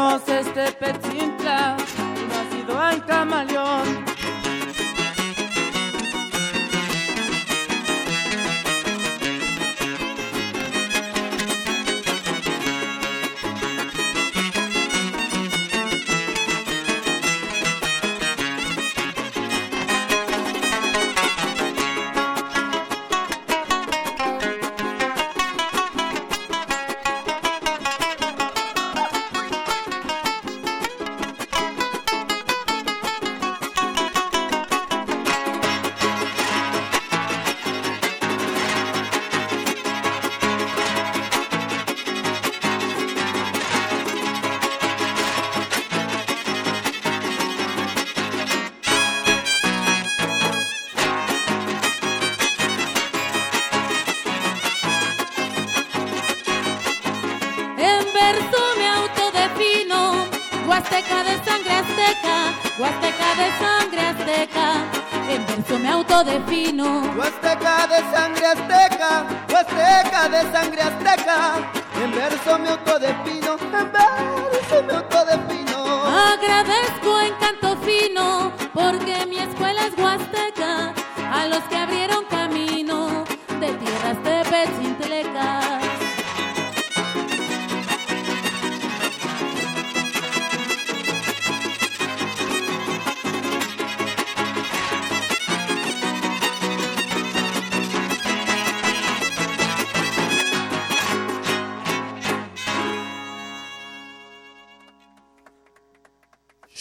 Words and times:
Somos 0.00 0.26
este 0.30 0.72
pechintla, 0.72 1.76
nacido 1.76 2.90
en 2.90 3.00
camaleón. 3.00 3.99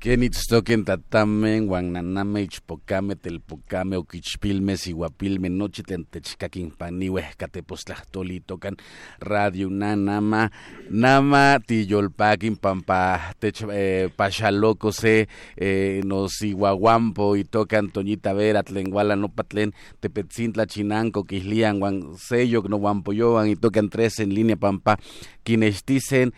Kenitstoken 0.00 0.86
tatamen, 0.86 1.66
guananame, 1.66 2.40
ichpocame, 2.48 3.16
telpocame, 3.16 3.98
oquichpilme, 3.98 4.78
siguapilme, 4.78 5.50
noche 5.50 5.82
paniwe, 6.78 7.22
catepostlahtoli, 7.36 8.40
tocan 8.40 8.78
radio 9.20 9.68
nanama, 9.68 10.50
nama, 10.88 11.60
tiyolpaquin, 11.60 12.56
pampa, 12.56 13.34
eh, 13.42 14.08
pachaloco, 14.16 14.90
se, 14.90 15.28
eh, 15.58 16.00
nos 16.06 16.40
iguaguampo, 16.40 17.36
y 17.36 17.44
tocan 17.44 17.90
Toñita 17.90 18.32
Vera, 18.32 18.62
tlenguala, 18.62 19.16
no 19.16 19.28
patlen, 19.28 19.74
tepetzintla, 20.00 20.66
chinanco, 20.66 21.24
quislian, 21.24 21.78
guan, 21.78 22.16
sello, 22.16 22.62
no 22.70 22.78
guampoyoan, 22.78 23.50
y 23.50 23.56
tocan 23.56 23.90
tres 23.90 24.18
en 24.20 24.32
línea, 24.32 24.56
pampa, 24.56 24.98
quienes 25.42 25.84
dicen, 25.84 26.32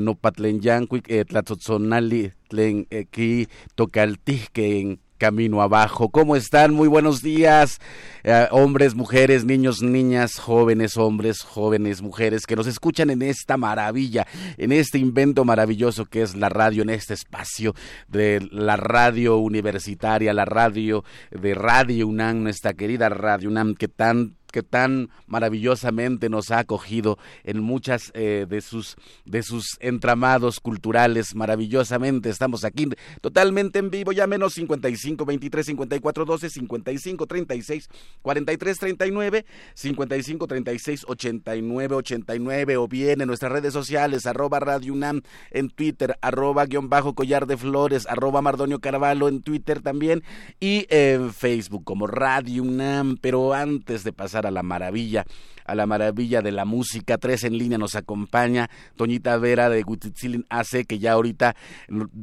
no 0.00 0.14
patlen 0.14 0.60
yancuic, 0.60 1.10
eh, 1.10 1.24
tlatzotzonali, 1.24 2.32
tlen 2.48 2.86
eh, 2.90 3.04
ki 3.10 3.48
tocaltihque 3.74 4.80
en 4.80 5.00
camino 5.18 5.60
abajo. 5.60 6.10
¿Cómo 6.10 6.36
están? 6.36 6.72
Muy 6.72 6.88
buenos 6.88 7.22
días, 7.22 7.80
eh, 8.22 8.46
hombres, 8.50 8.94
mujeres, 8.94 9.44
niños, 9.44 9.82
niñas, 9.82 10.38
jóvenes, 10.38 10.96
hombres, 10.96 11.42
jóvenes, 11.42 12.00
mujeres, 12.00 12.46
que 12.46 12.56
nos 12.56 12.66
escuchan 12.68 13.10
en 13.10 13.22
esta 13.22 13.56
maravilla, 13.56 14.26
en 14.56 14.72
este 14.72 14.98
invento 14.98 15.44
maravilloso 15.44 16.06
que 16.06 16.22
es 16.22 16.36
la 16.36 16.48
radio, 16.48 16.82
en 16.82 16.90
este 16.90 17.14
espacio 17.14 17.74
de 18.06 18.46
la 18.52 18.76
radio 18.76 19.38
universitaria, 19.38 20.32
la 20.32 20.44
radio 20.44 21.04
de 21.30 21.54
Radio 21.54 22.06
UNAM, 22.06 22.44
nuestra 22.44 22.72
querida 22.74 23.08
Radio 23.08 23.50
UNAM, 23.50 23.74
que 23.74 23.88
tan 23.88 24.37
que 24.52 24.62
tan 24.62 25.10
maravillosamente 25.26 26.28
nos 26.28 26.50
ha 26.50 26.60
acogido 26.60 27.18
en 27.44 27.60
muchas 27.60 28.10
eh, 28.14 28.46
de 28.48 28.60
sus 28.60 28.96
de 29.24 29.42
sus 29.42 29.76
entramados 29.80 30.60
culturales 30.60 31.34
maravillosamente. 31.34 32.30
Estamos 32.30 32.64
aquí 32.64 32.88
totalmente 33.20 33.78
en 33.78 33.90
vivo 33.90 34.12
ya 34.12 34.26
menos 34.26 34.54
55 34.54 35.24
23 35.24 35.66
54 35.66 36.24
12 36.24 36.50
55 36.50 37.26
36 37.26 37.88
43 38.22 38.78
39 38.78 39.46
55 39.74 40.46
36 40.46 41.04
89 41.06 41.94
89 41.94 42.76
o 42.76 42.88
bien 42.88 43.20
en 43.20 43.28
nuestras 43.28 43.52
redes 43.52 43.72
sociales 43.72 44.26
arroba 44.26 44.60
Radio 44.60 44.92
UNAM 44.92 45.22
en 45.50 45.70
Twitter 45.70 46.18
arroba 46.22 46.66
guion 46.66 46.88
bajo 46.88 47.14
collar 47.14 47.46
de 47.46 47.56
flores 47.56 48.06
arroba 48.06 48.42
Mardonio 48.42 48.80
Carvalho 48.80 49.28
en 49.28 49.42
Twitter 49.42 49.80
también 49.80 50.22
y 50.60 50.86
en 50.88 51.32
Facebook 51.32 51.84
como 51.84 52.06
Radio 52.06 52.62
UNAM. 52.62 53.16
Pero 53.20 53.54
antes 53.54 54.04
de 54.04 54.12
pasar 54.12 54.37
a 54.46 54.50
la 54.50 54.62
maravilla, 54.62 55.24
a 55.64 55.74
la 55.74 55.86
maravilla 55.86 56.42
de 56.42 56.52
la 56.52 56.64
música. 56.64 57.18
Tres 57.18 57.44
en 57.44 57.58
línea 57.58 57.78
nos 57.78 57.94
acompaña 57.94 58.70
Toñita 58.96 59.36
Vera 59.38 59.68
de 59.68 59.82
Gutitzilin 59.82 60.46
AC, 60.48 60.86
que 60.86 60.98
ya 60.98 61.12
ahorita 61.12 61.56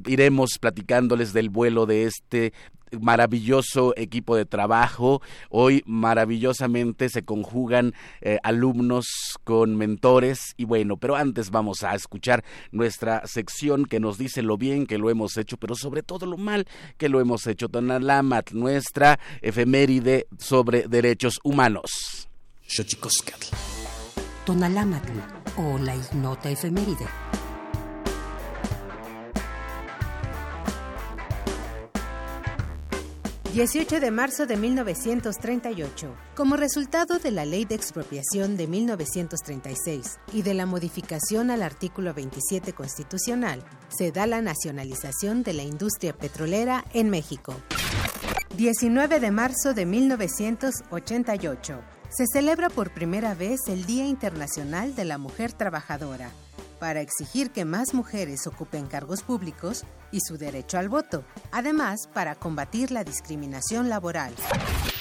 iremos 0.08 0.58
platicándoles 0.60 1.34
del 1.34 1.50
vuelo 1.50 1.86
de 1.86 2.04
este 2.04 2.54
maravilloso 3.00 3.94
equipo 3.98 4.36
de 4.36 4.46
trabajo. 4.46 5.22
Hoy 5.50 5.84
maravillosamente 5.86 7.10
se 7.10 7.24
conjugan 7.24 7.94
eh, 8.22 8.40
alumnos 8.44 9.06
con 9.44 9.76
mentores 9.76 10.54
y 10.58 10.66
bueno, 10.66 10.98
pero 10.98 11.16
antes 11.16 11.50
vamos 11.50 11.84
a 11.84 11.96
escuchar 11.96 12.44
nuestra 12.72 13.26
sección 13.26 13.86
que 13.86 14.00
nos 14.00 14.18
dice 14.18 14.42
lo 14.42 14.58
bien 14.58 14.86
que 14.86 14.98
lo 14.98 15.10
hemos 15.10 15.38
hecho, 15.38 15.58
pero 15.58 15.76
sobre 15.76 16.04
todo 16.04 16.26
lo 16.26 16.38
mal 16.38 16.68
que 16.98 17.10
lo 17.10 17.20
hemos 17.20 17.48
hecho. 17.48 17.70
Tonalamat, 17.70 18.52
nuestra 18.52 19.20
efeméride 19.42 20.28
sobre 20.38 20.88
derechos 20.88 21.40
humanos. 21.44 22.28
Tonalamatl 24.46 25.20
o 25.58 25.78
la 25.80 25.96
ignota 25.96 26.50
efeméride. 26.50 27.08
18 33.56 34.02
de 34.02 34.12
marzo 34.12 34.46
de 34.46 34.58
1938. 34.58 36.14
Como 36.36 36.58
resultado 36.58 37.20
de 37.20 37.32
la 37.32 37.46
Ley 37.46 37.64
de 37.64 37.76
Expropiación 37.76 38.58
de 38.58 38.68
1936 38.68 40.20
y 40.34 40.42
de 40.42 40.54
la 40.54 40.66
modificación 40.66 41.50
al 41.50 41.64
artículo 41.64 42.14
27 42.14 42.74
constitucional, 42.74 43.64
se 43.88 44.12
da 44.12 44.28
la 44.28 44.42
nacionalización 44.42 45.44
de 45.44 45.54
la 45.54 45.64
industria 45.64 46.12
petrolera 46.12 46.84
en 46.92 47.10
México. 47.10 47.56
19 48.58 49.22
de 49.22 49.32
marzo 49.32 49.74
de 49.74 49.86
1988. 49.86 51.80
Se 52.10 52.26
celebra 52.28 52.70
por 52.70 52.94
primera 52.94 53.36
vez 53.36 53.62
el 53.70 53.86
Día 53.86 54.06
Internacional 54.06 54.96
de 54.96 55.06
la 55.06 55.18
Mujer 55.18 55.54
Trabajadora 55.54 56.30
para 56.80 57.02
exigir 57.02 57.52
que 57.52 57.66
más 57.66 57.94
mujeres 57.94 58.48
ocupen 58.48 58.88
cargos 58.88 59.24
públicos 59.24 59.84
y 60.12 60.20
su 60.22 60.38
derecho 60.38 60.78
al 60.78 60.90
voto, 60.90 61.26
además 61.52 62.08
para 62.14 62.36
combatir 62.36 62.92
la 62.92 63.04
discriminación 63.04 63.90
laboral. 63.90 64.34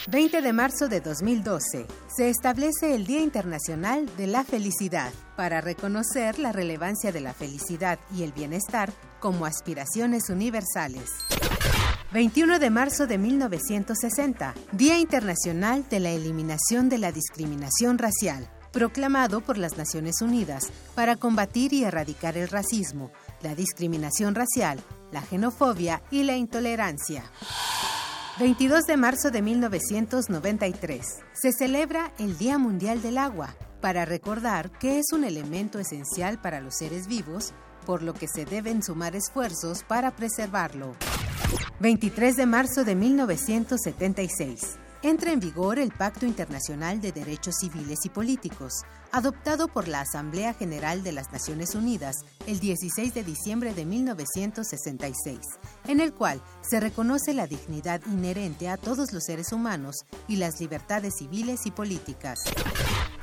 20 0.08 0.42
de 0.42 0.52
marzo 0.52 0.88
de 0.88 1.00
2012 1.00 1.86
se 2.14 2.28
establece 2.28 2.94
el 2.94 3.06
Día 3.06 3.20
Internacional 3.20 4.08
de 4.16 4.26
la 4.26 4.44
Felicidad 4.44 5.12
para 5.36 5.60
reconocer 5.60 6.38
la 6.38 6.52
relevancia 6.52 7.10
de 7.10 7.20
la 7.20 7.32
felicidad 7.32 7.98
y 8.14 8.22
el 8.22 8.32
bienestar 8.32 8.92
como 9.20 9.46
aspiraciones 9.46 10.28
universales. 10.28 11.10
21 12.12 12.58
de 12.58 12.70
marzo 12.70 13.06
de 13.06 13.18
1960, 13.18 14.54
Día 14.72 14.98
Internacional 14.98 15.84
de 15.88 16.00
la 16.00 16.10
Eliminación 16.10 16.88
de 16.88 16.98
la 16.98 17.10
Discriminación 17.10 17.98
Racial 17.98 18.48
proclamado 18.74 19.40
por 19.40 19.56
las 19.56 19.78
Naciones 19.78 20.20
Unidas 20.20 20.70
para 20.96 21.14
combatir 21.14 21.72
y 21.72 21.84
erradicar 21.84 22.36
el 22.36 22.48
racismo, 22.48 23.12
la 23.40 23.54
discriminación 23.54 24.34
racial, 24.34 24.80
la 25.12 25.22
xenofobia 25.22 26.02
y 26.10 26.24
la 26.24 26.36
intolerancia. 26.36 27.22
22 28.40 28.84
de 28.84 28.96
marzo 28.96 29.30
de 29.30 29.42
1993 29.42 31.20
se 31.32 31.52
celebra 31.52 32.12
el 32.18 32.36
Día 32.36 32.58
Mundial 32.58 33.00
del 33.00 33.18
Agua 33.18 33.54
para 33.80 34.04
recordar 34.04 34.72
que 34.72 34.98
es 34.98 35.12
un 35.12 35.22
elemento 35.22 35.78
esencial 35.78 36.40
para 36.40 36.60
los 36.60 36.74
seres 36.74 37.06
vivos, 37.06 37.54
por 37.86 38.02
lo 38.02 38.12
que 38.12 38.26
se 38.26 38.44
deben 38.44 38.82
sumar 38.82 39.14
esfuerzos 39.14 39.84
para 39.84 40.16
preservarlo. 40.16 40.96
23 41.78 42.34
de 42.34 42.46
marzo 42.46 42.82
de 42.82 42.96
1976 42.96 44.78
entra 45.04 45.32
en 45.32 45.40
vigor 45.40 45.78
el 45.78 45.92
Pacto 45.92 46.24
Internacional 46.24 47.02
de 47.02 47.12
Derechos 47.12 47.56
Civiles 47.60 47.98
y 48.04 48.08
Políticos, 48.08 48.84
adoptado 49.12 49.68
por 49.68 49.86
la 49.86 50.00
Asamblea 50.00 50.54
General 50.54 51.02
de 51.02 51.12
las 51.12 51.30
Naciones 51.30 51.74
Unidas 51.74 52.24
el 52.46 52.58
16 52.58 53.12
de 53.12 53.22
diciembre 53.22 53.74
de 53.74 53.84
1966, 53.84 55.38
en 55.88 56.00
el 56.00 56.14
cual 56.14 56.40
se 56.62 56.80
reconoce 56.80 57.34
la 57.34 57.46
dignidad 57.46 58.00
inherente 58.06 58.70
a 58.70 58.78
todos 58.78 59.12
los 59.12 59.24
seres 59.24 59.52
humanos 59.52 60.06
y 60.26 60.36
las 60.36 60.58
libertades 60.58 61.16
civiles 61.18 61.66
y 61.66 61.70
políticas. 61.70 62.38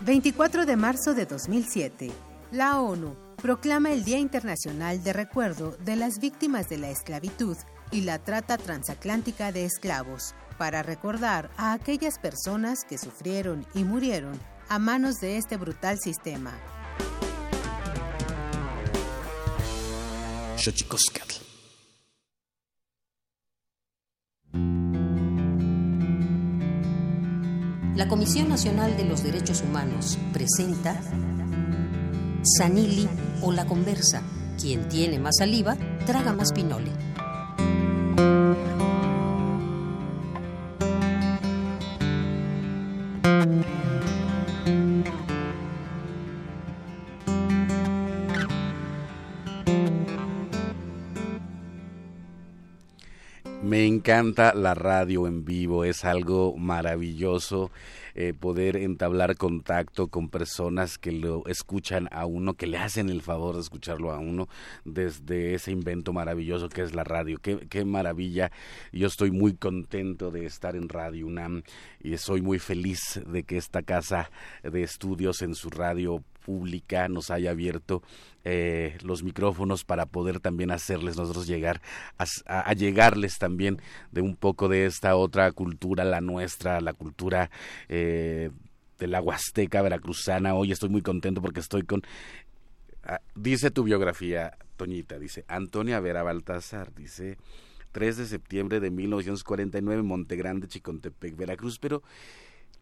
24 0.02 0.68
de 0.68 0.76
marzo 0.76 1.16
de 1.16 1.26
2007, 1.26 2.12
la 2.52 2.80
ONU 2.80 3.16
proclama 3.42 3.92
el 3.92 4.04
Día 4.04 4.20
Internacional 4.20 5.04
de 5.04 5.14
Recuerdo 5.14 5.76
de 5.84 5.96
las 5.96 6.20
Víctimas 6.20 6.70
de 6.70 6.78
la 6.78 6.92
Esclavitud 6.92 7.58
y 7.90 8.02
la 8.02 8.20
Trata 8.20 8.58
Transatlántica 8.58 9.52
de 9.52 9.66
Esclavos, 9.66 10.36
para 10.62 10.84
recordar 10.84 11.50
a 11.58 11.74
aquellas 11.74 12.20
personas 12.20 12.86
que 12.88 13.00
sufrieron 13.00 13.66
y 13.74 13.84
murieron 13.84 14.40
a 14.70 14.78
manos 14.78 15.16
de 15.16 15.38
este 15.38 15.58
brutal 15.58 15.98
sistema. 15.98 16.54
La 27.96 28.08
Comisión 28.08 28.48
Nacional 28.48 28.96
de 28.98 29.06
los 29.06 29.24
Derechos 29.24 29.64
Humanos 29.64 30.20
presenta 30.32 31.02
Sanili 32.44 33.10
o 33.42 33.52
la 33.52 33.66
conversa. 33.66 34.22
Quien 34.62 34.88
tiene 34.90 35.18
más 35.18 35.38
saliva, 35.40 35.76
traga 36.06 36.34
más 36.34 36.54
pinole. 36.54 37.11
Encanta 54.02 54.56
la 54.56 54.74
radio 54.74 55.28
en 55.28 55.46
vivo, 55.46 55.86
es 55.86 56.06
algo 56.06 56.58
maravilloso 56.58 57.70
eh, 58.16 58.34
poder 58.34 58.76
entablar 58.76 59.38
contacto 59.38 60.08
con 60.08 60.28
personas 60.28 60.98
que 60.98 61.12
lo 61.12 61.46
escuchan 61.46 62.08
a 62.10 62.26
uno, 62.26 62.56
que 62.56 62.66
le 62.66 62.80
hacen 62.80 63.12
el 63.12 63.22
favor 63.22 63.54
de 63.54 63.62
escucharlo 63.62 64.12
a 64.12 64.18
uno 64.18 64.50
desde 64.86 65.54
ese 65.54 65.70
invento 65.70 66.14
maravilloso 66.14 66.68
que 66.68 66.82
es 66.82 66.96
la 66.96 67.04
radio. 67.04 67.38
Qué, 67.40 67.68
qué 67.70 67.86
maravilla. 67.86 68.52
Yo 68.92 69.06
estoy 69.06 69.30
muy 69.30 69.54
contento 69.54 70.32
de 70.32 70.48
estar 70.48 70.76
en 70.76 70.90
Radio 70.90 71.28
UNAM 71.28 71.62
y 72.02 72.18
soy 72.18 72.42
muy 72.42 72.58
feliz 72.58 73.22
de 73.28 73.44
que 73.44 73.58
esta 73.58 73.84
casa 73.84 74.32
de 74.64 74.82
estudios 74.82 75.44
en 75.44 75.54
su 75.54 75.70
radio 75.70 76.24
pública 76.42 77.08
nos 77.08 77.32
haya 77.32 77.52
abierto 77.52 78.02
eh, 78.44 78.98
los 79.04 79.24
micrófonos 79.24 79.86
para 79.86 80.06
poder 80.06 80.40
también 80.40 80.72
hacerles 80.72 81.18
nosotros 81.18 81.48
llegar 81.48 81.82
a, 82.18 82.74
llegarles 82.74 83.38
también 83.38 83.82
de 84.12 84.22
un 84.22 84.36
poco 84.36 84.68
de 84.68 84.86
esta 84.86 85.16
otra 85.16 85.52
cultura, 85.52 86.04
la 86.04 86.22
nuestra, 86.22 86.82
la 86.82 86.94
cultura 86.94 87.52
eh, 87.88 88.50
de 88.98 89.08
la 89.08 89.22
Huasteca 89.22 89.82
veracruzana. 89.82 90.56
Hoy 90.56 90.72
estoy 90.72 90.90
muy 90.90 91.02
contento 91.02 91.42
porque 91.42 91.60
estoy 91.60 91.84
con 91.84 92.02
ah, 93.04 93.20
dice 93.36 93.72
tu 93.72 93.84
biografía, 93.84 94.58
Toñita, 94.78 95.20
dice 95.20 95.46
Antonia 95.48 96.00
Vera 96.00 96.24
Baltasar, 96.24 96.94
dice 96.96 97.38
3 97.92 98.18
de 98.18 98.26
septiembre 98.26 98.80
de 98.80 98.90
1949, 98.90 100.02
Montegrande, 100.02 100.68
Chicontepec, 100.68 101.36
Veracruz, 101.36 101.78
pero 101.80 102.02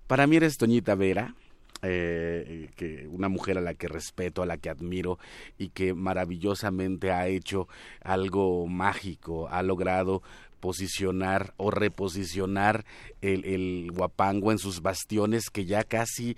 para 0.07 0.27
mí 0.27 0.37
eres 0.37 0.57
Toñita 0.57 0.95
Vera, 0.95 1.35
eh, 1.81 2.69
que 2.75 3.07
una 3.07 3.29
mujer 3.29 3.57
a 3.57 3.61
la 3.61 3.73
que 3.73 3.87
respeto, 3.87 4.41
a 4.41 4.45
la 4.45 4.57
que 4.57 4.69
admiro 4.69 5.19
y 5.57 5.69
que 5.69 5.93
maravillosamente 5.93 7.11
ha 7.11 7.27
hecho 7.27 7.67
algo 8.01 8.67
mágico, 8.67 9.47
ha 9.49 9.63
logrado 9.63 10.21
posicionar 10.59 11.53
o 11.57 11.71
reposicionar 11.71 12.85
el, 13.21 13.45
el 13.45 13.91
guapango 13.91 14.51
en 14.51 14.57
sus 14.57 14.81
bastiones 14.81 15.49
que 15.49 15.65
ya 15.65 15.83
casi 15.83 16.37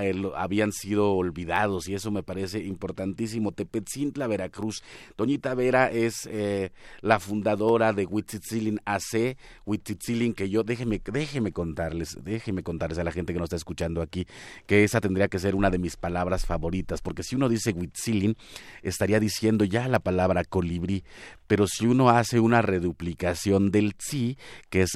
eh, 0.00 0.14
habían 0.36 0.72
sido 0.72 1.12
olvidados 1.12 1.88
y 1.88 1.94
eso 1.94 2.10
me 2.10 2.22
parece 2.22 2.60
importantísimo. 2.60 3.52
Tepetzintla, 3.52 4.26
Veracruz. 4.26 4.82
Doñita 5.16 5.54
Vera 5.54 5.90
es 5.90 6.28
eh, 6.30 6.70
la 7.00 7.20
fundadora 7.20 7.92
de 7.92 8.06
Huitzitzilin 8.06 8.80
AC, 8.84 9.36
Huitzitzilin 9.64 10.34
que 10.34 10.48
yo, 10.48 10.62
déjeme, 10.64 11.00
déjeme 11.04 11.52
contarles, 11.52 12.18
déjeme 12.22 12.62
contarles 12.62 12.98
a 12.98 13.04
la 13.04 13.12
gente 13.12 13.32
que 13.32 13.38
nos 13.38 13.46
está 13.46 13.56
escuchando 13.56 14.02
aquí, 14.02 14.26
que 14.66 14.84
esa 14.84 15.00
tendría 15.00 15.28
que 15.28 15.38
ser 15.38 15.54
una 15.54 15.70
de 15.70 15.78
mis 15.78 15.96
palabras 15.96 16.46
favoritas, 16.46 17.02
porque 17.02 17.22
si 17.22 17.36
uno 17.36 17.48
dice 17.48 17.72
Huitzilin, 17.72 18.36
estaría 18.82 19.20
diciendo 19.20 19.64
ya 19.64 19.88
la 19.88 20.00
palabra 20.00 20.44
colibrí, 20.44 21.04
pero 21.48 21.66
si 21.66 21.86
uno 21.86 22.10
hace 22.10 22.38
una 22.38 22.62
reduplicación 22.62 23.72
del 23.72 23.96
tzi, 23.96 24.38
que 24.70 24.82
es 24.82 24.92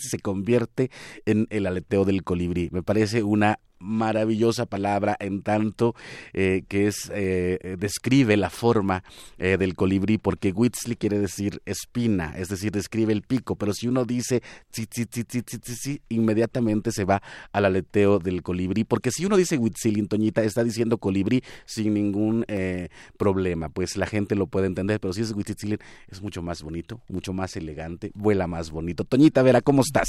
se 0.00 0.18
convierte 0.18 0.90
en 1.26 1.46
el 1.50 1.66
aleteo 1.66 2.04
del 2.04 2.24
colibrí. 2.24 2.70
Me 2.72 2.82
parece 2.82 3.22
una 3.22 3.60
maravillosa 3.78 4.66
palabra 4.66 5.16
en 5.20 5.42
tanto 5.42 5.94
eh, 6.32 6.64
que 6.68 6.86
es 6.86 7.10
eh, 7.14 7.76
describe 7.78 8.36
la 8.36 8.50
forma 8.50 9.04
eh, 9.38 9.56
del 9.58 9.74
colibrí 9.74 10.18
porque 10.18 10.52
Witzli 10.52 10.96
quiere 10.96 11.18
decir 11.18 11.60
espina 11.66 12.34
es 12.36 12.48
decir 12.48 12.72
describe 12.72 13.12
el 13.12 13.22
pico 13.22 13.56
pero 13.56 13.74
si 13.74 13.88
uno 13.88 14.04
dice 14.04 14.42
inmediatamente 16.08 16.92
se 16.92 17.04
va 17.04 17.22
al 17.52 17.64
aleteo 17.64 18.18
del 18.18 18.42
colibrí 18.42 18.84
porque 18.84 19.10
si 19.10 19.26
uno 19.26 19.36
dice 19.36 19.58
Witzilin 19.58 20.08
Toñita 20.08 20.42
está 20.42 20.64
diciendo 20.64 20.98
colibrí 20.98 21.42
sin 21.66 21.94
ningún 21.94 22.46
problema 23.18 23.68
pues 23.68 23.96
la 23.96 24.06
gente 24.06 24.34
lo 24.34 24.46
puede 24.46 24.66
entender 24.66 25.00
pero 25.00 25.12
si 25.12 25.22
es 25.22 25.32
Witzilin 25.32 25.78
es 26.08 26.22
mucho 26.22 26.42
más 26.42 26.62
bonito 26.62 27.00
mucho 27.08 27.32
más 27.32 27.56
elegante 27.56 28.10
vuela 28.14 28.46
más 28.46 28.70
bonito 28.70 29.04
Toñita 29.04 29.42
Vera 29.42 29.60
¿cómo 29.60 29.82
estás? 29.82 30.08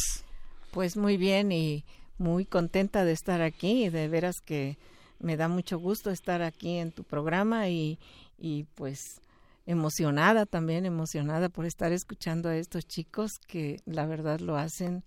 Pues 0.72 0.98
muy 0.98 1.17
bien 1.17 1.51
y 1.51 1.86
muy 2.17 2.45
contenta 2.45 3.05
de 3.05 3.12
estar 3.12 3.41
aquí, 3.41 3.89
de 3.89 4.07
veras 4.07 4.41
que 4.41 4.77
me 5.19 5.38
da 5.38 5.48
mucho 5.48 5.79
gusto 5.79 6.12
estar 6.12 6.41
aquí 6.41 6.77
en 6.77 6.91
tu 6.91 7.03
programa 7.03 7.69
y, 7.69 8.00
y 8.38 8.63
pues 8.75 9.22
emocionada 9.65 10.45
también, 10.45 10.86
emocionada 10.86 11.50
por 11.50 11.65
estar 11.65 11.91
escuchando 11.91 12.50
a 12.50 12.57
estos 12.57 12.88
chicos 12.88 13.39
que 13.48 13.79
la 13.86 14.05
verdad 14.05 14.39
lo 14.39 14.57
hacen 14.57 15.03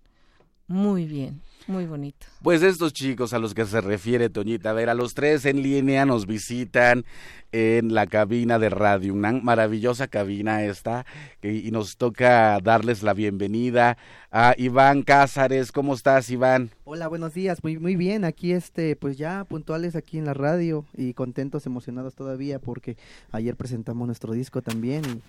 muy 0.69 1.07
bien, 1.07 1.41
muy 1.67 1.87
bonito. 1.87 2.27
Pues 2.43 2.63
estos 2.63 2.93
chicos 2.93 3.33
a 3.33 3.39
los 3.39 3.55
que 3.55 3.67
se 3.67 3.81
refiere 3.81 4.31
Toñita, 4.31 4.71
a 4.71 4.75
ver, 4.75 4.89
a 4.89 4.95
los 4.95 5.15
tres 5.15 5.45
en 5.45 5.63
línea 5.63 6.05
nos 6.05 6.27
visitan 6.27 7.05
en 7.53 7.95
la 7.95 8.07
cabina 8.07 8.59
de 8.59 8.69
radio, 8.69 9.15
una 9.15 9.33
maravillosa 9.33 10.09
cabina 10.09 10.63
esta, 10.65 11.07
y 11.43 11.71
nos 11.71 11.97
toca 11.97 12.59
darles 12.61 13.03
la 13.03 13.15
bienvenida 13.15 13.97
a 14.31 14.55
Iván 14.59 15.03
Cázares. 15.03 15.73
¿Cómo 15.73 15.95
estás, 15.95 16.29
Iván? 16.31 16.71
Hola, 16.85 17.09
buenos 17.09 17.35
días, 17.35 17.65
muy, 17.65 17.79
muy 17.79 17.97
bien, 17.97 18.25
aquí 18.25 18.53
este, 18.53 18.97
pues 18.97 19.17
ya 19.17 19.45
puntuales 19.45 19.97
aquí 19.97 20.19
en 20.19 20.27
la 20.27 20.35
radio 20.35 20.85
y 20.95 21.15
contentos, 21.15 21.67
emocionados 21.67 22.15
todavía 22.15 22.59
porque 22.59 22.97
ayer 23.33 23.57
presentamos 23.57 24.07
nuestro 24.07 24.33
disco 24.33 24.63
también 24.63 25.03
y 25.07 25.23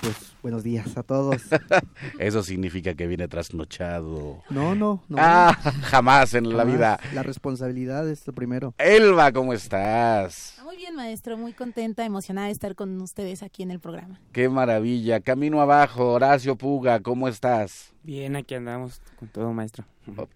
pues 0.00 0.34
buenos 0.42 0.62
días 0.62 0.96
a 0.96 1.02
todos. 1.02 1.42
Eso 2.18 2.42
significa 2.42 2.94
que 2.94 3.06
viene 3.06 3.28
trasnochado. 3.28 4.42
No, 4.50 4.74
no, 4.74 5.02
no. 5.08 5.16
Ah, 5.18 5.56
jamás 5.82 6.34
en 6.34 6.56
la 6.56 6.64
vida. 6.64 6.98
La 7.14 7.22
responsabilidad 7.22 8.08
es 8.08 8.26
lo 8.26 8.32
primero. 8.32 8.74
Elba, 8.78 9.32
¿cómo 9.32 9.52
estás? 9.52 10.56
Ah, 10.58 10.64
muy 10.64 10.76
bien, 10.76 10.94
maestro, 10.94 11.36
muy 11.36 11.52
contenta, 11.52 12.04
emocionada 12.04 12.46
de 12.46 12.52
estar 12.52 12.74
con 12.74 13.00
ustedes 13.00 13.42
aquí 13.42 13.62
en 13.62 13.70
el 13.70 13.80
programa. 13.80 14.20
Qué 14.32 14.48
maravilla. 14.48 15.20
Camino 15.20 15.60
abajo, 15.60 16.12
Horacio 16.12 16.56
Puga, 16.56 17.00
¿cómo 17.00 17.28
estás? 17.28 17.92
Bien, 18.02 18.36
aquí 18.36 18.54
andamos 18.54 19.00
con 19.18 19.28
todo, 19.28 19.52
maestro. 19.52 19.84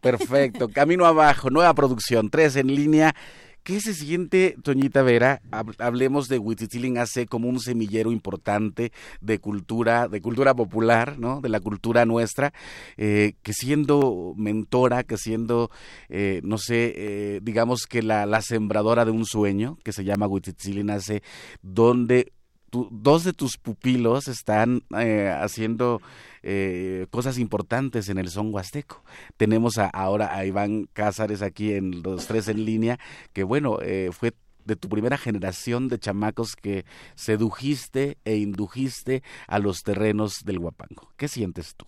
Perfecto. 0.01 0.69
Camino 0.69 1.07
abajo, 1.07 1.51
nueva 1.51 1.73
producción, 1.75 2.31
tres 2.31 2.57
en 2.57 2.69
línea. 2.75 3.15
¿Qué 3.63 3.81
se 3.81 3.93
siente, 3.93 4.57
Toñita 4.63 5.03
Vera? 5.03 5.43
Hablemos 5.79 6.29
de 6.29 6.39
Huitzitzilin 6.39 6.97
AC 6.97 7.27
como 7.29 7.49
un 7.49 7.61
semillero 7.61 8.11
importante 8.11 8.91
de 9.21 9.39
cultura, 9.39 10.09
de 10.09 10.23
cultura 10.23 10.55
popular, 10.55 11.19
¿no? 11.19 11.43
De 11.43 11.51
la 11.51 11.61
cultura 11.61 12.07
nuestra, 12.07 12.55
eh, 12.97 13.35
que 13.43 13.53
siendo 13.53 14.33
mentora, 14.37 15.05
que 15.05 15.19
siendo, 15.19 15.71
eh, 16.09 16.41
no 16.43 16.57
sé, 16.57 16.95
eh, 16.97 17.41
digamos 17.43 17.87
que 17.87 18.03
la, 18.03 18.25
la, 18.25 18.41
sembradora 18.41 19.05
de 19.05 19.11
un 19.11 19.27
sueño, 19.27 19.77
que 19.85 19.93
se 19.93 20.05
llama 20.05 20.27
Huitzitzilin 20.27 20.91
AC, 20.91 21.23
donde 21.61 22.33
dos 22.73 23.25
de 23.25 23.33
tus 23.35 23.59
pupilos 23.59 24.29
están 24.29 24.83
haciendo 24.91 26.01
eh, 26.43 27.07
cosas 27.11 27.39
importantes 27.39 28.09
en 28.09 28.19
el 28.19 28.29
son 28.29 28.53
huasteco. 28.53 29.03
Tenemos 29.37 29.79
ahora 29.79 30.35
a 30.35 30.45
Iván 30.45 30.89
Cázares 30.93 31.43
aquí 31.43 31.73
en 31.73 32.03
los 32.03 32.27
tres 32.27 32.49
en 32.49 32.65
línea, 32.65 32.99
que 33.33 33.45
bueno, 33.45 33.79
eh, 33.83 34.11
fue 34.13 34.33
de 34.65 34.77
tu 34.77 34.89
primera 34.89 35.19
generación 35.19 35.89
de 35.89 35.99
chamacos 35.99 36.55
que 36.55 36.85
sedujiste 37.15 38.19
e 38.25 38.37
indujiste 38.37 39.23
a 39.49 39.59
los 39.59 39.81
terrenos 39.83 40.35
del 40.45 40.59
Huapango. 40.59 41.13
¿Qué 41.17 41.29
sientes 41.29 41.75
tú? 41.77 41.87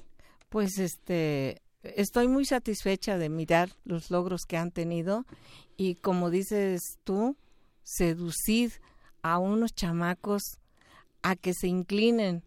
Pues 0.49 0.79
este 0.79 1.63
estoy 1.83 2.29
muy 2.29 2.45
satisfecha 2.45 3.19
de 3.19 3.29
mirar 3.29 3.71
los 3.85 4.11
logros 4.11 4.43
que 4.47 4.57
han 4.57 4.71
tenido 4.71 5.27
y 5.77 5.97
como 5.97 6.31
dices 6.31 6.99
tú, 7.05 7.37
seducir 7.83 8.81
a 9.23 9.39
unos 9.39 9.75
chamacos 9.75 10.59
a 11.23 11.37
que 11.37 11.55
se 11.55 11.69
inclinen 11.69 12.43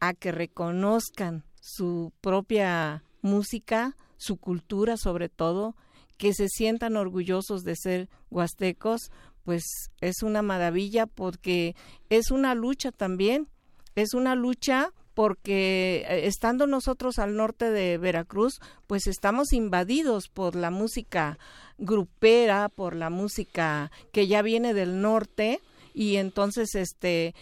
a 0.00 0.14
que 0.14 0.32
reconozcan 0.32 1.44
su 1.60 2.12
propia 2.20 3.04
música, 3.22 3.96
su 4.16 4.36
cultura 4.36 4.96
sobre 4.96 5.28
todo, 5.28 5.76
que 6.16 6.32
se 6.32 6.48
sientan 6.48 6.96
orgullosos 6.96 7.62
de 7.62 7.76
ser 7.76 8.08
huastecos, 8.30 9.10
pues 9.44 9.64
es 10.00 10.22
una 10.22 10.42
maravilla 10.42 11.06
porque 11.06 11.76
es 12.08 12.30
una 12.30 12.54
lucha 12.54 12.90
también, 12.92 13.48
es 13.94 14.14
una 14.14 14.34
lucha 14.34 14.92
porque 15.14 16.04
eh, 16.08 16.26
estando 16.26 16.66
nosotros 16.66 17.18
al 17.18 17.36
norte 17.36 17.70
de 17.70 17.96
Veracruz, 17.96 18.60
pues 18.86 19.06
estamos 19.06 19.52
invadidos 19.52 20.28
por 20.28 20.54
la 20.54 20.70
música 20.70 21.38
grupera, 21.78 22.68
por 22.68 22.94
la 22.94 23.08
música 23.08 23.90
que 24.12 24.26
ya 24.26 24.42
viene 24.42 24.74
del 24.74 25.00
norte 25.00 25.60
y 25.94 26.16
entonces 26.16 26.74
este 26.74 27.34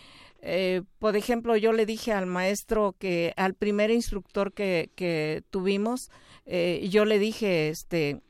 eh, 0.46 0.82
por 0.98 1.16
ejemplo, 1.16 1.56
yo 1.56 1.72
le 1.72 1.86
dije 1.86 2.12
al 2.12 2.26
maestro 2.26 2.94
que, 2.98 3.32
al 3.36 3.54
primer 3.54 3.90
instructor 3.90 4.52
que, 4.52 4.90
que 4.94 5.42
tuvimos, 5.50 6.10
eh, 6.44 6.86
yo 6.90 7.06
le 7.06 7.18
dije, 7.18 7.70
este, 7.70 8.20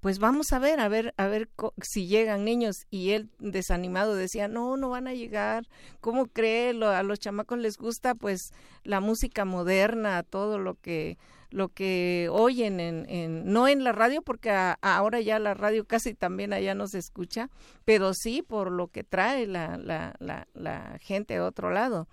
pues 0.00 0.20
vamos 0.20 0.52
a 0.52 0.60
ver, 0.60 0.78
a 0.78 0.86
ver, 0.86 1.12
a 1.16 1.26
ver 1.26 1.48
si 1.82 2.06
llegan 2.06 2.44
niños. 2.44 2.86
Y 2.90 3.10
él 3.10 3.30
desanimado 3.40 4.14
decía, 4.14 4.46
no, 4.46 4.76
no 4.76 4.90
van 4.90 5.08
a 5.08 5.14
llegar. 5.14 5.66
¿Cómo 6.00 6.26
cree? 6.26 6.70
a 6.84 7.02
los 7.02 7.18
chamacos 7.18 7.58
les 7.58 7.76
gusta 7.76 8.14
pues 8.14 8.52
la 8.84 9.00
música 9.00 9.44
moderna, 9.44 10.22
todo 10.22 10.60
lo 10.60 10.76
que 10.76 11.18
lo 11.50 11.68
que 11.68 12.28
oyen 12.30 12.80
en, 12.80 13.44
no 13.52 13.68
en 13.68 13.84
la 13.84 13.92
radio 13.92 14.22
porque 14.22 14.50
ahora 14.80 15.20
ya 15.20 15.38
la 15.38 15.54
radio 15.54 15.86
casi 15.86 16.14
también 16.14 16.52
allá 16.52 16.74
no 16.74 16.86
se 16.86 16.98
escucha 16.98 17.50
pero 17.84 18.14
sí 18.14 18.42
por 18.42 18.70
lo 18.70 18.88
que 18.88 19.04
trae 19.04 19.46
la, 19.46 19.76
la, 19.76 20.14
la, 20.18 20.48
la 20.54 20.98
gente 21.00 21.34
de 21.34 21.40
otro 21.40 21.70
lado. 21.70 22.08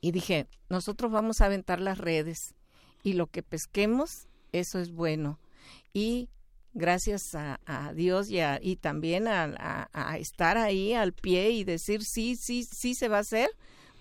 Y 0.00 0.12
dije 0.12 0.46
nosotros 0.68 1.10
vamos 1.10 1.40
a 1.40 1.46
aventar 1.46 1.80
las 1.80 1.98
redes 1.98 2.54
y 3.02 3.14
lo 3.14 3.26
que 3.26 3.42
pesquemos 3.42 4.28
eso 4.52 4.78
es 4.78 4.92
bueno. 4.92 5.38
Y 5.92 6.28
gracias 6.72 7.34
a, 7.34 7.60
a 7.66 7.92
Dios 7.92 8.30
y, 8.30 8.38
y 8.60 8.76
también 8.76 9.28
a, 9.28 9.88
a, 9.92 10.18
estar 10.18 10.56
ahí 10.56 10.92
al 10.92 11.12
pie 11.12 11.50
y 11.50 11.64
decir 11.64 12.04
sí, 12.04 12.36
sí, 12.36 12.64
sí 12.64 12.94
se 12.94 13.08
va 13.08 13.18
a 13.18 13.20
hacer, 13.20 13.50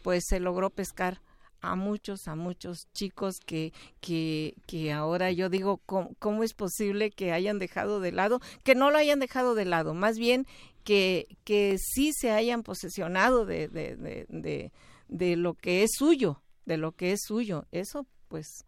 pues 0.03 0.25
se 0.27 0.39
logró 0.39 0.69
pescar 0.69 1.21
a 1.61 1.75
muchos, 1.75 2.27
a 2.27 2.35
muchos 2.35 2.87
chicos 2.93 3.39
que, 3.45 3.73
que, 4.01 4.55
que 4.65 4.91
ahora 4.91 5.31
yo 5.31 5.49
digo, 5.49 5.81
¿cómo, 5.85 6.43
es 6.43 6.53
posible 6.53 7.11
que 7.11 7.31
hayan 7.31 7.59
dejado 7.59 7.99
de 7.99 8.11
lado? 8.11 8.39
Que 8.63 8.75
no 8.75 8.91
lo 8.91 8.97
hayan 8.97 9.19
dejado 9.19 9.55
de 9.55 9.65
lado, 9.65 9.93
más 9.93 10.17
bien 10.17 10.47
que, 10.83 11.27
que 11.43 11.77
sí 11.77 12.11
se 12.13 12.31
hayan 12.31 12.63
posesionado 12.63 13.45
de, 13.45 13.67
de, 13.67 13.95
de, 13.95 14.71
de, 15.07 15.35
lo 15.35 15.53
que 15.53 15.83
es 15.83 15.91
suyo, 15.97 16.41
de 16.65 16.77
lo 16.77 16.93
que 16.93 17.11
es 17.11 17.21
suyo. 17.25 17.65
Eso, 17.71 18.05
pues, 18.27 18.65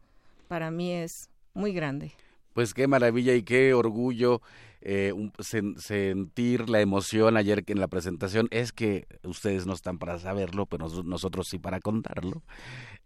para 0.47 0.71
mí 0.71 0.91
es 0.91 1.29
muy 1.53 1.73
grande. 1.73 2.13
Pues 2.53 2.73
qué 2.73 2.87
maravilla 2.87 3.33
y 3.35 3.43
qué 3.43 3.73
orgullo 3.73 4.41
eh, 4.81 5.13
sentir 5.77 6.69
la 6.69 6.81
emoción 6.81 7.37
ayer 7.37 7.63
en 7.67 7.79
la 7.79 7.87
presentación. 7.87 8.47
Es 8.51 8.71
que 8.71 9.07
ustedes 9.23 9.65
no 9.65 9.73
están 9.73 9.99
para 9.99 10.19
saberlo, 10.19 10.65
pero 10.65 10.87
nosotros 11.03 11.47
sí 11.47 11.59
para 11.59 11.79
contarlo. 11.79 12.43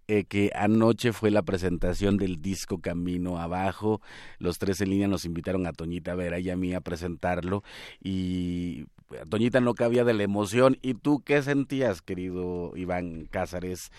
Eh, 0.08 0.26
que 0.26 0.52
anoche 0.54 1.14
fue 1.14 1.32
la 1.32 1.42
presentación 1.42 2.18
del 2.18 2.40
disco 2.42 2.80
Camino 2.80 3.40
Abajo. 3.40 4.02
Los 4.38 4.60
tres 4.60 4.80
en 4.82 4.92
línea 4.92 5.08
nos 5.08 5.26
invitaron 5.26 5.66
a 5.66 5.74
Toñita 5.74 6.14
Vera 6.14 6.40
y 6.40 6.52
a 6.52 6.56
mí 6.56 6.76
a 6.76 6.82
presentarlo 6.82 7.64
y 8.04 8.86
Toñita 9.30 9.62
no 9.62 9.74
cabía 9.74 10.04
de 10.04 10.14
la 10.14 10.24
emoción. 10.24 10.78
¿Y 10.82 10.96
tú 10.96 11.22
qué 11.24 11.42
sentías, 11.42 12.02
querido 12.02 12.76
Iván 12.76 13.28
Cázares, 13.30 13.92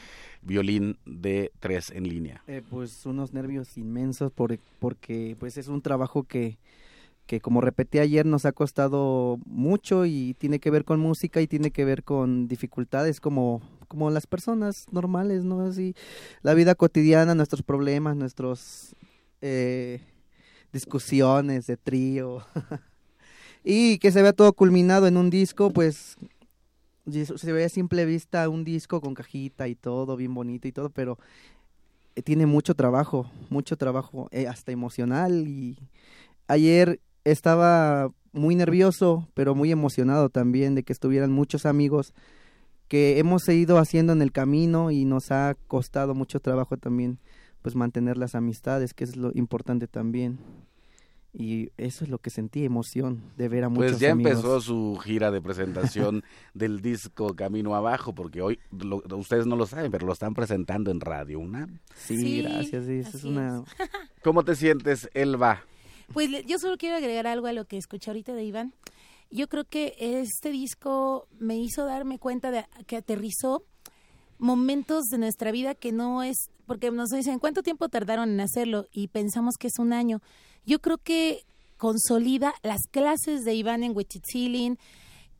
violín 0.43 0.99
de 1.07 1.53
tres 1.61 1.91
en 1.91 2.09
línea? 2.09 2.43
Eh, 2.47 2.63
pues 2.69 3.07
unos 3.07 3.33
nervios 3.33 3.77
inmensos 3.79 4.33
por, 4.33 4.59
porque 4.79 5.37
pues 5.39 5.57
es 5.57 5.69
un 5.69 5.83
trabajo 5.83 6.25
que, 6.25 6.59
que 7.27 7.41
como 7.41 7.61
repetí 7.61 7.99
ayer 7.99 8.27
nos 8.27 8.45
ha 8.47 8.53
costado 8.53 9.39
mucho 9.47 10.07
y 10.07 10.35
tiene 10.39 10.59
que 10.59 10.71
ver 10.71 10.85
con 10.85 11.01
música 11.01 11.41
y 11.41 11.47
tiene 11.47 11.71
que 11.71 11.85
ver 11.85 12.03
con 12.03 12.49
dificultades 12.49 13.21
como 13.21 13.63
como 13.89 14.11
las 14.11 14.27
personas 14.27 14.87
normales, 14.91 15.45
¿no? 15.45 15.61
Así 15.65 15.95
la 16.43 16.55
vida 16.55 16.75
cotidiana, 16.75 17.37
nuestros 17.37 17.63
problemas, 17.63 18.17
nuestros 18.17 18.97
eh, 19.41 20.01
discusiones 20.73 21.67
de 21.67 21.77
trío. 21.77 22.45
y 23.69 23.99
que 23.99 24.13
se 24.13 24.23
vea 24.23 24.33
todo 24.33 24.53
culminado 24.53 25.09
en 25.09 25.17
un 25.17 25.29
disco, 25.29 25.73
pues 25.73 26.17
se 27.11 27.53
ve 27.53 27.65
a 27.65 27.69
simple 27.69 28.05
vista 28.05 28.49
un 28.49 28.63
disco 28.63 29.01
con 29.01 29.13
cajita 29.13 29.67
y 29.67 29.75
todo, 29.75 30.15
bien 30.17 30.33
bonito 30.35 30.69
y 30.69 30.73
todo, 30.73 30.89
pero 30.89 31.19
eh, 32.15 32.23
tiene 32.23 32.47
mucho 32.47 32.77
trabajo, 32.77 33.29
mucho 33.51 33.77
trabajo, 33.77 34.29
eh, 34.31 34.47
hasta 34.47 34.71
emocional. 34.71 35.49
Y 35.49 35.81
ayer 36.47 37.01
estaba 37.25 38.13
muy 38.31 38.55
nervioso, 38.55 39.27
pero 39.35 39.57
muy 39.57 39.73
emocionado 39.73 40.29
también 40.29 40.77
de 40.77 40.85
que 40.85 40.93
estuvieran 40.93 41.33
muchos 41.33 41.67
amigos 41.67 42.15
que 42.87 43.19
hemos 43.19 43.49
ido 43.49 43.79
haciendo 43.79 44.13
en 44.13 44.23
el 44.23 44.31
camino 44.31 44.93
y 44.93 45.05
nos 45.05 45.33
ha 45.33 45.57
costado 45.67 46.15
mucho 46.15 46.39
trabajo 46.39 46.77
también 46.77 47.19
pues 47.63 47.75
mantener 47.75 48.17
las 48.17 48.37
amistades, 48.37 48.95
que 48.95 49.03
es 49.03 49.17
lo 49.17 49.33
importante 49.35 49.89
también 49.89 50.39
y 51.39 51.71
eso 51.77 52.05
es 52.05 52.11
lo 52.11 52.19
que 52.19 52.31
sentí, 52.31 52.65
emoción 52.65 53.23
de 53.37 53.49
ver 53.51 53.65
a 53.65 53.69
muchos 53.69 53.91
Pues 53.93 54.01
ya 54.01 54.09
empezó 54.09 54.59
su 54.63 54.99
gira 55.05 55.31
de 55.31 55.43
presentación 55.43 56.25
del 56.55 56.81
disco 56.81 57.37
Camino 57.37 57.75
Abajo, 57.75 58.15
porque 58.15 58.41
hoy 58.41 58.59
ustedes 59.15 59.47
no 59.47 59.55
lo 59.55 59.67
saben, 59.67 59.91
pero 59.91 60.07
lo 60.07 60.15
están 60.15 60.33
presentando 60.33 60.91
en 60.91 61.01
Radio 61.01 61.39
una 61.39 61.69
Sí, 61.95 62.41
gracias, 62.41 62.89
es 62.89 63.23
una... 63.25 63.63
¿Cómo 64.23 64.45
te 64.45 64.57
sientes, 64.57 65.11
Elba? 65.13 65.63
Pues 66.15 66.31
yo 66.47 66.59
solo 66.59 66.79
quiero 66.79 66.97
agregar 66.97 67.27
algo 67.27 67.49
a 67.49 67.53
lo 67.53 67.67
que 67.67 67.77
escuché 67.77 68.11
ahorita 68.11 68.33
de 68.33 68.45
Iván. 68.45 68.73
Yo 69.31 69.47
creo 69.47 69.65
que 69.65 69.95
este 69.99 70.51
disco 70.51 71.29
me 71.39 71.59
hizo 71.59 71.85
darme 71.85 72.19
cuenta 72.19 72.51
de 72.51 72.65
que 72.87 72.97
aterrizó 72.97 73.63
momentos 74.39 75.05
de 75.11 75.19
nuestra 75.19 75.53
vida 75.53 75.75
que 75.75 75.93
no 75.93 76.23
es, 76.23 76.49
porque 76.65 76.91
nos 76.91 77.11
dicen, 77.11 77.41
¿cuánto 77.41 77.63
tiempo 77.63 77.91
tardaron 77.91 78.31
en 78.31 78.41
hacerlo? 78.41 78.87
Y 78.91 79.09
pensamos 79.09 79.57
que 79.59 79.67
es 79.67 79.79
un 79.79 79.93
año 79.93 80.23
yo 80.67 80.81
creo 80.81 80.99
que 80.99 81.45
consolida 81.77 82.55
las 82.63 82.81
clases 82.91 83.45
de 83.45 83.55
Iván 83.55 83.83
en 83.83 83.97
Huichitzilin, 83.97 84.79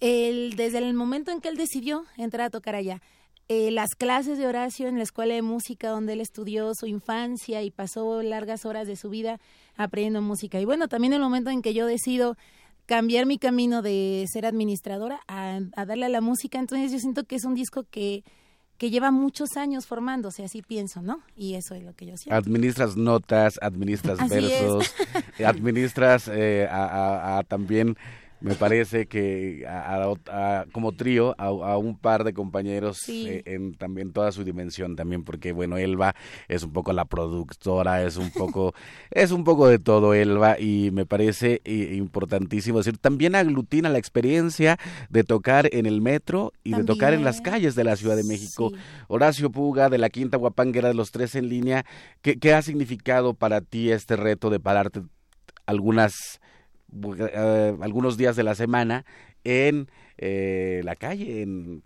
el, 0.01 0.57
desde 0.57 0.79
el 0.79 0.95
momento 0.95 1.31
en 1.31 1.41
que 1.41 1.49
él 1.49 1.57
decidió 1.57 2.05
entrar 2.17 2.47
a 2.47 2.51
tocar 2.51 2.75
allá. 2.75 3.03
Eh, 3.49 3.71
las 3.71 3.91
clases 3.97 4.39
de 4.39 4.47
Horacio 4.47 4.89
en 4.89 4.97
la 4.97 5.05
escuela 5.05 5.35
de 5.35 5.43
música 5.43 5.91
donde 5.91 6.15
él 6.15 6.21
estudió 6.21 6.73
su 6.75 6.87
infancia 6.87 7.63
y 7.63 7.71
pasó 7.71 8.21
largas 8.23 8.65
horas 8.65 8.89
de 8.89 8.97
su 8.97 9.09
vida 9.09 9.39
aprendiendo 9.77 10.21
música. 10.21 10.61
Y 10.61 10.65
bueno, 10.65 10.89
también 10.89 11.13
el 11.13 11.21
momento 11.21 11.51
en 11.51 11.63
que 11.63 11.73
yo 11.73 11.87
decido 11.87 12.37
cambiar 12.87 13.25
mi 13.25 13.39
camino 13.39 13.83
de 13.83 14.25
ser 14.33 14.47
administradora 14.47 15.21
a, 15.29 15.61
a 15.77 15.87
darle 15.87 16.07
a 16.07 16.09
la 16.09 16.21
música, 16.21 16.59
entonces 16.59 16.91
yo 16.91 16.99
siento 16.99 17.25
que 17.25 17.37
es 17.37 17.45
un 17.45 17.55
disco 17.55 17.85
que 17.85 18.25
que 18.79 18.91
lleva 18.91 19.11
muchos 19.11 19.57
años 19.57 19.87
formándose, 19.87 20.45
así 20.45 20.63
pienso, 20.63 21.03
¿no? 21.03 21.21
Y 21.37 21.55
eso 21.55 21.75
es 21.75 21.83
lo 21.83 21.95
que 21.95 22.07
yo 22.07 22.17
siento. 22.17 22.37
Administras 22.37 22.97
notas, 22.97 23.59
administras 23.63 24.29
versos, 24.29 24.95
administras 25.45 26.29
eh, 26.33 26.69
a, 26.71 27.43
también 27.49 27.97
me 28.47 28.55
parece 28.55 29.07
que 29.07 29.67
como 30.71 30.93
trío 30.93 31.35
a, 31.37 31.77
un 31.77 31.99
par 31.99 32.23
de 32.23 32.33
compañeros 32.33 33.09
eh, 33.09 33.43
en 33.45 33.75
también 33.75 34.13
toda 34.13 34.31
su 34.31 34.45
dimensión 34.45 34.95
también 34.95 35.25
porque 35.25 35.51
bueno 35.51 35.79
Elba 35.79 36.15
es 36.47 36.63
un 36.63 36.73
poco 36.73 36.93
la 36.93 37.07
productora 37.07 38.05
es 38.05 38.17
un 38.17 38.31
poco 38.31 38.73
es 39.11 39.33
un 39.33 39.43
poco 39.43 39.67
de 39.67 39.81
todo 39.81 40.15
Elba 40.15 40.61
y 40.61 40.91
me 40.93 41.07
parece 41.07 41.61
importantísimo 41.65 42.79
decir 42.79 42.99
también 42.99 43.35
aglutina 43.35 43.89
la 43.89 43.99
experiencia 43.99 44.79
de 45.11 45.25
tocar 45.25 45.69
en 45.73 45.85
el 45.85 46.01
metro 46.01 46.53
y 46.63 46.73
de 46.73 46.85
tocar 46.85 47.15
en 47.15 47.25
las 47.25 47.41
calles 47.41 47.75
de 47.75 47.83
la 47.83 47.97
Ciudad 47.97 48.15
de 48.15 48.23
México. 48.23 48.71
Horacio 49.09 49.51
Puga 49.51 49.89
de 49.89 49.99
la 49.99 50.09
Quinta 50.09 50.37
Guapanguera 50.37 50.87
de 50.87 50.95
los 50.95 51.11
tres 51.11 51.35
en 51.35 51.49
línea 51.49 51.85
¿qué, 52.23 52.39
qué 52.39 52.55
ha 52.55 52.63
significado 52.63 53.35
para 53.35 53.61
ti 53.61 53.91
este 53.91 54.15
reto 54.15 54.51
de 54.51 54.61
pararte 54.61 55.03
algunas 55.67 56.41
eh, 57.19 57.77
algunos 57.81 58.17
días 58.17 58.37
de 58.37 58.43
la 58.43 58.55
semana 58.55 59.05
en 59.45 59.89
eh, 60.19 60.81
la 60.85 60.97
calle, 60.97 61.43
en 61.43 61.83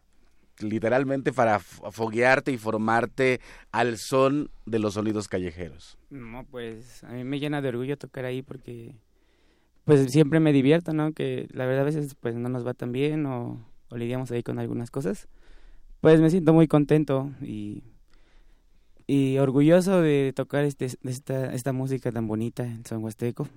literalmente 0.62 1.32
para 1.32 1.58
foguearte 1.58 2.52
y 2.52 2.58
formarte 2.58 3.40
al 3.72 3.96
son 3.96 4.50
de 4.66 4.78
los 4.78 4.94
sonidos 4.94 5.28
callejeros. 5.28 5.98
No, 6.10 6.44
pues 6.44 7.04
a 7.04 7.12
mí 7.12 7.24
me 7.24 7.38
llena 7.38 7.62
de 7.62 7.68
orgullo 7.68 7.96
tocar 7.96 8.24
ahí 8.24 8.42
porque 8.42 8.94
pues 9.84 10.10
siempre 10.12 10.40
me 10.40 10.52
divierto, 10.52 10.92
¿no? 10.92 11.12
Que 11.12 11.48
la 11.52 11.66
verdad 11.66 11.82
a 11.82 11.84
veces 11.84 12.14
pues 12.14 12.34
no 12.34 12.48
nos 12.48 12.66
va 12.66 12.74
tan 12.74 12.92
bien 12.92 13.26
o, 13.26 13.58
lidiamos 13.90 14.30
ahí 14.30 14.42
con 14.42 14.58
algunas 14.58 14.90
cosas. 14.90 15.28
Pues 16.00 16.20
me 16.20 16.30
siento 16.30 16.52
muy 16.52 16.68
contento 16.68 17.30
y, 17.42 17.82
y 19.06 19.38
orgulloso 19.38 20.00
de 20.00 20.32
tocar 20.34 20.64
este, 20.64 20.86
esta, 21.04 21.52
esta 21.52 21.72
música 21.72 22.12
tan 22.12 22.26
bonita 22.26 22.64
en 22.64 22.84
Son 22.86 23.02
Huasteco 23.02 23.48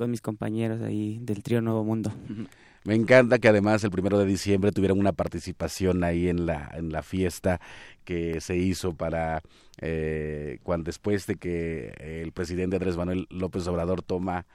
con 0.00 0.10
mis 0.10 0.22
compañeros 0.22 0.80
ahí 0.80 1.18
del 1.20 1.42
trío 1.42 1.60
Nuevo 1.60 1.84
Mundo. 1.84 2.10
Me 2.84 2.94
encanta 2.94 3.38
que 3.38 3.48
además 3.48 3.84
el 3.84 3.90
primero 3.90 4.18
de 4.18 4.24
diciembre 4.24 4.72
tuvieran 4.72 4.98
una 4.98 5.12
participación 5.12 6.02
ahí 6.02 6.30
en 6.30 6.46
la, 6.46 6.70
en 6.72 6.90
la 6.90 7.02
fiesta 7.02 7.60
que 8.06 8.40
se 8.40 8.56
hizo 8.56 8.94
para 8.94 9.42
eh, 9.82 10.58
cuando 10.62 10.84
después 10.84 11.26
de 11.26 11.34
que 11.34 12.22
el 12.22 12.32
presidente 12.32 12.76
Andrés 12.76 12.96
Manuel 12.96 13.26
López 13.28 13.66
Obrador 13.66 14.00
toma 14.00 14.46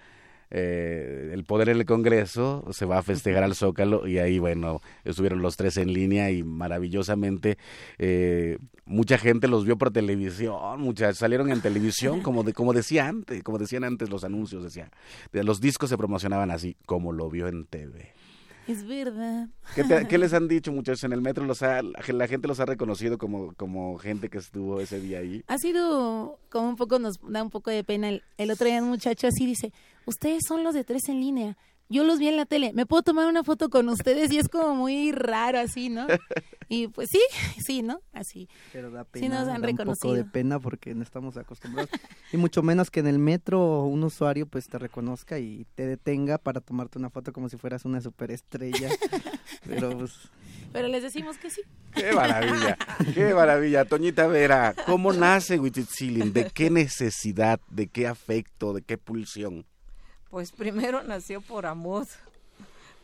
eh, 0.51 1.31
el 1.33 1.43
poder 1.43 1.69
en 1.69 1.77
el 1.77 1.85
Congreso, 1.85 2.65
se 2.71 2.85
va 2.85 2.99
a 2.99 3.03
festejar 3.03 3.43
al 3.43 3.55
Zócalo 3.55 4.07
y 4.07 4.19
ahí, 4.19 4.39
bueno, 4.39 4.81
estuvieron 5.03 5.41
los 5.41 5.57
tres 5.57 5.77
en 5.77 5.93
línea 5.93 6.31
y 6.31 6.43
maravillosamente 6.43 7.57
eh, 7.97 8.57
mucha 8.85 9.17
gente 9.17 9.47
los 9.47 9.65
vio 9.65 9.77
por 9.77 9.91
televisión, 9.91 10.79
muchas 10.79 11.17
salieron 11.17 11.51
en 11.51 11.61
televisión, 11.61 12.21
como, 12.21 12.43
de, 12.43 12.53
como 12.53 12.73
decía 12.73 13.07
antes, 13.07 13.43
como 13.43 13.57
decían 13.57 13.83
antes 13.83 14.09
los 14.09 14.23
anuncios, 14.23 14.63
decía, 14.63 14.89
los 15.31 15.61
discos 15.61 15.89
se 15.89 15.97
promocionaban 15.97 16.51
así, 16.51 16.77
como 16.85 17.11
lo 17.11 17.29
vio 17.29 17.47
en 17.47 17.65
TV. 17.65 18.13
Es 18.67 18.87
verdad. 18.87 19.47
¿Qué, 19.75 20.17
les 20.17 20.33
han 20.33 20.47
dicho, 20.47 20.71
muchachos? 20.71 21.03
En 21.03 21.13
el 21.13 21.21
metro 21.21 21.45
los 21.45 21.61
ha, 21.61 21.81
la 21.83 22.27
gente 22.27 22.47
los 22.47 22.59
ha 22.59 22.65
reconocido 22.65 23.17
como, 23.17 23.53
como 23.53 23.97
gente 23.97 24.29
que 24.29 24.39
estuvo 24.39 24.79
ese 24.79 24.99
día 24.99 25.19
ahí. 25.19 25.43
Ha 25.47 25.57
sido 25.59 26.39
como 26.49 26.69
un 26.69 26.75
poco, 26.75 26.97
nos 26.97 27.19
da 27.21 27.43
un 27.43 27.51
poco 27.51 27.69
de 27.69 27.83
pena. 27.83 28.09
El, 28.09 28.23
el 28.37 28.51
otro 28.51 28.65
día 28.65 28.81
un 28.81 28.89
muchacho 28.89 29.27
así 29.27 29.45
dice, 29.45 29.71
ustedes 30.05 30.43
son 30.47 30.63
los 30.63 30.73
de 30.73 30.83
tres 30.83 31.09
en 31.09 31.19
línea 31.19 31.57
yo 31.87 32.03
los 32.03 32.17
vi 32.17 32.27
en 32.27 32.37
la 32.37 32.45
tele, 32.45 32.71
¿me 32.73 32.85
puedo 32.85 33.03
tomar 33.03 33.27
una 33.27 33.43
foto 33.43 33.69
con 33.69 33.89
ustedes? 33.89 34.31
Y 34.31 34.39
es 34.39 34.49
como 34.49 34.73
muy 34.73 35.11
raro 35.11 35.59
así, 35.59 35.89
¿no? 35.89 36.07
Y 36.67 36.87
pues 36.87 37.09
sí, 37.11 37.21
sí, 37.63 37.83
¿no? 37.83 38.01
Así. 38.11 38.49
Pero 38.73 38.89
da 38.89 39.03
pena, 39.03 39.23
sí 39.23 39.29
nos 39.29 39.47
han 39.47 39.61
reconocido. 39.61 40.09
un 40.09 40.15
poco 40.17 40.25
de 40.25 40.31
pena 40.31 40.59
porque 40.59 40.95
no 40.95 41.03
estamos 41.03 41.37
acostumbrados. 41.37 41.91
y 42.33 42.37
mucho 42.37 42.63
menos 42.63 42.89
que 42.89 43.01
en 43.01 43.07
el 43.07 43.19
metro 43.19 43.83
un 43.83 44.03
usuario 44.03 44.47
pues 44.47 44.67
te 44.67 44.79
reconozca 44.79 45.37
y 45.37 45.67
te 45.75 45.85
detenga 45.85 46.39
para 46.39 46.61
tomarte 46.61 46.97
una 46.97 47.11
foto 47.11 47.33
como 47.33 47.49
si 47.49 47.57
fueras 47.57 47.85
una 47.85 48.01
superestrella. 48.01 48.89
Pero 49.67 49.95
pues... 49.95 50.13
Pero 50.73 50.87
les 50.87 51.03
decimos 51.03 51.37
que 51.37 51.51
sí. 51.51 51.61
¡Qué 51.93 52.11
maravilla! 52.13 52.77
¡Qué 53.13 53.35
maravilla! 53.35 53.85
Toñita 53.85 54.25
Vera, 54.25 54.73
¿cómo 54.87 55.13
nace 55.13 55.59
Huichitzilin? 55.59 56.33
¿De 56.33 56.49
qué 56.49 56.71
necesidad? 56.71 57.59
¿De 57.69 57.85
qué 57.87 58.07
afecto? 58.07 58.73
¿De 58.73 58.81
qué 58.81 58.97
pulsión? 58.97 59.67
Pues 60.29 60.51
primero 60.51 61.03
nació 61.03 61.41
por 61.41 61.65
amor, 61.65 62.07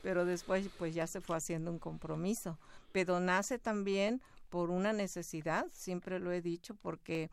pero 0.02 0.26
después 0.26 0.68
pues 0.78 0.94
ya 0.94 1.08
se 1.08 1.22
fue 1.22 1.38
haciendo 1.38 1.72
un 1.72 1.80
compromiso. 1.80 2.58
Pero 2.92 3.20
nace 3.20 3.60
también 3.60 4.22
por 4.50 4.70
una 4.70 4.92
necesidad, 4.92 5.66
siempre 5.72 6.20
lo 6.20 6.32
he 6.32 6.42
dicho, 6.42 6.76
porque 6.82 7.30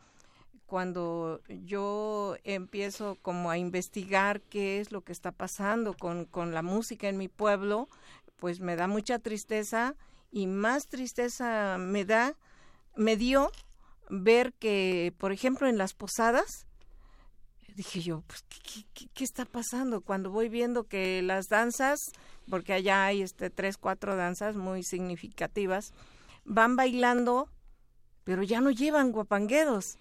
cuando 0.66 1.40
yo 1.48 2.37
empiezo 2.44 3.16
como 3.22 3.51
a 3.51 3.59
investigar 3.59 4.40
qué 4.42 4.81
es 4.81 4.92
lo 4.92 5.01
que 5.01 5.12
está 5.12 5.33
pasando 5.33 5.94
con, 5.94 6.27
con 6.27 6.53
la 6.53 6.62
música 6.62 7.09
en 7.09 7.16
mi 7.16 7.29
pueblo, 7.29 7.88
pues 8.37 8.61
me 8.61 8.77
da 8.77 8.87
mucha 8.87 9.18
tristeza 9.18 9.96
y 10.31 10.46
más 10.46 10.87
tristeza 10.87 11.77
me 11.79 12.05
da, 12.05 12.35
me 12.94 13.16
dio 13.16 13.51
ver 14.11 14.53
que, 14.53 15.12
por 15.18 15.33
ejemplo, 15.33 15.68
en 15.68 15.79
las 15.79 15.94
posadas, 15.94 16.67
dije 17.78 18.00
yo, 18.00 18.24
pues, 18.26 18.44
¿qué, 19.14 19.22
está 19.24 19.44
pasando? 19.44 20.00
Cuando 20.00 20.32
voy 20.32 20.48
viendo 20.48 20.88
que 20.88 21.22
las 21.22 21.46
danzas, 21.46 22.00
porque 22.50 22.72
allá 22.72 23.04
hay 23.04 23.22
este 23.22 23.50
tres, 23.50 23.76
cuatro 23.76 24.16
danzas 24.16 24.56
muy 24.56 24.82
significativas, 24.82 25.92
van 26.44 26.74
bailando, 26.74 27.48
pero 28.24 28.42
ya 28.42 28.60
no 28.60 28.72
llevan 28.72 29.12
guapangueros. 29.12 29.96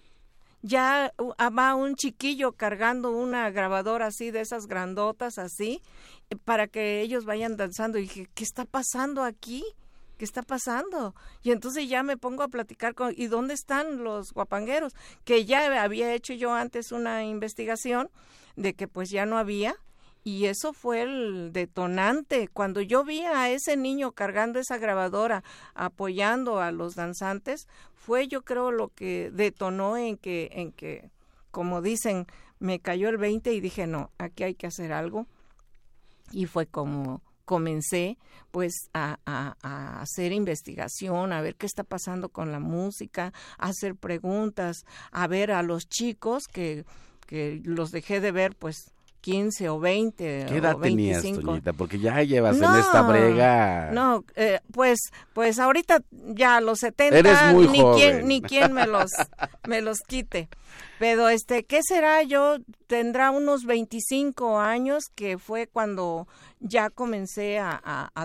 Ya 0.60 1.12
ah, 1.38 1.50
va 1.50 1.76
un 1.76 1.94
chiquillo 1.94 2.50
cargando 2.50 3.12
una 3.12 3.48
grabadora 3.50 4.06
así 4.06 4.32
de 4.32 4.40
esas 4.40 4.66
grandotas 4.66 5.38
así 5.38 5.80
para 6.44 6.66
que 6.66 7.00
ellos 7.00 7.24
vayan 7.24 7.56
danzando. 7.56 7.98
Y 7.98 8.02
dije, 8.02 8.28
¿qué 8.34 8.42
está 8.42 8.64
pasando 8.64 9.22
aquí? 9.22 9.62
¿Qué 10.18 10.24
está 10.24 10.42
pasando? 10.42 11.14
Y 11.42 11.52
entonces 11.52 11.88
ya 11.88 12.02
me 12.02 12.18
pongo 12.18 12.42
a 12.42 12.48
platicar 12.48 12.94
con, 12.94 13.14
¿y 13.16 13.28
dónde 13.28 13.54
están 13.54 14.04
los 14.04 14.32
guapangueros? 14.32 14.94
Que 15.24 15.46
ya 15.46 15.82
había 15.82 16.12
hecho 16.12 16.34
yo 16.34 16.52
antes 16.52 16.92
una 16.92 17.24
investigación 17.24 18.10
de 18.56 18.74
que 18.74 18.88
pues 18.88 19.08
ya 19.08 19.24
no 19.24 19.38
había. 19.38 19.76
Y 20.24 20.46
eso 20.46 20.74
fue 20.74 21.02
el 21.02 21.52
detonante. 21.52 22.48
Cuando 22.48 22.82
yo 22.82 23.04
vi 23.04 23.22
a 23.22 23.48
ese 23.48 23.76
niño 23.76 24.12
cargando 24.12 24.58
esa 24.58 24.76
grabadora, 24.76 25.42
apoyando 25.74 26.60
a 26.60 26.72
los 26.72 26.96
danzantes, 26.96 27.66
fue 27.94 28.28
yo 28.28 28.42
creo 28.42 28.70
lo 28.70 28.88
que 28.88 29.30
detonó 29.32 29.96
en 29.96 30.18
que, 30.18 30.50
en 30.52 30.72
que, 30.72 31.10
como 31.50 31.80
dicen, 31.80 32.26
me 32.58 32.80
cayó 32.80 33.08
el 33.08 33.16
20 33.16 33.54
y 33.54 33.60
dije, 33.60 33.86
no, 33.86 34.10
aquí 34.18 34.42
hay 34.42 34.54
que 34.54 34.66
hacer 34.66 34.92
algo. 34.92 35.26
Y 36.32 36.44
fue 36.44 36.66
como 36.66 37.22
comencé 37.48 38.18
pues 38.50 38.74
a, 38.92 39.18
a, 39.24 40.02
hacer 40.02 40.32
investigación, 40.32 41.32
a 41.32 41.40
ver 41.40 41.54
qué 41.54 41.64
está 41.64 41.82
pasando 41.82 42.28
con 42.28 42.52
la 42.52 42.60
música, 42.60 43.32
a 43.56 43.68
hacer 43.68 43.96
preguntas, 43.96 44.84
a 45.12 45.26
ver 45.28 45.52
a 45.52 45.62
los 45.62 45.88
chicos 45.88 46.44
que, 46.46 46.84
que 47.26 47.62
los 47.64 47.90
dejé 47.90 48.20
de 48.20 48.32
ver 48.32 48.54
pues 48.54 48.92
15 49.22 49.70
o 49.70 49.80
20 49.80 50.46
¿Qué 50.46 50.56
edad 50.58 50.74
o 50.74 50.78
25. 50.78 51.20
tenías, 51.20 51.44
Toñita? 51.44 51.72
Porque 51.72 51.98
ya 51.98 52.22
llevas 52.22 52.58
en 52.58 52.64
esta 52.64 53.00
brega. 53.00 53.92
No, 53.92 54.26
eh, 54.36 54.60
pues 54.70 54.98
pues 55.32 55.58
ahorita 55.58 56.02
ya 56.10 56.58
a 56.58 56.60
los 56.60 56.80
70 56.80 57.18
Eres 57.18 57.54
muy 57.54 57.66
ni 57.68 57.82
quien 57.96 58.28
ni 58.28 58.42
quien 58.42 58.74
me 58.74 58.86
los 58.86 59.10
me 59.66 59.80
los 59.80 60.00
quite. 60.00 60.50
Pero 60.98 61.28
este, 61.28 61.64
¿qué 61.64 61.80
será? 61.82 62.22
Yo 62.22 62.56
tendrá 62.86 63.30
unos 63.30 63.64
25 63.64 64.58
años 64.58 65.04
que 65.14 65.38
fue 65.38 65.66
cuando 65.66 66.26
ya 66.60 66.90
comencé 66.90 67.58
a, 67.58 67.78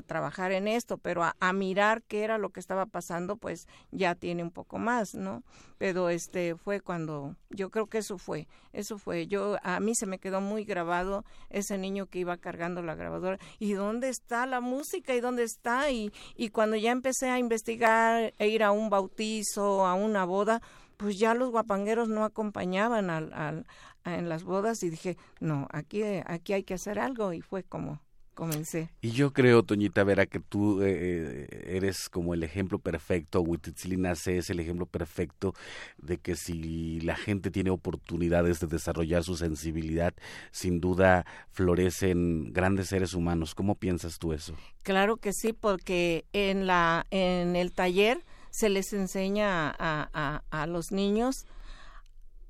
trabajar 0.07 0.51
en 0.51 0.67
esto, 0.67 0.97
pero 0.97 1.23
a, 1.23 1.36
a, 1.39 1.53
mirar 1.53 2.01
qué 2.03 2.23
era 2.23 2.38
lo 2.38 2.49
que 2.49 2.59
estaba 2.59 2.86
pasando, 2.86 3.38
pues 3.38 3.67
ya 3.91 4.15
tiene 4.15 4.43
un 4.43 4.51
poco 4.51 4.79
más, 4.79 5.13
¿no? 5.13 5.43
Pero 5.77 6.09
este 6.09 6.55
fue 6.55 6.81
cuando, 6.81 7.36
yo 7.49 7.69
creo 7.69 7.88
que 7.88 7.99
eso 7.99 8.17
fue, 8.17 8.47
eso 8.71 8.97
fue. 8.97 9.27
Yo 9.27 9.57
a 9.63 9.79
mí 9.79 9.93
se 9.95 10.05
me 10.05 10.19
quedó 10.19 10.41
muy 10.41 10.65
grabado 10.65 11.25
ese 11.49 11.77
niño 11.77 12.07
que 12.07 12.19
iba 12.19 12.38
cargando 12.38 12.81
la 12.81 12.95
grabadora 12.95 13.38
y 13.59 13.73
dónde 13.73 14.09
está 14.09 14.45
la 14.45 14.62
música 14.62 15.13
y 15.13 15.19
dónde 15.19 15.43
está 15.43 15.91
y 15.91 16.12
y 16.36 16.49
cuando 16.49 16.75
ya 16.75 16.91
empecé 16.91 17.29
a 17.29 17.39
investigar 17.39 18.33
e 18.38 18.47
ir 18.47 18.63
a 18.63 18.71
un 18.71 18.89
bautizo, 18.89 19.86
a 19.86 19.93
una 19.93 20.25
boda, 20.25 20.62
pues 21.03 21.19
ya 21.19 21.33
los 21.33 21.51
guapangueros 21.51 22.07
no 22.07 22.23
acompañaban 22.23 23.09
al, 23.09 23.33
al, 23.33 23.65
en 24.05 24.29
las 24.29 24.45
bodas 24.45 24.83
y 24.83 24.89
dije, 24.89 25.17
no, 25.41 25.67
aquí, 25.69 26.01
aquí 26.25 26.53
hay 26.53 26.63
que 26.63 26.75
hacer 26.75 26.97
algo 26.97 27.33
y 27.33 27.41
fue 27.41 27.61
como 27.61 27.99
comencé. 28.33 28.89
Y 29.01 29.11
yo 29.11 29.33
creo, 29.33 29.63
Toñita 29.63 30.05
Vera, 30.05 30.25
que 30.27 30.39
tú 30.39 30.81
eh, 30.81 30.85
eh, 31.51 31.75
eres 31.75 32.07
como 32.07 32.33
el 32.33 32.41
ejemplo 32.41 32.79
perfecto, 32.79 33.41
Huititzilina 33.41 34.13
es 34.13 34.49
el 34.49 34.61
ejemplo 34.61 34.85
perfecto 34.85 35.53
de 35.97 36.19
que 36.19 36.37
si 36.37 37.01
la 37.01 37.17
gente 37.17 37.51
tiene 37.51 37.69
oportunidades 37.69 38.61
de 38.61 38.67
desarrollar 38.67 39.25
su 39.25 39.35
sensibilidad, 39.35 40.13
sin 40.51 40.79
duda 40.79 41.25
florecen 41.51 42.53
grandes 42.53 42.87
seres 42.87 43.13
humanos. 43.13 43.55
¿Cómo 43.55 43.75
piensas 43.75 44.19
tú 44.19 44.31
eso? 44.31 44.55
Claro 44.83 45.17
que 45.17 45.33
sí, 45.33 45.51
porque 45.51 46.23
en, 46.31 46.65
la, 46.65 47.05
en 47.11 47.57
el 47.57 47.73
taller 47.73 48.23
se 48.53 48.69
les 48.69 48.93
enseña 48.93 49.75
a, 49.79 50.43
a, 50.51 50.67
los 50.67 50.91
niños 50.91 51.47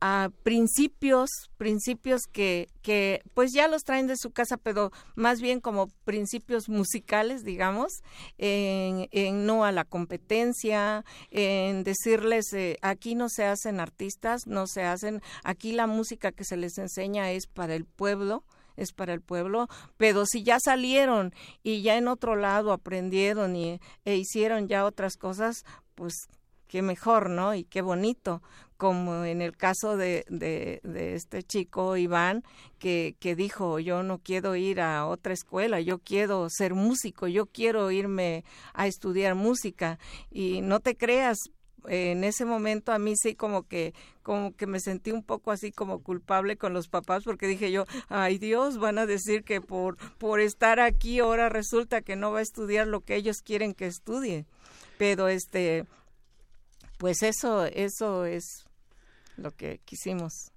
a 0.01 0.31
principios, 0.43 1.29
principios 1.57 2.23
que, 2.29 2.67
que 2.81 3.21
pues 3.33 3.53
ya 3.53 3.69
los 3.69 3.85
traen 3.85 4.07
de 4.07 4.17
su 4.17 4.31
casa, 4.31 4.57
pero 4.57 4.91
más 5.15 5.39
bien 5.39 5.61
como 5.61 5.87
principios 6.03 6.67
musicales, 6.67 7.45
digamos, 7.45 8.01
en, 8.37 9.07
en 9.11 9.45
no 9.45 9.63
a 9.63 9.71
la 9.71 9.85
competencia, 9.85 11.05
en 11.31 11.85
decirles, 11.85 12.51
eh, 12.51 12.77
aquí 12.81 13.15
no 13.15 13.29
se 13.29 13.45
hacen 13.45 13.79
artistas, 13.79 14.45
no 14.45 14.67
se 14.67 14.83
hacen, 14.83 15.21
aquí 15.45 15.71
la 15.71 15.87
música 15.87 16.33
que 16.33 16.43
se 16.43 16.57
les 16.57 16.77
enseña 16.77 17.31
es 17.31 17.47
para 17.47 17.73
el 17.73 17.85
pueblo, 17.85 18.43
es 18.75 18.91
para 18.91 19.13
el 19.13 19.21
pueblo, 19.21 19.67
pero 19.97 20.25
si 20.25 20.43
ya 20.43 20.59
salieron 20.59 21.33
y 21.63 21.81
ya 21.81 21.95
en 21.97 22.07
otro 22.07 22.35
lado 22.35 22.71
aprendieron 22.71 23.55
y, 23.55 23.79
e 24.05 24.15
hicieron 24.15 24.67
ya 24.67 24.85
otras 24.85 25.17
cosas, 25.17 25.63
pues 25.95 26.27
qué 26.67 26.81
mejor, 26.81 27.29
¿no? 27.29 27.53
Y 27.53 27.65
qué 27.65 27.81
bonito, 27.81 28.41
como 28.77 29.25
en 29.25 29.41
el 29.41 29.55
caso 29.55 29.95
de, 29.95 30.25
de, 30.27 30.81
de, 30.83 31.13
este 31.15 31.43
chico 31.43 31.97
Iván, 31.97 32.43
que, 32.79 33.15
que 33.19 33.35
dijo, 33.35 33.79
yo 33.79 34.03
no 34.03 34.17
quiero 34.17 34.55
ir 34.55 34.81
a 34.81 35.05
otra 35.05 35.33
escuela, 35.33 35.79
yo 35.81 35.99
quiero 35.99 36.47
ser 36.49 36.73
músico, 36.73 37.27
yo 37.27 37.45
quiero 37.45 37.91
irme 37.91 38.43
a 38.73 38.87
estudiar 38.87 39.35
música. 39.35 39.99
Y 40.31 40.61
no 40.61 40.79
te 40.79 40.97
creas, 40.97 41.37
en 41.87 42.23
ese 42.23 42.45
momento 42.45 42.91
a 42.91 42.99
mí 42.99 43.15
sí 43.15 43.35
como 43.35 43.67
que 43.67 43.93
como 44.21 44.55
que 44.55 44.67
me 44.67 44.79
sentí 44.79 45.11
un 45.11 45.23
poco 45.23 45.51
así 45.51 45.71
como 45.71 46.01
culpable 46.01 46.57
con 46.57 46.73
los 46.73 46.87
papás 46.87 47.23
porque 47.23 47.47
dije 47.47 47.71
yo, 47.71 47.85
ay 48.07 48.37
Dios, 48.37 48.77
van 48.77 48.97
a 48.97 49.05
decir 49.05 49.43
que 49.43 49.61
por 49.61 49.97
por 50.17 50.39
estar 50.39 50.79
aquí 50.79 51.19
ahora 51.19 51.49
resulta 51.49 52.01
que 52.01 52.15
no 52.15 52.31
va 52.31 52.39
a 52.39 52.43
estudiar 52.43 52.87
lo 52.87 53.01
que 53.01 53.15
ellos 53.15 53.41
quieren 53.43 53.73
que 53.73 53.85
estudie. 53.85 54.45
Pero 55.03 55.27
este 55.27 55.85
pues 56.97 57.23
eso 57.23 57.65
eso 57.65 58.23
es 58.23 58.63
lo 59.35 59.51
que 59.51 59.81
quisimos. 59.83 60.53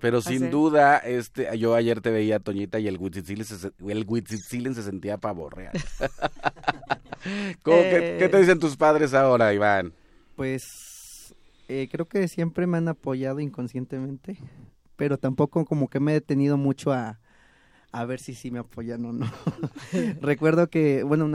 Pero 0.00 0.20
sin 0.20 0.50
duda, 0.50 0.98
este, 0.98 1.56
yo 1.56 1.76
ayer 1.76 2.00
te 2.00 2.10
veía, 2.10 2.40
Toñita, 2.40 2.80
y 2.80 2.88
el 2.88 2.98
Huitzitzilin 2.98 3.44
se, 3.44 3.70
el 3.86 4.74
se 4.74 4.82
sentía 4.82 5.18
pavor 5.18 5.56
real. 5.56 5.72
¿Qué 7.64 8.16
te 8.18 8.36
eh. 8.36 8.40
dicen 8.40 8.58
tus 8.58 8.76
padres 8.76 9.14
ahora, 9.14 9.54
Iván? 9.54 9.92
Pues 10.34 11.32
eh, 11.68 11.88
creo 11.88 12.08
que 12.08 12.26
siempre 12.26 12.66
me 12.66 12.78
han 12.78 12.88
apoyado 12.88 13.38
inconscientemente, 13.38 14.36
pero 14.96 15.16
tampoco 15.16 15.64
como 15.64 15.86
que 15.86 16.00
me 16.00 16.10
he 16.10 16.14
detenido 16.14 16.56
mucho 16.56 16.92
a, 16.92 17.20
a 17.92 18.04
ver 18.04 18.18
si 18.18 18.34
sí 18.34 18.50
me 18.50 18.58
apoyan 18.58 19.04
o 19.04 19.12
no. 19.12 19.30
recuerdo 20.20 20.70
que, 20.70 21.04
bueno, 21.04 21.30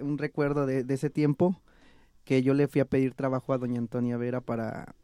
un 0.00 0.18
recuerdo 0.18 0.66
de, 0.66 0.84
de, 0.84 0.94
ese 0.94 1.08
tiempo 1.08 1.60
que 2.24 2.42
yo 2.42 2.54
le 2.54 2.68
fui 2.68 2.80
a 2.80 2.84
pedir 2.84 3.14
trabajo 3.14 3.52
a 3.52 3.58
doña 3.58 3.78
Antonia 3.78 4.16
Vera 4.16 4.40
para, 4.40 4.94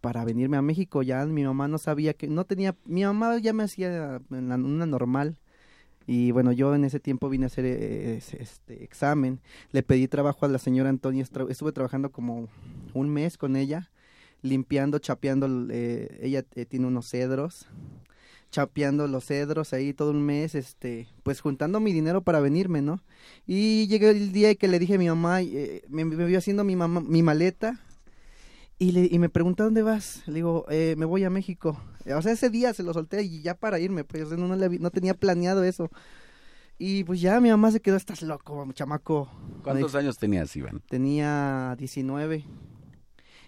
para 0.00 0.24
venirme 0.24 0.56
a 0.56 0.62
México. 0.62 1.02
Ya 1.02 1.24
mi 1.26 1.44
mamá 1.44 1.68
no 1.68 1.78
sabía 1.78 2.14
que, 2.14 2.28
no 2.28 2.44
tenía, 2.44 2.76
mi 2.84 3.04
mamá 3.04 3.38
ya 3.38 3.52
me 3.52 3.64
hacía 3.64 4.20
una 4.30 4.86
normal 4.86 5.38
y 6.06 6.32
bueno, 6.32 6.52
yo 6.52 6.74
en 6.74 6.84
ese 6.84 7.00
tiempo 7.00 7.28
vine 7.30 7.44
a 7.44 7.46
hacer 7.46 7.64
eh, 7.64 8.16
este 8.16 8.84
examen. 8.84 9.40
Le 9.72 9.82
pedí 9.82 10.06
trabajo 10.06 10.44
a 10.44 10.48
la 10.48 10.58
señora 10.58 10.90
Antonia. 10.90 11.22
Estuve 11.22 11.72
trabajando 11.72 12.12
como 12.12 12.48
un 12.92 13.08
mes 13.08 13.38
con 13.38 13.56
ella, 13.56 13.90
limpiando, 14.42 14.98
chapeando. 14.98 15.48
Eh, 15.70 16.18
ella 16.20 16.44
eh, 16.54 16.66
tiene 16.66 16.86
unos 16.86 17.08
cedros, 17.08 17.68
chapeando 18.54 19.08
los 19.08 19.24
cedros 19.24 19.72
ahí 19.72 19.92
todo 19.92 20.12
un 20.12 20.22
mes, 20.22 20.54
este, 20.54 21.08
pues 21.24 21.40
juntando 21.40 21.80
mi 21.80 21.92
dinero 21.92 22.22
para 22.22 22.38
venirme, 22.38 22.82
¿no? 22.82 23.02
Y 23.48 23.88
llegué 23.88 24.10
el 24.10 24.30
día 24.30 24.54
que 24.54 24.68
le 24.68 24.78
dije 24.78 24.94
a 24.94 24.98
mi 24.98 25.08
mamá, 25.08 25.40
me, 25.88 26.04
me 26.04 26.24
vio 26.24 26.38
haciendo 26.38 26.62
mi, 26.62 26.76
mamá, 26.76 27.00
mi 27.00 27.24
maleta 27.24 27.80
y, 28.78 28.92
le, 28.92 29.08
y 29.10 29.18
me 29.18 29.28
pregunta, 29.28 29.64
¿dónde 29.64 29.82
vas? 29.82 30.22
Le 30.26 30.34
digo, 30.34 30.66
eh, 30.70 30.94
me 30.96 31.04
voy 31.04 31.24
a 31.24 31.30
México. 31.30 31.80
O 32.06 32.22
sea, 32.22 32.30
ese 32.30 32.48
día 32.48 32.72
se 32.74 32.84
lo 32.84 32.94
solté 32.94 33.24
y 33.24 33.42
ya 33.42 33.54
para 33.54 33.80
irme, 33.80 34.04
pues 34.04 34.30
no, 34.30 34.46
no, 34.46 34.56
no 34.56 34.90
tenía 34.92 35.14
planeado 35.14 35.64
eso. 35.64 35.90
Y 36.78 37.02
pues 37.02 37.20
ya 37.20 37.40
mi 37.40 37.50
mamá 37.50 37.72
se 37.72 37.80
quedó, 37.80 37.96
estás 37.96 38.22
loco, 38.22 38.68
chamaco. 38.72 39.28
¿Cuántos 39.64 39.96
años 39.96 40.16
tenías, 40.16 40.54
Iván? 40.54 40.80
Tenía 40.88 41.74
19 41.76 42.44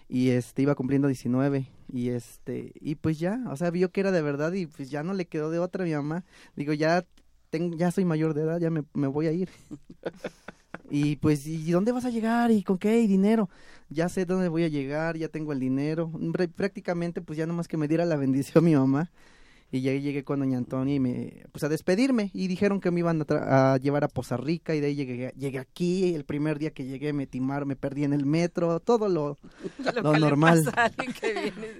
y 0.09 0.29
este 0.29 0.61
iba 0.61 0.75
cumpliendo 0.75 1.07
19 1.07 1.67
y 1.91 2.09
este 2.09 2.73
y 2.79 2.95
pues 2.95 3.19
ya, 3.19 3.41
o 3.49 3.55
sea, 3.55 3.71
vio 3.71 3.91
que 3.91 4.01
era 4.01 4.11
de 4.11 4.21
verdad 4.21 4.53
y 4.53 4.67
pues 4.67 4.89
ya 4.89 5.03
no 5.03 5.13
le 5.13 5.25
quedó 5.25 5.49
de 5.51 5.59
otra 5.59 5.83
a 5.83 5.87
mi 5.87 5.93
mamá. 5.93 6.23
Digo, 6.55 6.73
ya 6.73 7.05
tengo 7.49 7.75
ya 7.77 7.91
soy 7.91 8.05
mayor 8.05 8.33
de 8.33 8.43
edad, 8.43 8.59
ya 8.59 8.69
me, 8.69 8.83
me 8.93 9.07
voy 9.07 9.27
a 9.27 9.31
ir. 9.31 9.49
y 10.89 11.17
pues 11.17 11.47
¿y 11.47 11.71
dónde 11.71 11.91
vas 11.91 12.05
a 12.05 12.09
llegar 12.09 12.51
y 12.51 12.63
con 12.63 12.77
qué 12.77 13.01
y 13.01 13.07
dinero? 13.07 13.49
ya 13.89 14.09
sé 14.09 14.25
dónde 14.25 14.49
voy 14.49 14.63
a 14.63 14.67
llegar, 14.67 15.17
ya 15.17 15.29
tengo 15.29 15.53
el 15.53 15.59
dinero. 15.59 16.11
Prácticamente, 16.55 17.21
pues 17.21 17.37
ya 17.37 17.45
nomás 17.45 17.67
que 17.67 17.77
me 17.77 17.87
diera 17.87 18.05
la 18.05 18.17
bendición 18.17 18.63
mi 18.65 18.75
mamá 18.75 19.11
y 19.69 19.81
ya 19.81 19.91
llegué 19.93 20.23
con 20.23 20.39
doña 20.39 20.57
Antonia 20.57 20.95
y 20.95 20.99
me 20.99 21.43
pues 21.51 21.63
a 21.63 21.69
despedirme. 21.69 22.31
Y 22.33 22.47
dijeron 22.47 22.79
que 22.79 22.89
me 22.89 23.01
iban 23.01 23.25
a, 23.29 23.77
llevar 23.77 24.05
a 24.05 24.07
Poza 24.07 24.37
Rica 24.37 24.73
y 24.73 24.79
de 24.79 24.87
ahí 24.87 24.95
llegué, 24.95 25.33
llegué 25.37 25.59
aquí. 25.59 26.15
El 26.15 26.23
primer 26.23 26.57
día 26.57 26.71
que 26.71 26.85
llegué 26.85 27.11
me 27.11 27.27
timaron 27.27 27.67
me 27.67 27.75
perdí 27.75 28.05
en 28.05 28.13
el 28.13 28.25
metro 28.25 28.79
todo 28.79 29.09
lo, 29.09 29.37
lo, 30.03 30.17
normal. 30.17 30.63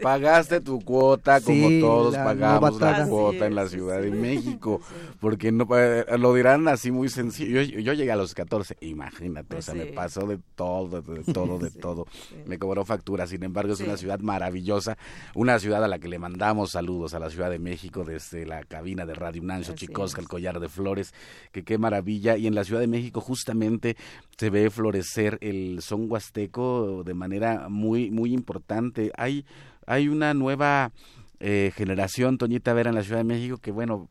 pagaste 0.02 0.60
tu 0.60 0.82
cuota 0.82 1.40
como 1.40 1.70
todos 1.80 2.16
pagamos 2.16 2.80
la 2.82 3.08
cuota 3.08 3.46
en 3.46 3.56
la 3.56 3.68
Ciudad 3.68 4.02
de 4.02 4.12
México 4.12 4.82
porque 5.22 5.52
no 5.52 5.68
eh, 5.78 6.06
lo 6.18 6.34
dirán 6.34 6.68
así 6.68 6.92
muy 6.92 7.10
sencillo. 7.10 7.62
Yo, 7.62 7.94
llegué 7.94 8.12
a 8.12 8.16
los 8.16 8.34
14 8.34 8.78
imagínate 8.82 9.56
o 9.56 9.62
sea 9.62 9.74
me 9.74 9.86
pasó 9.88 10.28
de 10.28 10.40
todo 10.56 11.02
de 11.02 11.24
todo 11.34 11.58
de 11.58 11.72
todo. 11.72 12.06
me 12.46 12.60
cobró 12.60 12.84
factura 12.84 13.28
sin 13.28 13.44
embargo 13.44 13.74
es 13.74 13.80
una 13.80 13.98
ciudad 13.98 14.20
maravillosa 14.20 14.98
una 15.36 15.60
ciudad 15.60 15.84
a 15.84 15.88
la 15.88 16.00
que 16.00 16.08
le 16.08 16.20
mandamos 16.20 16.72
saludos 16.72 17.14
a 17.14 17.20
la 17.20 17.30
Ciudad 17.30 17.50
de 17.50 17.60
México 17.60 17.77
México 17.78 18.04
desde 18.04 18.48
la 18.48 18.64
cabina 18.64 19.06
de 19.06 19.14
Radio 19.14 19.44
Nancio 19.44 19.76
Chicosca, 19.76 20.20
el 20.20 20.28
collar 20.28 20.60
de 20.60 20.68
flores, 20.68 21.14
que 21.52 21.64
qué 21.64 21.78
maravilla. 21.78 22.36
Y 22.36 22.48
en 22.48 22.56
la 22.56 22.64
Ciudad 22.64 22.82
de 22.82 22.88
México 22.88 23.22
justamente 23.22 23.96
se 24.36 24.50
ve 24.50 24.72
florecer 24.72 25.38
el 25.42 25.84
son 25.84 26.10
huasteco 26.10 27.04
de 27.04 27.14
manera 27.14 27.70
muy, 27.70 28.10
muy 28.10 28.34
importante. 28.34 29.12
Hay, 29.16 29.46
hay 29.86 30.08
una 30.08 30.34
nueva 30.34 30.92
eh, 31.40 31.72
generación 31.76 32.40
Toñita 32.40 32.74
Vera 32.74 32.90
en 32.90 32.96
la 32.96 33.04
Ciudad 33.04 33.20
de 33.20 33.26
México, 33.26 33.60
que 33.60 33.70
bueno, 33.70 34.10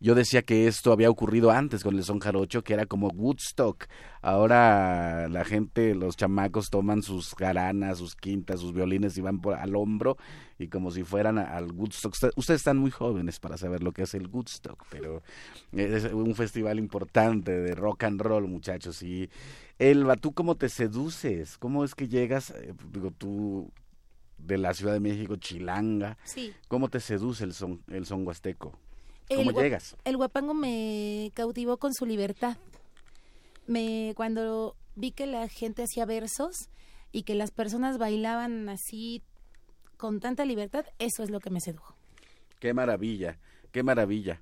yo 0.00 0.16
decía 0.16 0.42
que 0.42 0.66
esto 0.66 0.90
había 0.90 1.10
ocurrido 1.10 1.52
antes 1.52 1.84
con 1.84 1.96
el 1.96 2.02
son 2.02 2.18
jarocho, 2.18 2.64
que 2.64 2.74
era 2.74 2.86
como 2.86 3.06
Woodstock. 3.06 3.86
Ahora 4.20 5.28
la 5.28 5.44
gente, 5.44 5.94
los 5.94 6.16
chamacos 6.16 6.70
toman 6.70 7.02
sus 7.02 7.36
garanas, 7.36 7.98
sus 7.98 8.16
quintas, 8.16 8.58
sus 8.58 8.72
violines 8.72 9.16
y 9.16 9.20
van 9.20 9.40
por, 9.40 9.54
al 9.54 9.76
hombro 9.76 10.16
y 10.58 10.68
como 10.68 10.90
si 10.90 11.04
fueran 11.04 11.38
al 11.38 11.72
Woodstock. 11.72 12.14
Ustedes 12.36 12.60
están 12.60 12.78
muy 12.78 12.90
jóvenes 12.90 13.38
para 13.38 13.56
saber 13.56 13.82
lo 13.82 13.92
que 13.92 14.02
es 14.02 14.14
el 14.14 14.26
Woodstock, 14.26 14.84
pero 14.90 15.22
es 15.72 16.04
un 16.12 16.34
festival 16.34 16.78
importante 16.78 17.52
de 17.52 17.74
rock 17.74 18.04
and 18.04 18.20
roll, 18.20 18.48
muchachos. 18.48 19.02
Y 19.02 19.30
Elba, 19.78 20.16
¿tú 20.16 20.32
cómo 20.32 20.56
te 20.56 20.68
seduces? 20.68 21.58
¿Cómo 21.58 21.84
es 21.84 21.94
que 21.94 22.08
llegas? 22.08 22.50
Eh, 22.50 22.74
digo, 22.92 23.12
tú 23.12 23.70
de 24.36 24.58
la 24.58 24.74
Ciudad 24.74 24.92
de 24.92 25.00
México, 25.00 25.36
Chilanga. 25.36 26.18
Sí. 26.24 26.52
¿Cómo 26.66 26.88
te 26.88 27.00
seduce 27.00 27.44
el 27.44 27.54
son, 27.54 27.82
el 27.88 28.06
son 28.06 28.26
huasteco? 28.26 28.76
¿Cómo 29.28 29.52
llegas? 29.52 29.96
El 30.04 30.16
guapango 30.16 30.54
me 30.54 31.30
cautivó 31.34 31.76
con 31.76 31.94
su 31.94 32.06
libertad. 32.06 32.56
Me 33.66 34.14
cuando 34.16 34.74
vi 34.96 35.12
que 35.12 35.26
la 35.26 35.48
gente 35.48 35.84
hacía 35.84 36.06
versos 36.06 36.70
y 37.12 37.22
que 37.22 37.34
las 37.34 37.50
personas 37.50 37.98
bailaban 37.98 38.68
así 38.68 39.22
con 39.98 40.20
tanta 40.20 40.46
libertad, 40.46 40.86
eso 40.98 41.22
es 41.22 41.28
lo 41.28 41.40
que 41.40 41.50
me 41.50 41.60
sedujo. 41.60 41.94
Qué 42.58 42.72
maravilla, 42.72 43.38
qué 43.72 43.82
maravilla. 43.82 44.40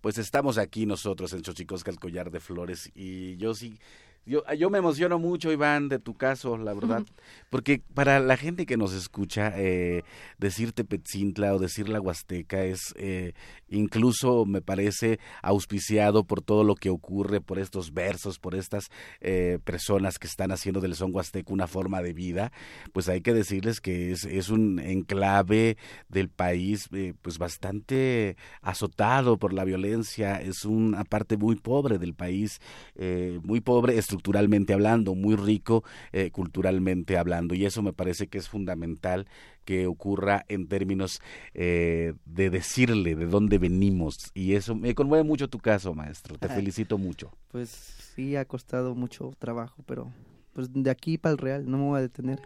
Pues 0.00 0.16
estamos 0.18 0.56
aquí 0.56 0.86
nosotros 0.86 1.32
en 1.32 1.44
Xochicosca, 1.44 1.90
el 1.90 1.98
collar 1.98 2.30
de 2.30 2.38
flores, 2.38 2.90
y 2.94 3.36
yo 3.36 3.54
sí 3.54 3.78
yo, 4.26 4.42
yo 4.54 4.70
me 4.70 4.78
emociono 4.78 5.18
mucho, 5.18 5.52
Iván, 5.52 5.88
de 5.88 5.98
tu 5.98 6.14
caso, 6.14 6.56
la 6.56 6.74
verdad, 6.74 7.04
porque 7.50 7.82
para 7.94 8.20
la 8.20 8.36
gente 8.36 8.66
que 8.66 8.76
nos 8.76 8.92
escucha, 8.92 9.52
eh, 9.56 10.02
decir 10.38 10.72
Tepetzintla 10.72 11.54
o 11.54 11.58
decir 11.58 11.88
la 11.88 12.00
Huasteca 12.00 12.64
es 12.64 12.94
eh, 12.96 13.32
incluso, 13.70 14.44
me 14.44 14.60
parece, 14.60 15.18
auspiciado 15.42 16.24
por 16.24 16.42
todo 16.42 16.64
lo 16.64 16.74
que 16.74 16.90
ocurre, 16.90 17.40
por 17.40 17.58
estos 17.58 17.92
versos, 17.92 18.38
por 18.38 18.54
estas 18.54 18.90
eh, 19.20 19.58
personas 19.64 20.18
que 20.18 20.26
están 20.26 20.52
haciendo 20.52 20.80
del 20.80 20.94
son 20.94 21.14
huasteco 21.14 21.52
una 21.52 21.66
forma 21.66 22.02
de 22.02 22.12
vida, 22.12 22.52
pues 22.92 23.08
hay 23.08 23.20
que 23.20 23.32
decirles 23.32 23.80
que 23.80 24.12
es, 24.12 24.24
es 24.24 24.50
un 24.50 24.78
enclave 24.78 25.76
del 26.08 26.28
país 26.28 26.88
eh, 26.92 27.14
pues 27.22 27.38
bastante 27.38 28.36
azotado 28.60 29.38
por 29.38 29.52
la 29.52 29.64
violencia, 29.64 30.40
es 30.40 30.64
una 30.64 31.04
parte 31.04 31.36
muy 31.36 31.56
pobre 31.56 31.98
del 31.98 32.14
país, 32.14 32.60
eh, 32.96 33.38
muy 33.42 33.60
pobre 33.60 33.96
estructuralmente 34.10 34.72
hablando, 34.72 35.14
muy 35.14 35.36
rico 35.36 35.84
eh, 36.12 36.30
culturalmente 36.30 37.16
hablando. 37.16 37.54
Y 37.54 37.64
eso 37.64 37.80
me 37.82 37.92
parece 37.92 38.26
que 38.26 38.38
es 38.38 38.48
fundamental 38.48 39.26
que 39.64 39.86
ocurra 39.86 40.44
en 40.48 40.66
términos 40.66 41.20
eh, 41.54 42.14
de 42.24 42.50
decirle 42.50 43.14
de 43.14 43.26
dónde 43.26 43.58
venimos. 43.58 44.30
Y 44.34 44.54
eso 44.54 44.74
me 44.74 44.94
conmueve 44.94 45.22
mucho 45.22 45.48
tu 45.48 45.58
caso, 45.58 45.94
maestro. 45.94 46.36
Te 46.38 46.48
felicito 46.48 46.98
mucho. 46.98 47.30
Pues 47.52 47.70
sí, 47.70 48.34
ha 48.34 48.44
costado 48.44 48.94
mucho 48.96 49.32
trabajo, 49.38 49.84
pero 49.86 50.12
pues 50.52 50.68
de 50.72 50.90
aquí 50.90 51.16
para 51.16 51.32
el 51.32 51.38
real 51.38 51.70
no 51.70 51.78
me 51.78 51.84
voy 51.84 51.98
a 51.98 52.02
detener. 52.02 52.40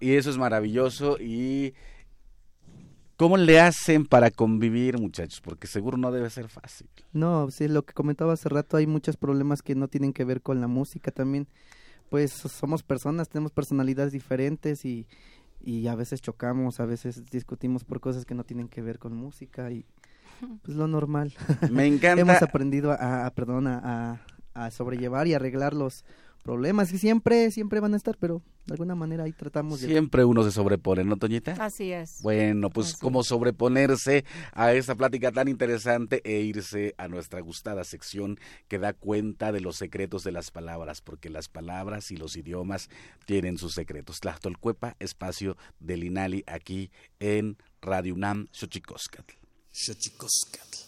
Y 0.00 0.14
eso 0.14 0.30
es 0.30 0.38
maravilloso 0.38 1.18
y... 1.20 1.74
¿Cómo 3.18 3.36
le 3.36 3.58
hacen 3.58 4.06
para 4.06 4.30
convivir, 4.30 4.96
muchachos? 4.96 5.40
Porque 5.40 5.66
seguro 5.66 5.98
no 5.98 6.12
debe 6.12 6.30
ser 6.30 6.48
fácil. 6.48 6.88
No, 7.12 7.50
sí, 7.50 7.66
lo 7.66 7.84
que 7.84 7.92
comentaba 7.92 8.32
hace 8.32 8.48
rato, 8.48 8.76
hay 8.76 8.86
muchos 8.86 9.16
problemas 9.16 9.60
que 9.60 9.74
no 9.74 9.88
tienen 9.88 10.12
que 10.12 10.22
ver 10.24 10.40
con 10.40 10.60
la 10.60 10.68
música 10.68 11.10
también. 11.10 11.48
Pues 12.10 12.30
somos 12.30 12.84
personas, 12.84 13.28
tenemos 13.28 13.50
personalidades 13.50 14.12
diferentes 14.12 14.84
y, 14.84 15.08
y 15.60 15.88
a 15.88 15.96
veces 15.96 16.22
chocamos, 16.22 16.78
a 16.78 16.86
veces 16.86 17.24
discutimos 17.28 17.82
por 17.82 17.98
cosas 17.98 18.24
que 18.24 18.36
no 18.36 18.44
tienen 18.44 18.68
que 18.68 18.82
ver 18.82 19.00
con 19.00 19.16
música 19.16 19.72
y 19.72 19.84
pues 20.62 20.76
lo 20.76 20.86
normal. 20.86 21.34
Me 21.72 21.86
encanta. 21.88 22.20
Hemos 22.20 22.40
aprendido 22.40 22.92
a, 22.92 23.26
a 23.26 23.30
perdón, 23.34 23.66
a, 23.66 24.20
a 24.54 24.70
sobrellevar 24.70 25.26
y 25.26 25.34
arreglar 25.34 25.74
los, 25.74 26.04
problemas 26.48 26.90
que 26.90 26.96
siempre, 26.96 27.50
siempre 27.50 27.78
van 27.78 27.92
a 27.92 27.98
estar, 27.98 28.16
pero 28.16 28.40
de 28.64 28.72
alguna 28.72 28.94
manera 28.94 29.24
ahí 29.24 29.32
tratamos 29.32 29.82
de... 29.82 29.88
Siempre 29.88 30.24
uno 30.24 30.42
se 30.42 30.50
sobrepone, 30.50 31.04
¿no, 31.04 31.18
Toñita? 31.18 31.52
Así 31.62 31.92
es. 31.92 32.22
Bueno, 32.22 32.70
pues 32.70 32.96
como 32.96 33.22
sobreponerse 33.22 34.24
a 34.54 34.72
esta 34.72 34.94
plática 34.94 35.30
tan 35.30 35.48
interesante 35.48 36.22
e 36.24 36.40
irse 36.40 36.94
a 36.96 37.06
nuestra 37.06 37.40
gustada 37.40 37.84
sección 37.84 38.40
que 38.66 38.78
da 38.78 38.94
cuenta 38.94 39.52
de 39.52 39.60
los 39.60 39.76
secretos 39.76 40.24
de 40.24 40.32
las 40.32 40.50
palabras, 40.50 41.02
porque 41.02 41.28
las 41.28 41.50
palabras 41.50 42.10
y 42.12 42.16
los 42.16 42.34
idiomas 42.34 42.88
tienen 43.26 43.58
sus 43.58 43.74
secretos. 43.74 44.20
Tlachtolcuepa, 44.20 44.96
espacio 45.00 45.58
del 45.80 46.02
Inali, 46.02 46.44
aquí 46.46 46.90
en 47.20 47.58
Radio 47.82 48.14
UNAM, 48.14 48.48
Xochicóscatl. 48.52 49.34
Xochicóscatl. 49.70 50.78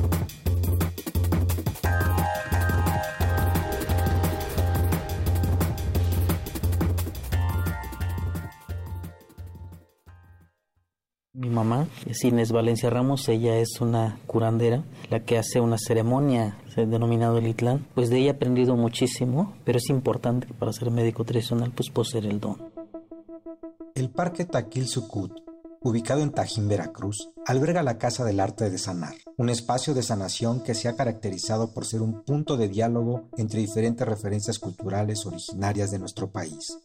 Es 12.07 12.23
Inés 12.23 12.51
Valencia 12.51 12.89
Ramos, 12.89 13.27
ella 13.29 13.57
es 13.57 13.81
una 13.81 14.19
curandera, 14.27 14.83
la 15.09 15.21
que 15.21 15.37
hace 15.37 15.59
una 15.59 15.77
ceremonia 15.77 16.57
denominado 16.75 17.37
el 17.37 17.47
Itlán. 17.47 17.85
Pues 17.95 18.09
de 18.09 18.19
ella 18.19 18.31
he 18.31 18.35
aprendido 18.35 18.75
muchísimo, 18.75 19.53
pero 19.65 19.77
es 19.77 19.89
importante 19.89 20.47
para 20.53 20.73
ser 20.73 20.91
médico 20.91 21.25
tradicional 21.25 21.71
pues 21.75 21.89
poseer 21.89 22.25
el 22.25 22.39
don. 22.39 22.57
El 23.95 24.09
Parque 24.09 24.45
Taquil 24.45 24.87
Sucut, 24.87 25.31
ubicado 25.81 26.21
en 26.21 26.31
Tajín, 26.31 26.67
Veracruz, 26.67 27.31
alberga 27.45 27.83
la 27.83 27.97
Casa 27.97 28.23
del 28.23 28.39
Arte 28.39 28.69
de 28.69 28.77
Sanar, 28.77 29.15
un 29.37 29.49
espacio 29.49 29.93
de 29.93 30.03
sanación 30.03 30.61
que 30.61 30.75
se 30.75 30.87
ha 30.87 30.95
caracterizado 30.95 31.73
por 31.73 31.85
ser 31.85 32.01
un 32.01 32.21
punto 32.21 32.55
de 32.55 32.69
diálogo 32.69 33.29
entre 33.37 33.59
diferentes 33.59 34.07
referencias 34.07 34.59
culturales 34.59 35.25
originarias 35.25 35.91
de 35.91 35.99
nuestro 35.99 36.31
país. 36.31 36.77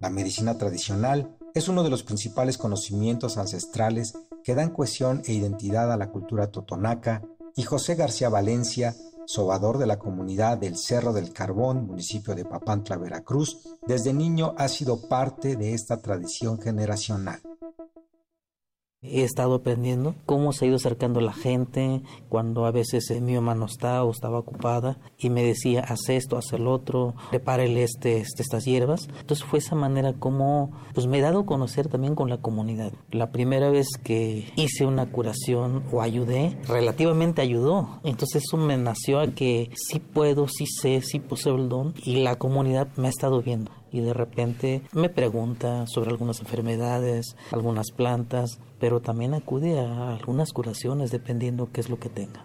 La 0.00 0.10
medicina 0.10 0.58
tradicional 0.58 1.36
es 1.54 1.68
uno 1.68 1.82
de 1.82 1.90
los 1.90 2.02
principales 2.02 2.58
conocimientos 2.58 3.38
ancestrales 3.38 4.14
que 4.46 4.54
dan 4.54 4.70
cohesión 4.70 5.22
e 5.24 5.32
identidad 5.32 5.90
a 5.92 5.96
la 5.96 6.12
cultura 6.12 6.52
totonaca 6.52 7.20
y 7.56 7.64
José 7.64 7.96
García 7.96 8.28
Valencia, 8.28 8.94
sobador 9.24 9.76
de 9.76 9.86
la 9.86 9.98
comunidad 9.98 10.56
del 10.56 10.76
Cerro 10.76 11.12
del 11.12 11.32
Carbón, 11.32 11.88
municipio 11.88 12.32
de 12.36 12.44
Papantla, 12.44 12.96
Veracruz, 12.96 13.58
desde 13.88 14.12
niño 14.12 14.54
ha 14.56 14.68
sido 14.68 15.08
parte 15.08 15.56
de 15.56 15.74
esta 15.74 15.96
tradición 15.96 16.60
generacional. 16.60 17.40
He 19.02 19.22
estado 19.22 19.54
aprendiendo 19.54 20.14
cómo 20.24 20.52
se 20.52 20.64
ha 20.64 20.68
ido 20.68 20.76
acercando 20.76 21.20
la 21.20 21.32
gente 21.32 22.02
cuando 22.28 22.64
a 22.64 22.70
veces 22.70 23.10
mi 23.20 23.34
mamá 23.34 23.54
no 23.54 23.66
está 23.66 24.02
o 24.02 24.10
estaba 24.10 24.38
ocupada 24.38 24.98
y 25.18 25.30
me 25.30 25.42
decía 25.42 25.80
haz 25.80 26.08
esto, 26.08 26.36
haz 26.36 26.52
el 26.54 26.66
otro, 26.66 27.14
prepárele 27.30 27.82
este, 27.82 28.18
este, 28.18 28.42
estas 28.42 28.64
hierbas. 28.64 29.08
Entonces 29.20 29.44
fue 29.44 29.58
esa 29.58 29.76
manera 29.76 30.14
como 30.14 30.72
pues 30.94 31.06
me 31.06 31.18
he 31.18 31.22
dado 31.22 31.40
a 31.40 31.46
conocer 31.46 31.88
también 31.88 32.14
con 32.14 32.30
la 32.30 32.38
comunidad. 32.38 32.92
La 33.10 33.30
primera 33.30 33.70
vez 33.70 33.86
que 34.02 34.50
hice 34.56 34.86
una 34.86 35.12
curación 35.12 35.84
o 35.92 36.00
ayudé, 36.00 36.58
relativamente 36.66 37.42
ayudó. 37.42 38.00
Entonces 38.02 38.44
eso 38.46 38.56
me 38.56 38.78
nació 38.78 39.20
a 39.20 39.28
que 39.28 39.70
sí 39.74 40.00
puedo, 40.00 40.48
sí 40.48 40.64
sé, 40.66 41.02
sí 41.02 41.20
poseo 41.20 41.56
el 41.56 41.68
don 41.68 41.94
y 42.02 42.22
la 42.22 42.36
comunidad 42.36 42.88
me 42.96 43.08
ha 43.08 43.10
estado 43.10 43.42
viendo 43.42 43.70
y 43.92 44.00
de 44.00 44.12
repente 44.12 44.82
me 44.92 45.08
pregunta 45.08 45.86
sobre 45.86 46.10
algunas 46.10 46.40
enfermedades, 46.40 47.36
algunas 47.52 47.90
plantas, 47.90 48.58
pero 48.78 49.00
también 49.00 49.34
acude 49.34 49.78
a 49.78 50.14
algunas 50.14 50.52
curaciones 50.52 51.10
dependiendo 51.10 51.70
qué 51.72 51.80
es 51.80 51.88
lo 51.88 51.98
que 51.98 52.08
tenga. 52.08 52.44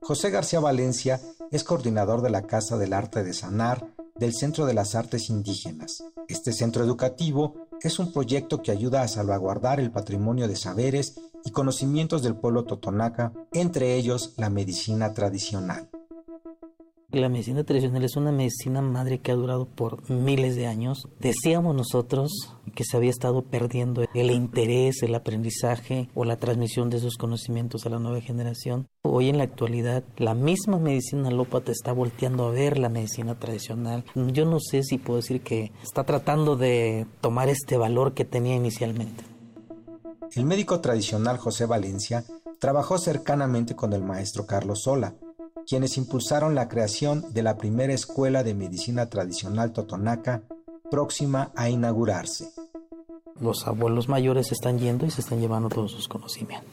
José 0.00 0.30
García 0.30 0.60
Valencia 0.60 1.20
es 1.50 1.64
coordinador 1.64 2.22
de 2.22 2.30
la 2.30 2.42
Casa 2.42 2.76
del 2.76 2.92
Arte 2.92 3.24
de 3.24 3.32
Sanar 3.32 3.86
del 4.18 4.34
Centro 4.34 4.66
de 4.66 4.74
las 4.74 4.94
Artes 4.94 5.28
Indígenas. 5.30 6.04
Este 6.28 6.52
centro 6.52 6.82
educativo 6.82 7.54
es 7.82 7.98
un 7.98 8.12
proyecto 8.12 8.62
que 8.62 8.70
ayuda 8.70 9.02
a 9.02 9.08
salvaguardar 9.08 9.80
el 9.80 9.90
patrimonio 9.90 10.48
de 10.48 10.56
saberes 10.56 11.20
y 11.44 11.50
conocimientos 11.50 12.22
del 12.22 12.36
pueblo 12.36 12.64
totonaca, 12.64 13.32
entre 13.52 13.94
ellos 13.94 14.34
la 14.36 14.50
medicina 14.50 15.12
tradicional. 15.12 15.88
La 17.16 17.30
medicina 17.30 17.64
tradicional 17.64 18.04
es 18.04 18.14
una 18.16 18.30
medicina 18.30 18.82
madre 18.82 19.20
que 19.20 19.32
ha 19.32 19.36
durado 19.36 19.64
por 19.64 20.10
miles 20.10 20.54
de 20.54 20.66
años. 20.66 21.08
Decíamos 21.18 21.74
nosotros 21.74 22.30
que 22.74 22.84
se 22.84 22.94
había 22.94 23.08
estado 23.08 23.40
perdiendo 23.40 24.04
el 24.12 24.30
interés, 24.30 25.02
el 25.02 25.14
aprendizaje 25.14 26.10
o 26.14 26.26
la 26.26 26.36
transmisión 26.36 26.90
de 26.90 26.98
esos 26.98 27.16
conocimientos 27.16 27.86
a 27.86 27.88
la 27.88 27.98
nueva 27.98 28.20
generación. 28.20 28.86
Hoy 29.00 29.30
en 29.30 29.38
la 29.38 29.44
actualidad 29.44 30.04
la 30.18 30.34
misma 30.34 30.78
medicina 30.78 31.28
alópata 31.28 31.72
está 31.72 31.90
volteando 31.94 32.44
a 32.44 32.50
ver 32.50 32.76
la 32.76 32.90
medicina 32.90 33.38
tradicional. 33.38 34.04
Yo 34.14 34.44
no 34.44 34.60
sé 34.60 34.82
si 34.82 34.98
puedo 34.98 35.16
decir 35.16 35.40
que 35.40 35.72
está 35.82 36.04
tratando 36.04 36.54
de 36.54 37.06
tomar 37.22 37.48
este 37.48 37.78
valor 37.78 38.12
que 38.12 38.26
tenía 38.26 38.56
inicialmente. 38.56 39.24
El 40.34 40.44
médico 40.44 40.82
tradicional 40.82 41.38
José 41.38 41.64
Valencia 41.64 42.24
trabajó 42.58 42.98
cercanamente 42.98 43.74
con 43.74 43.94
el 43.94 44.02
maestro 44.02 44.44
Carlos 44.44 44.82
Sola 44.82 45.14
quienes 45.66 45.96
impulsaron 45.96 46.54
la 46.54 46.68
creación 46.68 47.24
de 47.32 47.42
la 47.42 47.56
primera 47.56 47.92
escuela 47.92 48.42
de 48.42 48.54
medicina 48.54 49.06
tradicional 49.06 49.72
totonaca 49.72 50.42
próxima 50.90 51.50
a 51.56 51.68
inaugurarse. 51.68 52.50
Los 53.40 53.66
abuelos 53.66 54.08
mayores 54.08 54.52
están 54.52 54.78
yendo 54.78 55.04
y 55.04 55.10
se 55.10 55.20
están 55.20 55.40
llevando 55.40 55.68
todos 55.68 55.92
sus 55.92 56.08
conocimientos. 56.08 56.70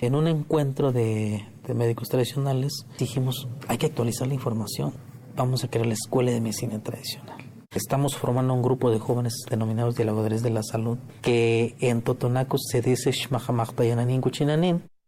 En 0.00 0.14
un 0.14 0.26
encuentro 0.26 0.92
de, 0.92 1.46
médicos 1.74 2.08
tradicionales 2.08 2.86
dijimos, 2.98 3.48
hay 3.68 3.78
que 3.78 3.86
actualizar 3.86 4.26
la 4.26 4.34
información, 4.34 4.92
vamos 5.36 5.64
a 5.64 5.68
crear 5.68 5.86
la 5.86 5.94
escuela 5.94 6.32
de 6.32 6.40
medicina 6.40 6.82
tradicional. 6.82 7.38
Estamos 7.74 8.16
formando 8.16 8.52
un 8.52 8.62
grupo 8.62 8.90
de 8.90 8.98
jóvenes 8.98 9.46
denominados 9.48 9.94
dialogadores 9.94 10.42
de 10.42 10.50
la 10.50 10.62
salud 10.62 10.98
que 11.22 11.76
en 11.80 12.02
Totonaco 12.02 12.58
se 12.58 12.82
dice 12.82 13.12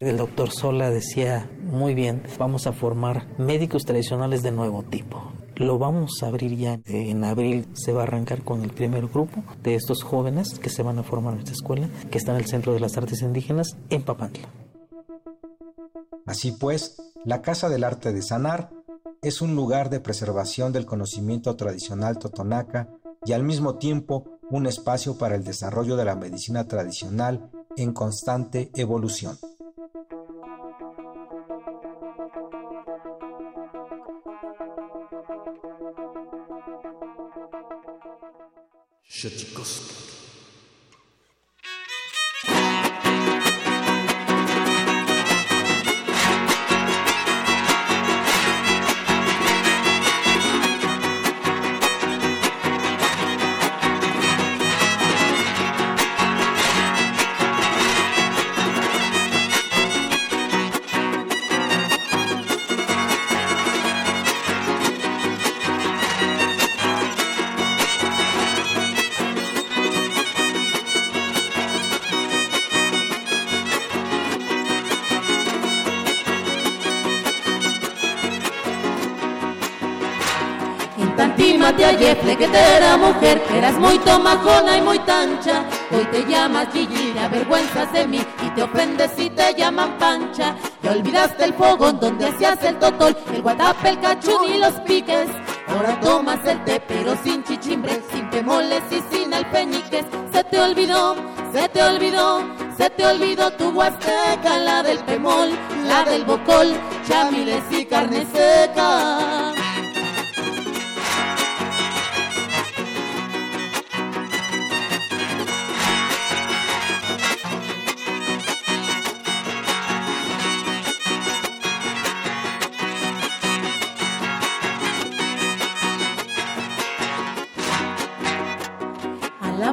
el 0.00 0.16
doctor 0.16 0.50
Sola 0.50 0.90
decía 0.90 1.48
muy 1.62 1.94
bien, 1.94 2.22
vamos 2.38 2.66
a 2.66 2.72
formar 2.72 3.28
médicos 3.38 3.84
tradicionales 3.84 4.42
de 4.42 4.50
nuevo 4.50 4.82
tipo. 4.82 5.32
Lo 5.56 5.78
vamos 5.78 6.20
a 6.22 6.26
abrir 6.26 6.56
ya 6.56 6.80
en 6.86 7.22
abril, 7.22 7.68
se 7.74 7.92
va 7.92 8.00
a 8.00 8.04
arrancar 8.04 8.42
con 8.42 8.62
el 8.62 8.70
primer 8.70 9.06
grupo 9.06 9.44
de 9.62 9.76
estos 9.76 10.02
jóvenes 10.02 10.58
que 10.58 10.68
se 10.68 10.82
van 10.82 10.98
a 10.98 11.04
formar 11.04 11.34
en 11.34 11.40
esta 11.40 11.52
escuela, 11.52 11.88
que 12.10 12.18
está 12.18 12.32
en 12.32 12.38
el 12.38 12.46
Centro 12.46 12.74
de 12.74 12.80
las 12.80 12.96
Artes 12.96 13.22
Indígenas 13.22 13.76
en 13.88 14.02
Papantla. 14.02 14.48
Así 16.26 16.52
pues, 16.52 16.96
la 17.24 17.40
Casa 17.40 17.68
del 17.68 17.84
Arte 17.84 18.12
de 18.12 18.22
Sanar 18.22 18.70
es 19.22 19.40
un 19.42 19.54
lugar 19.54 19.90
de 19.90 20.00
preservación 20.00 20.72
del 20.72 20.86
conocimiento 20.86 21.54
tradicional 21.54 22.18
totonaca 22.18 22.88
y 23.24 23.32
al 23.32 23.44
mismo 23.44 23.76
tiempo 23.76 24.24
un 24.50 24.66
espacio 24.66 25.16
para 25.16 25.36
el 25.36 25.44
desarrollo 25.44 25.96
de 25.96 26.04
la 26.04 26.16
medicina 26.16 26.66
tradicional 26.66 27.48
en 27.76 27.92
constante 27.92 28.70
evolución. 28.74 29.38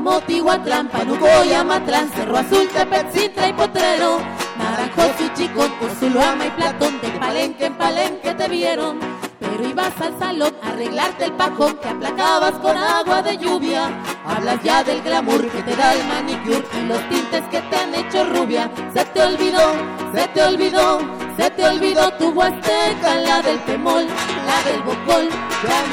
Motihuatlán, 0.02 0.88
Panuco 0.90 1.28
y 1.48 1.54
Amatlán, 1.54 2.10
Cerro 2.10 2.38
Azul, 2.38 2.68
Tepet, 2.70 3.14
Sintra 3.14 3.48
y 3.48 3.54
Potrero, 3.54 4.20
Naranjos 4.58 5.12
y 5.20 5.34
Chicón, 5.34 5.72
Ama 6.20 6.46
y 6.48 6.50
Platón, 6.52 7.00
de 7.02 7.10
palenque 7.20 7.66
en 7.66 7.78
palenque 7.78 8.34
te 8.34 8.48
vieron. 8.48 9.00
Pero 9.40 9.68
ibas 9.68 9.94
al 10.02 10.18
salón 10.18 10.56
a 10.64 10.70
arreglarte 10.70 11.26
el 11.26 11.34
pajón 11.34 11.78
que 11.78 11.90
aplacabas 11.90 12.54
con 12.54 12.76
agua 12.76 13.22
de 13.22 13.38
lluvia. 13.38 13.90
Hablas 14.26 14.64
ya 14.64 14.84
del 14.84 15.04
glamour 15.04 15.48
que 15.50 15.62
te 15.62 15.76
da 15.76 15.94
el 15.94 16.08
manicure 16.08 16.64
y 16.80 16.88
los 16.88 17.10
tintes 17.10 17.44
que 17.52 17.62
te 17.62 17.76
han 17.76 17.94
hecho 17.94 18.24
rubia. 18.26 18.72
Se 18.96 19.06
te 19.06 19.22
olvidó, 19.22 19.74
se 20.16 20.28
te 20.30 20.42
olvidó, 20.44 21.00
se 21.38 21.50
te 21.52 21.64
olvidó 21.64 22.12
tu 22.14 22.30
huasteca, 22.30 23.17
la 23.17 23.42
del 23.44 23.60
temol, 23.65 24.08
la 24.48 24.71
del 24.71 24.82
bocol, 24.82 25.30
ya 25.63 25.84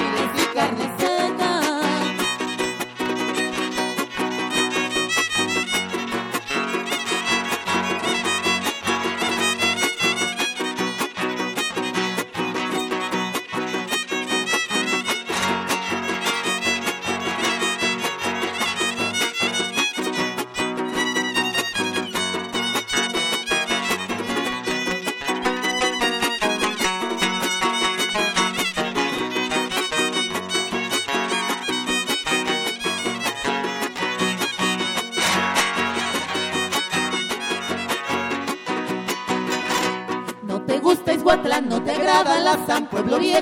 y 0.43 0.55
carne 0.55 0.98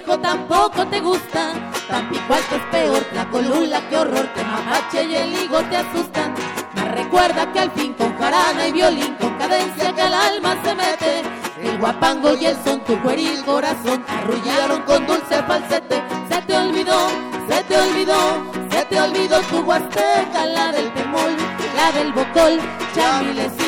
Tampoco 0.05 0.86
te 0.88 1.01
gusta. 1.01 1.55
Tampico 1.88 2.34
es 2.34 2.62
peor, 2.70 3.03
la 3.14 3.28
colula, 3.30 3.80
qué 3.88 3.97
horror, 3.97 4.28
que 4.34 4.44
mapache 4.44 5.05
y 5.05 5.14
el 5.14 5.32
higo 5.32 5.62
te 5.70 5.78
asustan. 5.78 6.34
Me 6.74 6.84
recuerda 6.84 7.51
que 7.51 7.61
al 7.61 7.70
fin 7.70 7.94
con 7.94 8.14
jarana 8.18 8.68
y 8.68 8.72
violín, 8.72 9.14
con 9.14 9.32
cadencia 9.38 9.94
que 9.94 10.03
al 10.03 10.12
alma 10.12 10.57
se 10.62 10.74
mete. 10.74 11.22
El 11.62 11.78
guapango 11.78 12.34
y 12.34 12.44
el 12.44 12.57
son, 12.62 12.80
tu 12.80 12.97
pueril 12.99 13.42
corazón, 13.44 14.05
arrullaron 14.07 14.82
con 14.82 15.07
dulce 15.07 15.42
falsete. 15.44 16.03
Se 16.28 16.42
te 16.42 16.57
olvidó, 16.57 17.09
se 17.49 17.64
te 17.64 17.78
olvidó, 17.78 18.53
se 18.70 18.84
te 18.84 19.01
olvidó 19.01 19.40
tu 19.42 19.61
huasteca, 19.61 20.44
la 20.47 20.72
del 20.72 20.92
temol, 20.92 21.36
la 21.74 21.92
del 21.92 22.12
bocol, 22.12 22.61
chamiles 22.94 23.65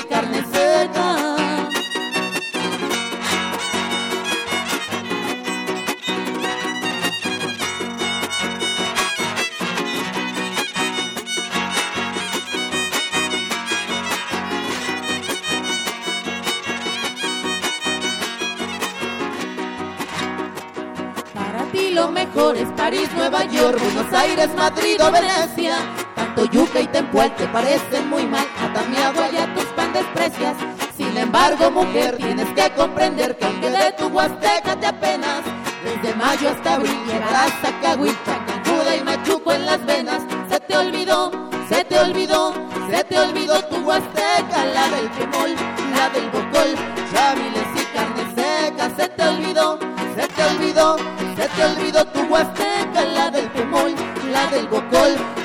Buenos 23.61 24.13
Aires, 24.15 24.49
Madrid 24.57 25.05
o 25.05 25.11
Venecia. 25.11 25.79
Tanto 26.15 26.45
yuca 26.45 26.81
y 26.81 26.87
tempuel 26.87 27.35
te 27.35 27.45
parecen 27.49 28.09
muy 28.09 28.25
mal, 28.25 28.47
hasta 28.57 28.89
mi 28.89 28.97
agua 28.97 29.29
ya 29.33 29.53
tus 29.53 29.65
pan 29.75 29.93
desprecias. 29.93 30.55
Sin 30.97 31.17
embargo, 31.17 31.69
mujer, 31.73 32.17
tienes 32.19 32.47
que 32.55 32.71
comprender 32.75 33.37
que 33.37 33.47
aunque 33.47 33.71
de 33.71 33.93
tu 33.99 34.07
huasteca 34.07 34.77
te 34.79 34.87
apenas, 34.87 35.43
desde 35.83 36.15
mayo 36.15 36.51
hasta 36.51 36.75
abril 36.75 36.97
llegarás 37.05 37.53
a 37.65 37.81
Cahuita, 37.83 38.47
Cancuda 38.47 38.97
y 38.97 39.03
Machuco 39.03 39.53
en 39.53 39.67
las 39.67 39.85
venas. 39.85 40.23
Se 40.49 40.61
te 40.61 40.77
olvidó, 40.77 41.33
se 41.69 41.85
te 41.85 41.99
olvidó, 41.99 42.55
se 42.89 43.03
te 43.05 43.19
olvidó 43.19 43.61
tu 43.65 43.77
huasteca, 43.79 44.67
la 44.73 44.89
del 44.89 45.11
quemol, 45.11 45.57
la 45.97 46.09
del 46.11 46.31
bocol, 46.31 46.77
chaviles 47.13 47.69
y 47.75 47.85
carne 47.93 48.25
seca. 48.37 48.91
Se 48.97 49.09
te 49.09 49.23
olvidó, 49.25 49.79
se 50.15 50.29
te 50.29 50.45
olvidó 50.45 51.19
se 51.39 51.49
te 51.51 51.65
olvidó 51.65 52.05
tu 52.07 52.21
huasteca, 52.23 52.68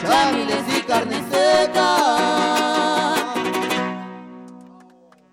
Bocol, 0.03 0.09
chamiles 0.09 0.77
y 0.77 0.81
carne 0.81 1.23
seca. 1.29 1.95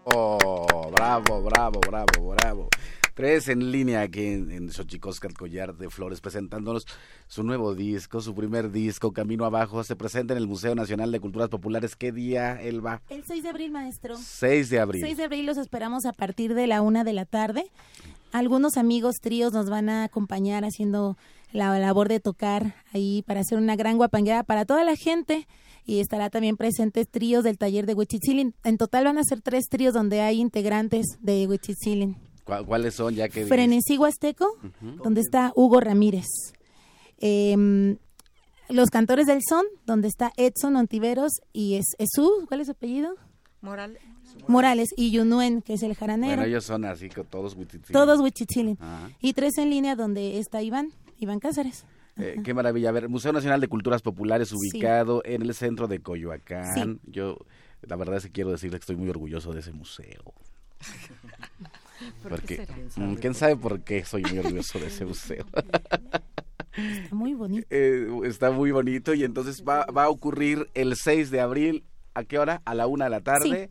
Oh, 0.04 0.90
bravo, 0.92 1.42
bravo, 1.42 1.80
bravo, 1.80 2.34
bravo. 2.36 2.68
Tres 3.14 3.48
en 3.48 3.70
línea 3.70 4.02
aquí 4.02 4.24
en, 4.24 4.50
en 4.50 4.70
Xochicosca, 4.70 5.28
collar 5.36 5.74
de 5.76 5.90
flores, 5.90 6.20
presentándonos 6.20 6.86
su 7.26 7.42
nuevo 7.42 7.74
disco, 7.74 8.20
su 8.20 8.34
primer 8.34 8.70
disco, 8.70 9.12
Camino 9.12 9.44
Abajo. 9.44 9.84
Se 9.84 9.96
presenta 9.96 10.32
en 10.32 10.38
el 10.38 10.46
Museo 10.46 10.74
Nacional 10.74 11.12
de 11.12 11.20
Culturas 11.20 11.48
Populares. 11.48 11.96
¿Qué 11.96 12.12
día, 12.12 12.60
Elba? 12.62 13.02
El 13.10 13.24
6 13.24 13.42
de 13.42 13.48
abril, 13.48 13.72
maestro. 13.72 14.16
6 14.16 14.70
de 14.70 14.80
abril. 14.80 15.02
6 15.02 15.16
de 15.16 15.24
abril 15.24 15.46
los 15.46 15.58
esperamos 15.58 16.06
a 16.06 16.12
partir 16.12 16.54
de 16.54 16.66
la 16.66 16.80
una 16.80 17.04
de 17.04 17.12
la 17.12 17.26
tarde 17.26 17.70
algunos 18.32 18.76
amigos 18.76 19.20
tríos 19.20 19.52
nos 19.52 19.68
van 19.68 19.88
a 19.88 20.04
acompañar 20.04 20.64
haciendo 20.64 21.16
la 21.52 21.78
labor 21.78 22.08
de 22.08 22.20
tocar 22.20 22.74
ahí 22.92 23.22
para 23.26 23.40
hacer 23.40 23.58
una 23.58 23.76
gran 23.76 23.96
guapangueada 23.96 24.42
para 24.44 24.64
toda 24.64 24.84
la 24.84 24.96
gente 24.96 25.46
y 25.84 26.00
estará 26.00 26.30
también 26.30 26.56
presentes 26.56 27.08
tríos 27.08 27.44
del 27.44 27.58
taller 27.58 27.86
de 27.86 27.94
Huichitzilin. 27.94 28.54
En 28.64 28.78
total 28.78 29.04
van 29.04 29.18
a 29.18 29.24
ser 29.24 29.40
tres 29.40 29.68
tríos 29.68 29.94
donde 29.94 30.20
hay 30.20 30.40
integrantes 30.40 31.18
de 31.20 31.46
Huichitzilin. 31.46 32.16
¿Cuáles 32.44 32.94
son? 32.94 33.14
Ya 33.14 33.28
que 33.28 33.46
Frenesí 33.46 33.96
Huasteco, 33.96 34.56
donde 35.02 35.20
está 35.20 35.52
Hugo 35.54 35.80
Ramírez. 35.80 36.26
Em, 37.18 37.98
los 38.68 38.90
Cantores 38.90 39.26
del 39.26 39.40
Son, 39.46 39.64
donde 39.86 40.08
está 40.08 40.32
Edson 40.36 40.76
Ontiveros 40.76 41.32
y 41.52 41.74
es 41.74 41.84
Esú, 41.98 42.46
¿cuál 42.48 42.60
es 42.60 42.66
su 42.66 42.72
apellido? 42.72 43.14
Morales. 43.60 44.00
Morales 44.46 44.88
y 44.96 45.10
Yunuen, 45.10 45.60
que 45.60 45.74
es 45.74 45.82
el 45.82 45.94
jaranero. 45.94 46.36
Bueno, 46.36 46.48
ellos 46.48 46.64
son 46.64 46.84
así, 46.84 47.08
todos 47.08 47.54
huichichilin. 47.54 47.92
Todos 47.92 48.20
huichichilin. 48.20 48.78
Y 49.20 49.32
tres 49.32 49.58
en 49.58 49.70
línea 49.70 49.96
donde 49.96 50.38
está 50.38 50.62
Iván, 50.62 50.92
Iván 51.20 51.38
Cáceres. 51.38 51.84
Eh, 52.16 52.40
qué 52.42 52.54
maravilla. 52.54 52.88
A 52.88 52.92
ver, 52.92 53.08
Museo 53.08 53.32
Nacional 53.32 53.60
de 53.60 53.68
Culturas 53.68 54.02
Populares 54.02 54.52
ubicado 54.52 55.22
en 55.24 55.42
el 55.42 55.54
centro 55.54 55.86
de 55.86 56.00
Coyoacán. 56.00 57.00
Yo, 57.04 57.36
la 57.82 57.96
verdad 57.96 58.16
es 58.16 58.24
que 58.24 58.32
quiero 58.32 58.50
decirle 58.50 58.78
que 58.78 58.82
estoy 58.82 58.96
muy 58.96 59.08
orgulloso 59.08 59.52
de 59.52 59.60
ese 59.60 59.72
museo. 59.72 60.34
Porque, 62.22 62.66
mm, 62.96 63.14
¿quién 63.14 63.34
sabe 63.34 63.56
por 63.56 63.82
qué 63.82 64.04
soy 64.06 64.22
muy 64.22 64.38
orgulloso 64.38 64.78
de 64.78 64.86
ese 64.86 65.04
museo? 65.04 65.44
Está 66.72 67.14
muy 67.14 67.34
bonito. 67.34 67.66
Eh, 67.70 68.08
está 68.24 68.50
muy 68.50 68.70
bonito 68.70 69.12
y 69.12 69.22
entonces 69.24 69.62
va, 69.68 69.84
va 69.86 70.04
a 70.04 70.08
ocurrir 70.08 70.70
el 70.74 70.96
6 70.96 71.30
de 71.30 71.40
abril. 71.40 71.84
¿A 72.14 72.24
qué 72.24 72.38
hora? 72.38 72.62
A 72.64 72.74
la 72.74 72.86
una 72.86 73.04
de 73.04 73.10
la 73.10 73.20
tarde. 73.20 73.70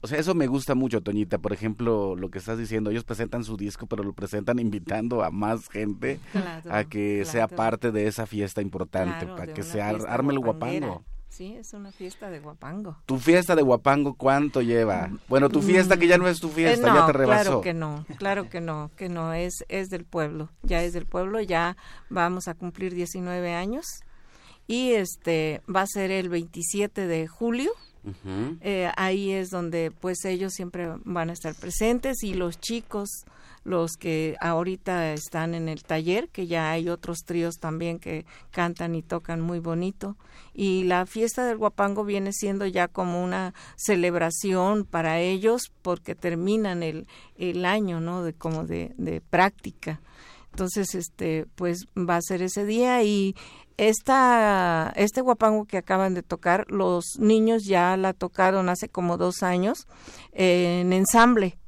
O 0.00 0.06
sea, 0.06 0.18
eso 0.18 0.34
me 0.34 0.46
gusta 0.46 0.74
mucho, 0.74 1.00
Toñita. 1.00 1.38
Por 1.38 1.52
ejemplo, 1.52 2.14
lo 2.16 2.30
que 2.30 2.38
estás 2.38 2.58
diciendo, 2.58 2.90
ellos 2.90 3.04
presentan 3.04 3.44
su 3.44 3.56
disco, 3.56 3.86
pero 3.86 4.02
lo 4.02 4.12
presentan 4.12 4.58
invitando 4.58 5.22
a 5.22 5.30
más 5.30 5.68
gente 5.68 6.20
a 6.68 6.84
que 6.84 7.24
sea 7.24 7.48
parte 7.48 7.92
de 7.92 8.06
esa 8.06 8.26
fiesta 8.26 8.60
importante, 8.60 9.26
para 9.26 9.52
que 9.52 9.62
se 9.62 9.80
arme 9.80 10.32
el 10.32 10.38
guapango. 10.38 11.04
Sí, 11.32 11.54
es 11.58 11.72
una 11.72 11.90
fiesta 11.92 12.28
de 12.28 12.40
guapango. 12.40 12.98
¿Tu 13.06 13.18
fiesta 13.18 13.56
de 13.56 13.62
guapango 13.62 14.14
cuánto 14.14 14.60
lleva? 14.60 15.10
Bueno, 15.28 15.48
tu 15.48 15.62
fiesta 15.62 15.96
que 15.96 16.06
ya 16.06 16.18
no 16.18 16.28
es 16.28 16.40
tu 16.40 16.50
fiesta, 16.50 16.88
eh, 16.88 16.94
ya 16.94 17.06
te 17.06 17.12
rebasó. 17.14 17.42
Claro 17.42 17.60
que 17.62 17.72
no, 17.72 18.06
claro 18.18 18.50
que 18.50 18.60
no, 18.60 18.90
que 18.96 19.08
no, 19.08 19.32
es, 19.32 19.64
es 19.68 19.88
del 19.88 20.04
pueblo, 20.04 20.50
ya 20.62 20.82
es 20.82 20.92
del 20.92 21.06
pueblo, 21.06 21.40
ya 21.40 21.78
vamos 22.10 22.48
a 22.48 22.54
cumplir 22.54 22.92
19 22.92 23.54
años 23.54 23.86
y 24.66 24.92
este 24.92 25.62
va 25.74 25.80
a 25.80 25.86
ser 25.86 26.10
el 26.10 26.28
27 26.28 27.06
de 27.06 27.26
julio 27.26 27.72
eh, 28.60 28.90
ahí 28.96 29.30
es 29.30 29.50
donde 29.50 29.90
pues 29.90 30.24
ellos 30.24 30.52
siempre 30.54 30.88
van 31.04 31.30
a 31.30 31.32
estar 31.32 31.54
presentes 31.54 32.22
y 32.22 32.34
los 32.34 32.58
chicos 32.58 33.24
los 33.64 33.92
que 33.96 34.36
ahorita 34.40 35.12
están 35.12 35.54
en 35.54 35.68
el 35.68 35.84
taller, 35.84 36.28
que 36.30 36.46
ya 36.46 36.70
hay 36.70 36.88
otros 36.88 37.18
tríos 37.24 37.56
también 37.58 37.98
que 37.98 38.26
cantan 38.50 38.94
y 38.94 39.02
tocan 39.02 39.40
muy 39.40 39.60
bonito. 39.60 40.16
Y 40.52 40.84
la 40.84 41.06
fiesta 41.06 41.46
del 41.46 41.58
guapango 41.58 42.04
viene 42.04 42.32
siendo 42.32 42.66
ya 42.66 42.88
como 42.88 43.22
una 43.22 43.54
celebración 43.76 44.84
para 44.84 45.20
ellos 45.20 45.70
porque 45.82 46.14
terminan 46.14 46.82
el, 46.82 47.06
el 47.36 47.64
año, 47.64 48.00
¿no? 48.00 48.24
De, 48.24 48.32
como 48.32 48.64
de, 48.64 48.92
de 48.96 49.20
práctica. 49.20 50.00
Entonces, 50.50 50.94
este, 50.94 51.46
pues 51.54 51.86
va 51.96 52.16
a 52.16 52.22
ser 52.22 52.42
ese 52.42 52.66
día 52.66 53.02
y 53.02 53.34
esta, 53.76 54.92
este 54.96 55.20
guapango 55.20 55.64
que 55.64 55.78
acaban 55.78 56.14
de 56.14 56.22
tocar, 56.22 56.66
los 56.68 57.18
niños 57.18 57.64
ya 57.64 57.96
la 57.96 58.12
tocaron 58.12 58.68
hace 58.68 58.88
como 58.88 59.16
dos 59.16 59.42
años 59.42 59.86
en 60.32 60.92
ensamble, 60.92 61.58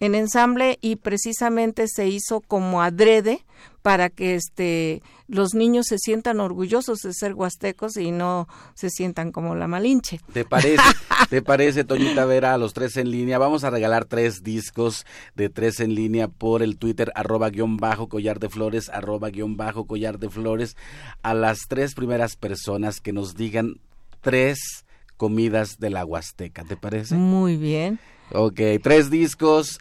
en 0.00 0.14
ensamble 0.14 0.78
y 0.80 0.96
precisamente 0.96 1.86
se 1.88 2.08
hizo 2.08 2.40
como 2.40 2.82
adrede 2.82 3.44
para 3.82 4.10
que 4.10 4.34
este 4.34 5.02
los 5.28 5.54
niños 5.54 5.86
se 5.86 5.98
sientan 5.98 6.40
orgullosos 6.40 7.00
de 7.00 7.12
ser 7.12 7.34
huastecos 7.34 7.96
y 7.96 8.10
no 8.10 8.48
se 8.74 8.90
sientan 8.90 9.30
como 9.30 9.54
la 9.54 9.68
malinche. 9.68 10.20
¿Te 10.32 10.44
parece, 10.44 10.82
¿te 11.30 11.42
parece, 11.42 11.84
Toñita 11.84 12.24
Vera, 12.24 12.54
a 12.54 12.58
los 12.58 12.72
tres 12.72 12.96
en 12.96 13.10
línea? 13.10 13.38
Vamos 13.38 13.64
a 13.64 13.70
regalar 13.70 14.06
tres 14.06 14.42
discos 14.42 15.04
de 15.36 15.50
tres 15.50 15.80
en 15.80 15.94
línea 15.94 16.28
por 16.28 16.62
el 16.62 16.78
Twitter, 16.78 17.12
arroba 17.14 17.50
guion 17.50 17.76
bajo 17.76 18.08
collar 18.08 18.40
de 18.40 18.48
flores, 18.48 18.88
arroba 18.88 19.28
guion 19.28 19.56
bajo 19.56 19.86
collar 19.86 20.18
de 20.18 20.30
flores, 20.30 20.76
a 21.22 21.34
las 21.34 21.60
tres 21.68 21.94
primeras 21.94 22.36
personas 22.36 23.00
que 23.00 23.12
nos 23.12 23.36
digan 23.36 23.80
tres 24.22 24.86
comidas 25.16 25.78
de 25.78 25.90
la 25.90 26.04
Huasteca, 26.04 26.64
¿te 26.64 26.76
parece? 26.76 27.16
Muy 27.16 27.56
bien. 27.56 27.98
Ok, 28.32 28.60
tres 28.82 29.10
discos 29.10 29.78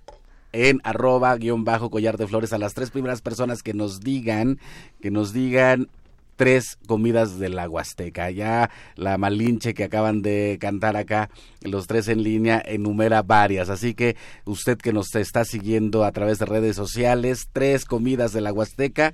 en 0.54 0.80
arroba 0.86 1.36
guion 1.36 1.66
bajo 1.66 1.90
collar 1.90 2.18
de 2.18 2.28
flores 2.28 2.54
a 2.54 2.58
las 2.58 2.74
tres 2.74 2.92
primeras 2.92 3.22
personas 3.22 3.62
que 3.62 3.74
nos 3.74 4.00
digan, 4.00 4.60
que 5.02 5.12
nos 5.12 5.34
digan 5.34 5.90
tres 6.38 6.78
comidas 6.88 7.38
de 7.40 7.50
la 7.50 7.68
Huasteca. 7.68 8.32
Ya 8.32 8.70
la 8.96 9.18
Malinche 9.18 9.74
que 9.74 9.84
acaban 9.84 10.22
de 10.22 10.58
cantar 10.62 10.96
acá, 10.96 11.30
los 11.62 11.88
tres 11.88 12.08
en 12.08 12.24
línea, 12.24 12.64
enumera 12.66 13.24
varias. 13.24 13.70
Así 13.70 13.94
que 13.94 14.16
usted 14.46 14.78
que 14.78 14.94
nos 14.94 15.14
está 15.16 15.44
siguiendo 15.44 16.06
a 16.06 16.12
través 16.14 16.40
de 16.40 16.46
redes 16.46 16.78
sociales, 16.78 17.50
tres 17.52 17.84
comidas 17.84 18.32
de 18.32 18.42
la 18.42 18.54
Huasteca, 18.54 19.14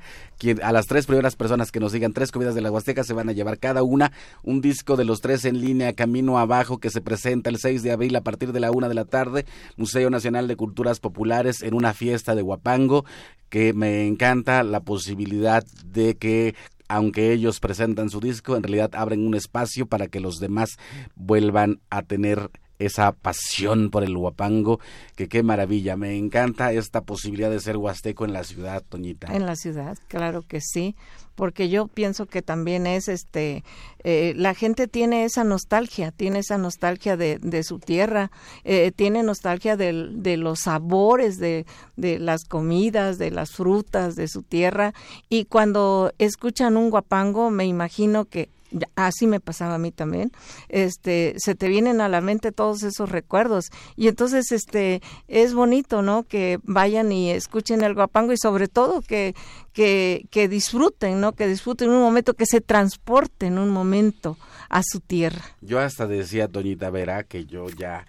a 0.61 0.71
las 0.71 0.85
tres 0.85 1.05
primeras 1.07 1.35
personas 1.35 1.71
que 1.71 1.79
nos 1.79 1.93
digan 1.93 2.13
tres 2.13 2.31
comidas 2.31 2.53
de 2.53 2.61
la 2.61 2.69
Huasteca 2.71 3.03
se 3.03 3.13
van 3.13 3.29
a 3.29 3.33
llevar 3.33 3.57
cada 3.57 3.81
una 3.81 4.11
un 4.43 4.61
disco 4.61 4.97
de 4.97 5.05
los 5.05 5.21
tres 5.21 5.45
en 5.45 5.61
línea, 5.61 5.93
Camino 5.93 6.37
Abajo, 6.37 6.79
que 6.79 6.89
se 6.89 7.01
presenta 7.01 7.49
el 7.49 7.57
6 7.57 7.81
de 7.81 7.91
abril 7.91 8.15
a 8.15 8.21
partir 8.21 8.51
de 8.51 8.59
la 8.59 8.71
una 8.71 8.89
de 8.89 8.95
la 8.95 9.05
tarde, 9.05 9.45
Museo 9.77 10.09
Nacional 10.09 10.47
de 10.47 10.57
Culturas 10.57 10.99
Populares, 10.99 11.61
en 11.61 11.73
una 11.73 11.93
fiesta 11.93 12.35
de 12.35 12.41
Huapango 12.41 13.05
que 13.53 13.71
me 13.71 14.07
encanta 14.07 14.63
la 14.63 14.79
posibilidad 14.79 15.63
de 15.85 16.17
que 16.17 16.55
aunque 16.87 17.31
ellos 17.31 17.59
presentan 17.59 18.09
su 18.09 18.19
disco, 18.19 18.55
en 18.55 18.63
realidad 18.63 18.91
abren 18.95 19.25
un 19.25 19.35
espacio 19.35 19.85
para 19.85 20.07
que 20.07 20.19
los 20.19 20.39
demás 20.39 20.77
vuelvan 21.15 21.81
a 21.89 22.03
tener 22.03 22.49
esa 22.85 23.11
pasión 23.11 23.89
por 23.89 24.03
el 24.03 24.15
huapango, 24.15 24.79
que 25.15 25.27
qué 25.27 25.43
maravilla, 25.43 25.95
me 25.95 26.17
encanta 26.17 26.71
esta 26.71 27.01
posibilidad 27.01 27.49
de 27.49 27.59
ser 27.59 27.77
huasteco 27.77 28.25
en 28.25 28.33
la 28.33 28.43
ciudad, 28.43 28.83
Toñita. 28.87 29.33
En 29.33 29.45
la 29.45 29.55
ciudad, 29.55 29.97
claro 30.07 30.43
que 30.47 30.61
sí, 30.61 30.95
porque 31.35 31.69
yo 31.69 31.87
pienso 31.87 32.25
que 32.25 32.41
también 32.41 32.85
es 32.87 33.07
este 33.07 33.63
eh, 34.03 34.33
la 34.35 34.53
gente 34.53 34.87
tiene 34.87 35.25
esa 35.25 35.43
nostalgia 35.43 36.11
tiene 36.11 36.39
esa 36.39 36.57
nostalgia 36.57 37.17
de, 37.17 37.39
de 37.39 37.63
su 37.63 37.79
tierra 37.79 38.31
eh, 38.63 38.91
tiene 38.95 39.23
nostalgia 39.23 39.75
de, 39.75 39.93
los 40.37 40.59
sabores 40.59 41.39
de 41.39 41.65
las 41.95 42.43
comidas 42.45 43.17
de 43.17 43.31
las 43.31 43.51
frutas 43.51 44.15
de 44.15 44.27
su 44.27 44.43
tierra 44.43 44.93
y 45.29 45.45
cuando 45.45 46.11
escuchan 46.17 46.77
un 46.77 46.89
guapango 46.89 47.49
me 47.49 47.65
imagino 47.65 48.25
que 48.25 48.49
así 48.95 49.27
me 49.27 49.39
pasaba 49.39 49.75
a 49.75 49.77
mí 49.77 49.91
también, 49.91 50.31
este, 50.69 51.33
se 51.37 51.55
te 51.55 51.67
vienen 51.67 52.01
a 52.01 52.09
la 52.09 52.21
mente 52.21 52.51
todos 52.51 52.83
esos 52.83 53.09
recuerdos 53.09 53.69
y 53.95 54.07
entonces 54.07 54.51
este 54.51 55.01
es 55.27 55.53
bonito, 55.53 56.01
¿no? 56.01 56.23
Que 56.23 56.59
vayan 56.63 57.11
y 57.11 57.31
escuchen 57.31 57.83
el 57.83 57.93
guapango 57.93 58.33
y 58.33 58.37
sobre 58.37 58.67
todo 58.67 59.01
que 59.01 59.35
que 59.73 60.25
que 60.29 60.47
disfruten, 60.47 61.21
¿no? 61.21 61.33
Que 61.33 61.47
disfruten 61.47 61.89
un 61.89 62.01
momento, 62.01 62.33
que 62.33 62.45
se 62.45 62.61
transporten 62.61 63.57
un 63.57 63.69
momento 63.69 64.37
a 64.69 64.81
su 64.83 64.99
tierra. 64.99 65.41
Yo 65.61 65.79
hasta 65.79 66.07
decía 66.07 66.47
Toñita 66.47 66.89
Vera 66.89 67.23
que 67.23 67.45
yo 67.45 67.69
ya 67.69 68.05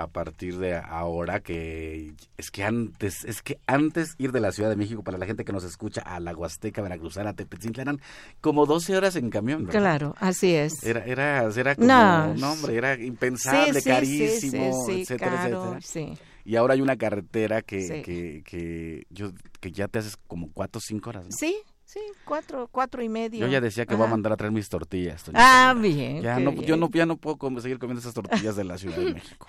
a 0.00 0.06
partir 0.06 0.58
de 0.58 0.76
ahora 0.76 1.40
que 1.40 2.14
es 2.36 2.50
que 2.50 2.64
antes 2.64 3.24
es 3.24 3.42
que 3.42 3.58
antes 3.66 4.14
ir 4.18 4.32
de 4.32 4.40
la 4.40 4.52
Ciudad 4.52 4.70
de 4.70 4.76
México 4.76 5.02
para 5.02 5.18
la 5.18 5.26
gente 5.26 5.44
que 5.44 5.52
nos 5.52 5.64
escucha 5.64 6.00
a 6.02 6.20
la 6.20 6.32
Huasteca 6.32 6.82
Veracruzana 6.82 7.34
Tepetzintla 7.34 7.82
eran 7.82 8.00
como 8.40 8.66
12 8.66 8.96
horas 8.96 9.16
en 9.16 9.30
camión 9.30 9.66
¿verdad? 9.66 9.80
claro 9.80 10.14
así 10.18 10.54
es 10.54 10.82
era 10.82 11.04
era 11.04 11.48
era 11.48 11.74
como 11.74 11.86
no, 11.88 12.52
hombre 12.52 12.76
era 12.76 12.94
impensable 13.00 13.74
sí, 13.74 13.80
sí, 13.80 13.88
carísimo 13.88 14.86
sí, 14.86 15.02
etcétera 15.02 15.30
caro, 15.30 15.76
etcétera 15.76 15.80
sí. 15.80 16.18
y 16.44 16.56
ahora 16.56 16.74
hay 16.74 16.80
una 16.80 16.96
carretera 16.96 17.62
que, 17.62 18.02
que, 18.02 18.42
que 18.44 19.06
yo 19.10 19.32
que 19.60 19.72
ya 19.72 19.88
te 19.88 19.98
haces 19.98 20.16
como 20.26 20.50
cuatro 20.52 20.78
o 20.78 20.82
cinco 20.82 21.10
horas 21.10 21.24
¿no? 21.26 21.32
sí 21.32 21.56
sí 21.88 22.00
cuatro 22.24 22.68
cuatro 22.70 23.02
y 23.02 23.08
medio. 23.08 23.40
Yo 23.40 23.46
ya 23.46 23.62
decía 23.62 23.86
que 23.86 23.94
voy 23.94 24.02
a 24.02 24.04
Ajá. 24.04 24.10
mandar 24.10 24.32
a 24.32 24.36
traer 24.36 24.52
mis 24.52 24.68
tortillas 24.68 25.24
ah 25.32 25.74
bien 25.74 26.20
ya 26.20 26.38
no, 26.38 26.52
bien. 26.52 26.64
yo 26.64 26.76
no 26.76 26.90
ya 26.92 27.06
no 27.06 27.16
puedo 27.16 27.38
seguir 27.62 27.78
comiendo 27.78 28.00
esas 28.00 28.12
tortillas 28.12 28.56
de 28.56 28.64
la 28.64 28.76
Ciudad 28.76 28.98
de 28.98 29.14
México. 29.14 29.46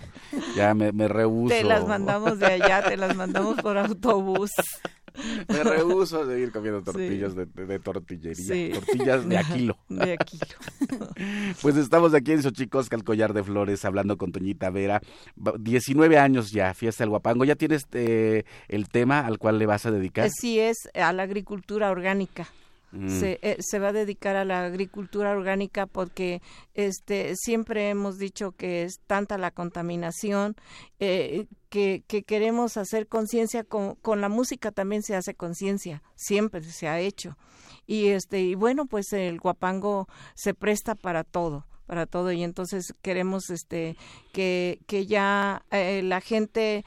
Ya 0.56 0.74
me, 0.74 0.94
me 0.94 1.10
rehuso 1.10 1.50
te 1.54 1.64
las 1.66 1.86
mandamos 1.86 2.40
de 2.40 2.46
allá 2.46 2.82
te 2.84 2.96
las 2.96 3.14
mandamos 3.16 3.62
por 3.62 3.78
autobús 3.78 4.52
Me 5.48 5.64
rehuso 5.64 6.22
a 6.22 6.26
seguir 6.26 6.52
comiendo 6.52 6.82
tortillas 6.84 7.36
de, 7.36 7.46
de- 7.46 7.66
de 7.66 7.80
tortillería, 7.80 8.36
Sí. 8.36 8.72
tortillas 8.74 9.28
de 9.28 9.38
a 9.38 9.44
kilo. 9.44 9.78
de 9.90 10.18
Pues 11.62 11.76
estamos 11.78 12.14
aquí 12.14 12.32
en 12.32 12.44
Xochicosca, 12.44 12.96
el 12.96 13.04
collar 13.04 13.34
de 13.34 13.44
flores, 13.44 13.86
hablando 13.86 14.18
con 14.18 14.32
Toñita 14.32 14.70
Vera. 14.70 15.02
Va- 15.38 15.54
19 15.60 16.18
años 16.18 16.52
ya, 16.52 16.74
fiesta 16.74 17.04
del 17.04 17.10
Guapango. 17.10 17.46
¿Ya 17.46 17.56
tienes 17.56 17.86
eh, 17.94 18.44
el 18.68 18.90
tema 18.90 19.20
al 19.22 19.38
cual 19.38 19.60
le 19.60 19.66
vas 19.66 19.86
a 19.86 19.92
dedicar? 19.92 20.26
Así 20.26 20.60
es, 20.60 20.78
a 20.94 21.12
la 21.14 21.24
agricultura 21.24 21.90
orgánica. 21.92 22.48
Mm. 22.92 23.20
Se, 23.20 23.40
eh, 23.42 23.58
se 23.60 23.78
va 23.78 23.90
a 23.90 23.94
dedicar 23.94 24.36
a 24.36 24.46
la 24.46 24.66
agricultura 24.66 25.32
orgánica 25.32 25.86
porque 25.86 26.42
este 26.74 27.36
siempre 27.36 27.90
hemos 27.90 28.18
dicho 28.18 28.54
que 28.54 28.84
es 28.84 29.00
tanta 29.06 29.38
la 29.38 29.52
contaminación 29.52 30.56
eh, 31.00 31.46
que, 31.70 32.04
que 32.08 32.24
queremos 32.24 32.78
hacer 32.78 33.08
conciencia 33.08 33.64
con, 33.64 33.94
con 33.96 34.22
la 34.22 34.30
música 34.30 34.72
también 34.72 35.04
se 35.04 35.16
hace 35.16 35.36
conciencia 35.36 36.02
siempre 36.16 36.64
se 36.64 36.88
ha 36.88 37.00
hecho 37.00 37.38
y 37.86 38.08
este 38.08 38.42
y 38.42 38.56
bueno 38.56 38.88
pues 38.88 39.14
el 39.14 39.40
guapango 39.40 40.08
se 40.34 40.56
presta 40.56 40.96
para 40.96 41.24
todo 41.24 41.68
para 41.90 42.06
todo 42.06 42.32
y 42.32 42.44
entonces 42.44 42.94
queremos 43.02 43.50
este 43.50 43.98
que, 44.32 44.80
que 44.86 45.08
ya 45.08 45.66
eh, 45.72 46.04
la 46.04 46.22
gente 46.22 46.86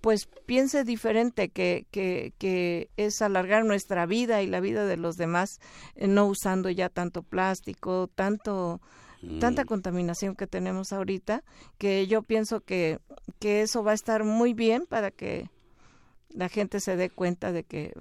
pues 0.00 0.26
piense 0.46 0.84
diferente 0.84 1.48
que, 1.48 1.86
que, 1.90 2.32
que 2.38 2.90
es 2.96 3.20
alargar 3.22 3.64
nuestra 3.64 4.06
vida 4.06 4.42
y 4.42 4.46
la 4.46 4.60
vida 4.60 4.86
de 4.86 4.96
los 4.96 5.16
demás 5.16 5.60
eh, 5.96 6.06
no 6.06 6.26
usando 6.26 6.70
ya 6.70 6.88
tanto 6.88 7.22
plástico 7.22 8.08
tanto 8.14 8.80
tanta 9.40 9.64
contaminación 9.64 10.36
que 10.36 10.46
tenemos 10.46 10.92
ahorita 10.92 11.42
que 11.78 12.06
yo 12.06 12.22
pienso 12.22 12.60
que, 12.60 12.98
que 13.38 13.62
eso 13.62 13.82
va 13.82 13.92
a 13.92 13.94
estar 13.94 14.22
muy 14.22 14.52
bien 14.52 14.84
para 14.86 15.10
que 15.10 15.48
la 16.34 16.48
gente 16.48 16.80
se 16.80 16.96
dé 16.96 17.10
cuenta 17.10 17.52
de 17.52 17.62
que 17.62 17.94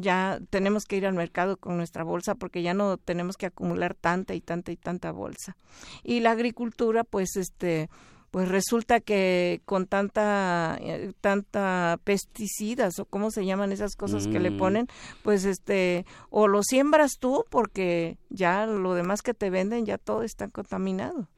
ya 0.00 0.40
tenemos 0.50 0.86
que 0.86 0.96
ir 0.96 1.06
al 1.06 1.14
mercado 1.14 1.58
con 1.58 1.76
nuestra 1.76 2.02
bolsa 2.04 2.34
porque 2.34 2.62
ya 2.62 2.74
no 2.74 2.96
tenemos 2.96 3.36
que 3.36 3.46
acumular 3.46 3.94
tanta 3.94 4.34
y 4.34 4.40
tanta 4.40 4.72
y 4.72 4.76
tanta 4.76 5.12
bolsa. 5.12 5.56
Y 6.02 6.20
la 6.20 6.30
agricultura, 6.30 7.04
pues, 7.04 7.36
este, 7.36 7.90
pues 8.36 8.50
resulta 8.50 9.00
que 9.00 9.62
con 9.64 9.86
tanta 9.86 10.76
eh, 10.82 11.14
tanta 11.22 11.98
pesticidas 12.04 12.98
o 12.98 13.06
cómo 13.06 13.30
se 13.30 13.46
llaman 13.46 13.72
esas 13.72 13.96
cosas 13.96 14.28
que 14.28 14.40
le 14.40 14.50
Mm. 14.50 14.58
ponen, 14.58 14.88
pues 15.22 15.46
este 15.46 16.04
o 16.28 16.46
lo 16.46 16.62
siembras 16.62 17.12
tú 17.18 17.46
porque 17.48 18.18
ya 18.28 18.66
lo 18.66 18.92
demás 18.92 19.22
que 19.22 19.32
te 19.32 19.48
venden 19.48 19.86
ya 19.86 19.96
todo 19.96 20.22
está 20.22 20.48
contaminado. 20.48 21.28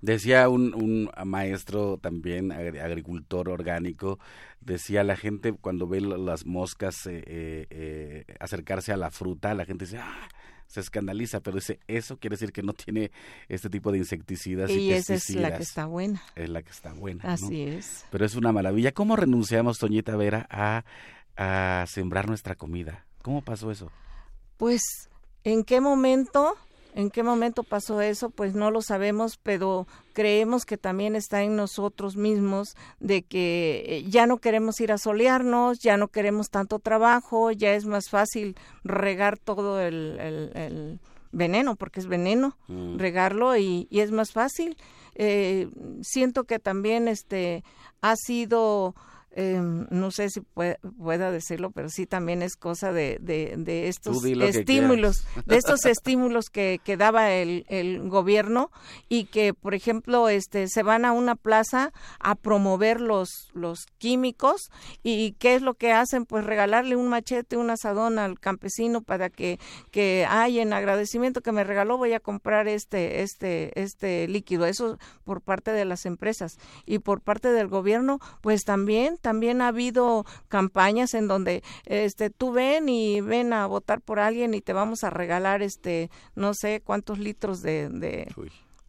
Decía 0.00 0.48
un, 0.48 0.72
un 0.74 1.10
maestro 1.28 1.98
también, 1.98 2.50
agri- 2.52 2.80
agricultor 2.80 3.50
orgánico, 3.50 4.18
decía 4.62 5.04
la 5.04 5.16
gente 5.16 5.52
cuando 5.52 5.86
ve 5.86 6.00
las 6.00 6.46
moscas 6.46 7.06
eh, 7.06 7.22
eh, 7.26 7.66
eh, 7.68 8.24
acercarse 8.40 8.92
a 8.92 8.96
la 8.96 9.10
fruta, 9.10 9.52
la 9.52 9.66
gente 9.66 9.84
dice, 9.84 9.98
ah, 9.98 10.28
se 10.66 10.80
escandaliza, 10.80 11.40
pero 11.40 11.56
dice, 11.56 11.78
eso 11.86 12.18
quiere 12.18 12.34
decir 12.34 12.52
que 12.52 12.62
no 12.62 12.72
tiene 12.72 13.10
este 13.48 13.70
tipo 13.70 13.92
de 13.92 13.98
insecticidas 13.98 14.70
y, 14.70 14.74
Y 14.78 14.92
esa 14.92 15.14
es 15.14 15.30
la 15.30 15.48
que 15.50 15.58
pesticidas". 15.58 15.60
está 15.60 15.86
buena. 15.86 16.22
Es 16.34 16.48
la 16.48 16.62
que 16.62 16.70
está 16.70 16.92
buena. 16.92 17.22
¿no? 17.24 17.30
Así 17.30 17.62
es. 17.62 18.04
Pero 18.10 18.24
es 18.24 18.34
una 18.34 18.52
maravilla. 18.52 18.92
¿Cómo 18.92 19.16
renunciamos, 19.16 19.78
Toñita 19.78 20.16
Vera, 20.16 20.46
a, 20.50 20.84
a 21.36 21.86
sembrar 21.86 22.28
nuestra 22.28 22.54
comida? 22.54 23.06
¿Cómo 23.22 23.42
pasó 23.42 23.70
eso? 23.70 23.90
Pues, 24.56 24.82
¿en 25.44 25.64
qué 25.64 25.80
momento? 25.80 26.56
¿En 26.96 27.10
qué 27.10 27.22
momento 27.22 27.62
pasó 27.62 28.00
eso? 28.00 28.30
Pues 28.30 28.54
no 28.54 28.70
lo 28.70 28.80
sabemos, 28.80 29.38
pero 29.42 29.86
creemos 30.14 30.64
que 30.64 30.78
también 30.78 31.14
está 31.14 31.42
en 31.42 31.54
nosotros 31.54 32.16
mismos 32.16 32.74
de 33.00 33.22
que 33.22 33.84
eh, 33.86 34.04
ya 34.08 34.26
no 34.26 34.38
queremos 34.38 34.80
ir 34.80 34.90
a 34.92 34.96
solearnos, 34.98 35.78
ya 35.80 35.98
no 35.98 36.08
queremos 36.08 36.48
tanto 36.48 36.78
trabajo, 36.78 37.50
ya 37.52 37.74
es 37.74 37.84
más 37.84 38.08
fácil 38.08 38.56
regar 38.82 39.38
todo 39.38 39.78
el, 39.80 40.18
el- 40.18 40.50
el 40.56 41.00
veneno, 41.32 41.76
porque 41.76 42.00
es 42.00 42.06
veneno, 42.06 42.56
Mm. 42.66 42.96
regarlo 42.98 43.54
y, 43.58 43.86
y 43.90 44.00
es 44.00 44.10
más 44.10 44.32
fácil. 44.32 44.78
Eh, 45.16 45.68
siento 46.00 46.44
que 46.44 46.58
también 46.58 47.08
este 47.08 47.62
ha 48.00 48.16
sido 48.16 48.94
eh, 49.36 49.60
no 49.60 50.10
sé 50.10 50.30
si 50.30 50.40
pue- 50.40 50.78
pueda 50.98 51.30
decirlo, 51.30 51.70
pero 51.70 51.88
sí 51.90 52.06
también 52.06 52.42
es 52.42 52.56
cosa 52.56 52.92
de, 52.92 53.18
de, 53.20 53.54
de 53.58 53.86
estos 53.88 54.16
estímulos, 54.58 55.24
de 55.44 55.56
estos 55.56 55.84
estímulos 55.84 56.46
que, 56.50 56.80
que 56.82 56.96
daba 56.96 57.30
el, 57.32 57.64
el 57.68 58.08
gobierno 58.08 58.70
y 59.08 59.26
que, 59.26 59.54
por 59.54 59.74
ejemplo, 59.74 60.28
este 60.28 60.68
se 60.68 60.82
van 60.82 61.04
a 61.04 61.12
una 61.12 61.36
plaza 61.36 61.92
a 62.18 62.34
promover 62.34 63.00
los, 63.00 63.50
los 63.52 63.86
químicos 63.98 64.70
y 65.02 65.32
qué 65.38 65.54
es 65.54 65.62
lo 65.62 65.74
que 65.74 65.92
hacen, 65.92 66.24
pues 66.24 66.44
regalarle 66.44 66.96
un 66.96 67.08
machete, 67.08 67.56
un 67.56 67.70
asadón 67.70 68.18
al 68.18 68.40
campesino 68.40 69.02
para 69.02 69.28
que, 69.30 69.60
que 69.90 70.26
ay, 70.28 70.60
en 70.60 70.72
agradecimiento 70.72 71.42
que 71.42 71.52
me 71.52 71.62
regaló 71.64 71.98
voy 71.98 72.14
a 72.14 72.20
comprar 72.20 72.68
este, 72.68 73.22
este, 73.22 73.78
este 73.80 74.26
líquido. 74.28 74.64
Eso 74.66 74.98
por 75.24 75.42
parte 75.42 75.72
de 75.72 75.84
las 75.84 76.06
empresas. 76.06 76.58
Y 76.86 77.00
por 77.00 77.20
parte 77.20 77.52
del 77.52 77.68
gobierno, 77.68 78.18
pues 78.40 78.64
también, 78.64 79.18
también 79.26 79.60
ha 79.60 79.66
habido 79.68 80.24
campañas 80.46 81.12
en 81.14 81.26
donde 81.26 81.64
este 81.84 82.30
tú 82.30 82.52
ven 82.52 82.88
y 82.88 83.20
ven 83.20 83.52
a 83.52 83.66
votar 83.66 84.00
por 84.00 84.20
alguien 84.20 84.54
y 84.54 84.60
te 84.60 84.72
vamos 84.72 85.02
a 85.02 85.10
regalar 85.10 85.62
este 85.62 86.10
no 86.36 86.54
sé 86.54 86.80
cuántos 86.80 87.18
litros 87.18 87.60
de, 87.60 87.88
de, 87.88 88.32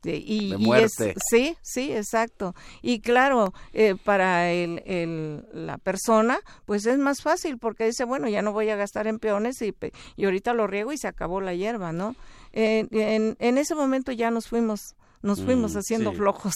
de- 0.03 0.17
y, 0.17 0.49
De 0.51 0.57
y 0.57 0.65
muerte. 0.67 1.09
es- 1.15 1.23
sí, 1.31 1.57
sí, 1.63 1.91
exacto. 1.91 2.53
Y 2.83 2.99
claro, 2.99 3.51
eh, 3.73 3.95
para 4.05 4.51
el, 4.51 4.83
el- 4.85 5.43
la 5.53 5.79
persona, 5.79 6.37
pues 6.67 6.85
es 6.85 6.99
más 6.99 7.23
fácil 7.23 7.57
porque 7.57 7.85
dice, 7.85 8.05
bueno, 8.05 8.29
ya 8.29 8.43
no 8.43 8.51
voy 8.53 8.69
a 8.69 8.75
gastar 8.75 9.07
en 9.07 9.17
peones 9.17 9.59
y, 9.63 9.73
y 10.15 10.25
ahorita 10.25 10.53
lo 10.53 10.67
riego 10.67 10.91
y 10.93 10.99
se 10.99 11.07
acabó 11.07 11.41
la 11.41 11.55
hierba, 11.55 11.91
¿no? 11.93 12.15
En, 12.53 12.87
en, 12.91 13.35
en 13.39 13.57
ese 13.57 13.73
momento 13.73 14.11
ya 14.11 14.29
nos 14.29 14.47
fuimos, 14.47 14.81
nos 15.23 15.41
fuimos 15.43 15.73
Mm, 15.73 15.79
haciendo 15.79 16.11
sí. 16.11 16.17
flojos. 16.17 16.53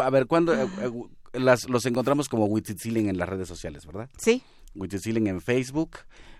A 0.00 0.10
ver, 0.10 0.26
¿cuándo 0.26 0.52
eh, 0.60 0.68
eh, 0.80 0.90
las, 1.38 1.68
los 1.68 1.86
encontramos 1.86 2.28
como 2.28 2.46
Witzitzilin 2.46 3.08
en 3.08 3.18
las 3.18 3.28
redes 3.28 3.48
sociales, 3.48 3.86
verdad? 3.86 4.08
Sí. 4.18 4.42
Witzitzilin 4.74 5.26
en 5.26 5.40
Facebook, 5.40 5.98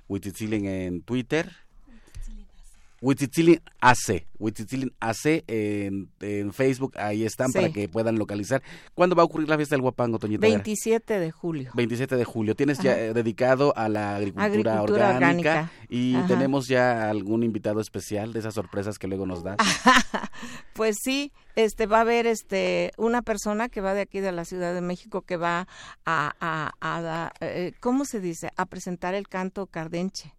Witzitzilin 0.09 0.67
en 0.67 1.03
Twitter. 1.03 1.53
Huitzitzilin 3.01 3.61
AC, 3.81 4.27
Huitzitzilin 4.39 4.93
AC 5.01 5.45
en, 5.47 6.09
en, 6.21 6.53
Facebook, 6.53 6.97
ahí 6.97 7.25
están 7.25 7.53
para 7.53 7.71
que 7.71 7.89
puedan 7.89 8.19
localizar. 8.19 8.63
¿Cuándo 8.95 9.15
va 9.15 9.23
a 9.23 9.27
ocurrir 9.27 9.49
la 9.49 9.57
fiesta 9.57 9.75
del 9.75 9.83
Guapango, 9.83 10.19
Toñita? 10.19 10.41
27 10.41 11.19
de 11.19 11.31
julio. 11.31 11.71
27 11.75 12.17
de 12.17 12.25
julio. 12.25 12.55
Tienes 12.55 12.79
ya 12.79 12.99
eh, 12.99 13.13
dedicado 13.13 13.77
a 13.77 13.89
la 13.89 14.17
agricultura, 14.17 14.83
orgánica, 14.83 15.71
y 15.89 16.17
tenemos 16.23 16.69
ya 16.69 17.11
algún 17.11 17.43
invitado 17.43 17.81
especial 17.81 18.33
de 18.33 18.41
esas 18.41 18.55
sorpresas 18.55 18.99
que 18.99 19.09
luego 19.09 19.27
nos 19.27 19.43
das. 19.43 19.57
pues 20.73 20.97
sí, 21.03 21.33
este 21.55 21.87
va 21.87 21.99
a 21.99 22.03
haber 22.03 22.27
este 22.27 22.93
una 22.97 23.23
persona 23.23 23.69
que 23.69 23.81
va 23.81 23.95
de 23.95 24.03
aquí 24.03 24.21
de 24.21 24.33
la 24.33 24.45
Ciudad 24.45 24.75
de 24.75 24.81
México 24.81 25.23
que 25.23 25.37
va 25.37 25.67
a, 26.05 26.33
a, 26.41 26.73
a, 26.81 27.33
eh, 27.41 27.73
¿cómo 27.81 28.05
se 28.05 28.21
dice? 28.21 28.51
A 28.57 28.67
presentar 28.67 29.15
el 29.15 29.29
canto 29.29 29.67
cardenche. 29.67 30.36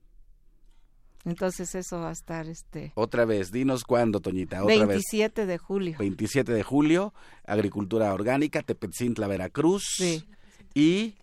Entonces 1.27 1.75
eso 1.75 1.99
va 1.99 2.09
a 2.09 2.13
estar 2.13 2.47
este 2.47 2.93
Otra 2.95 3.25
vez, 3.25 3.51
dinos 3.51 3.83
cuándo, 3.83 4.21
Toñita, 4.21 4.63
otra 4.63 4.85
27 4.85 5.45
de 5.45 5.57
julio. 5.57 5.97
27 5.99 6.53
de 6.53 6.63
julio, 6.63 7.13
Agricultura 7.45 8.13
Orgánica, 8.13 8.61
Tepetzintla, 8.61 9.27
Veracruz. 9.27 9.83
Sí. 9.97 10.23
Y 10.73 11.15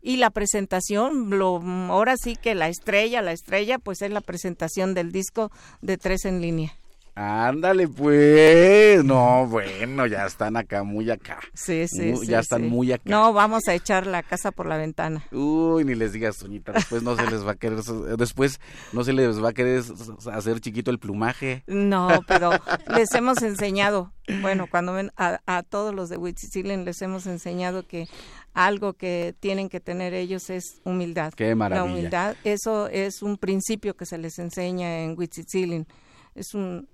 y 0.00 0.18
la 0.18 0.30
presentación, 0.30 1.30
lo, 1.30 1.60
ahora 1.90 2.14
sí 2.16 2.36
que 2.36 2.54
la 2.54 2.68
estrella, 2.68 3.22
la 3.22 3.32
estrella, 3.32 3.78
pues 3.78 4.02
es 4.02 4.10
la 4.12 4.20
presentación 4.20 4.94
del 4.94 5.10
disco 5.10 5.50
de 5.82 5.98
Tres 5.98 6.24
en 6.24 6.40
Línea. 6.40 6.76
Ándale, 7.18 7.88
pues. 7.88 9.02
No, 9.02 9.46
bueno, 9.46 10.06
ya 10.06 10.26
están 10.26 10.54
acá, 10.58 10.82
muy 10.82 11.10
acá. 11.10 11.38
Sí, 11.54 11.88
sí, 11.88 12.14
sí. 12.14 12.26
Ya 12.26 12.40
están 12.40 12.68
muy 12.68 12.92
acá. 12.92 13.04
No, 13.06 13.32
vamos 13.32 13.66
a 13.68 13.74
echar 13.74 14.06
la 14.06 14.22
casa 14.22 14.52
por 14.52 14.66
la 14.66 14.76
ventana. 14.76 15.24
Uy, 15.32 15.86
ni 15.86 15.94
les 15.94 16.12
digas, 16.12 16.36
Toñita. 16.36 16.72
Después 16.72 17.02
no 17.02 17.16
se 17.16 17.30
les 17.30 17.46
va 17.46 17.52
a 17.52 17.54
querer, 17.54 17.82
después 18.18 18.60
no 18.92 19.02
se 19.02 19.14
les 19.14 19.42
va 19.42 19.48
a 19.48 19.52
querer 19.54 19.82
hacer 20.30 20.60
chiquito 20.60 20.90
el 20.90 20.98
plumaje. 20.98 21.64
No, 21.66 22.08
pero 22.28 22.50
les 22.94 23.10
hemos 23.14 23.40
enseñado, 23.40 24.12
bueno, 24.42 24.66
cuando 24.70 24.92
ven 24.92 25.10
a, 25.16 25.40
a 25.46 25.62
todos 25.62 25.94
los 25.94 26.10
de 26.10 26.18
Huitzilen 26.18 26.84
les 26.84 27.00
hemos 27.00 27.26
enseñado 27.26 27.86
que 27.86 28.08
algo 28.52 28.92
que 28.92 29.34
tienen 29.40 29.70
que 29.70 29.80
tener 29.80 30.12
ellos 30.12 30.50
es 30.50 30.82
humildad. 30.84 31.32
Qué 31.34 31.54
maravilla. 31.54 31.86
La 31.86 31.90
humildad, 31.90 32.36
eso 32.44 32.88
es 32.88 33.22
un 33.22 33.38
principio 33.38 33.96
que 33.96 34.04
se 34.04 34.18
les 34.18 34.38
enseña 34.38 35.00
en 35.00 35.18
Huitzilen. 35.18 35.86
Es 36.34 36.52
un, 36.52 36.86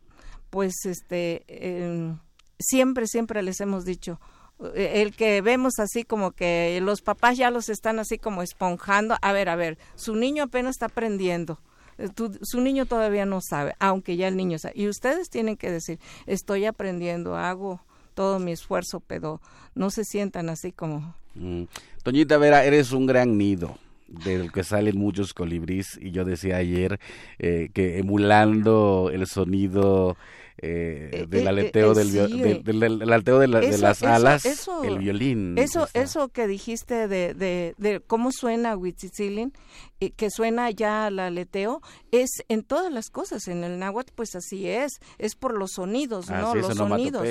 pues 0.53 0.85
este 0.85 1.45
em, 1.49 2.19
siempre 2.59 3.07
siempre 3.07 3.43
les 3.43 3.59
hemos 3.63 3.87
dicho 3.87 4.21
eh, 4.75 5.01
el 5.01 5.17
que 5.17 5.41
vemos 5.41 5.79
así 5.79 6.05
como 6.05 6.33
que 6.33 6.79
los 6.83 7.01
papás 7.01 7.39
ya 7.39 7.51
los 7.51 7.71
están 7.71 7.99
así 7.99 8.19
como 8.19 8.43
esponjando 8.43 9.17
a 9.23 9.33
ver 9.33 9.49
a 9.49 9.57
ver 9.57 9.79
su 9.95 10.15
niño 10.15 10.43
apenas 10.43 10.73
está 10.73 10.87
aprendiendo 10.87 11.59
eh, 11.97 12.09
su 12.43 12.61
niño 12.61 12.85
todavía 12.85 13.25
no 13.25 13.41
sabe 13.41 13.75
aunque 13.79 14.19
ya 14.19 14.29
el 14.29 14.37
niño 14.37 14.59
sabe 14.59 14.75
y 14.77 14.89
ustedes 14.89 15.31
tienen 15.31 15.57
que 15.57 15.71
decir 15.71 15.99
estoy 16.27 16.67
aprendiendo 16.67 17.35
hago 17.35 17.81
todo 18.13 18.39
mi 18.39 18.53
esfuerzo 18.53 19.01
pero 19.01 19.41
no 19.75 19.89
se 19.89 20.05
sientan 20.05 20.51
así 20.51 20.71
como 20.71 21.15
mm. 21.35 21.63
Toñita 22.03 22.37
Vera 22.37 22.63
eres 22.63 22.93
un 22.93 23.07
gran 23.07 23.39
nido 23.39 23.79
del 24.07 24.53
que 24.53 24.65
salen 24.65 24.99
muchos 24.99 25.33
colibríes 25.33 25.99
y 26.01 26.11
yo 26.11 26.25
decía 26.25 26.57
ayer 26.57 27.01
eh, 27.39 27.71
que 27.73 27.99
emulando 27.99 29.11
el 29.13 29.27
sonido 29.27 30.17
eh, 30.59 31.11
eh, 31.13 31.27
del 31.29 31.49
aleteo 31.49 31.95
del, 31.95 32.13
del, 32.13 33.03
aleteo 33.03 33.39
de, 33.39 33.49
las 33.49 34.03
alas 34.03 34.45
el 34.85 34.99
violín 34.99 35.57
eso 35.57 35.89
eso 35.95 36.29
que 36.29 36.47
dijiste 36.47 37.09
de, 37.09 37.35
de, 37.35 38.03
cómo 38.07 38.33
suena 38.33 38.77
Huitzilin 38.77 39.53
que 40.11 40.31
suena 40.31 40.71
ya 40.71 41.07
al 41.07 41.19
aleteo 41.19 41.81
es 42.11 42.31
en 42.49 42.63
todas 42.63 42.93
las 42.93 43.09
cosas 43.11 43.49
en 43.49 43.65
el 43.65 43.79
náhuatl 43.79 44.13
pues 44.15 44.35
así 44.35 44.69
es 44.69 45.01
es 45.19 45.35
por 45.35 45.57
los 45.57 45.73
sonidos 45.73 46.29
no 46.29 46.55
los 46.55 46.77
sonidos. 46.77 47.27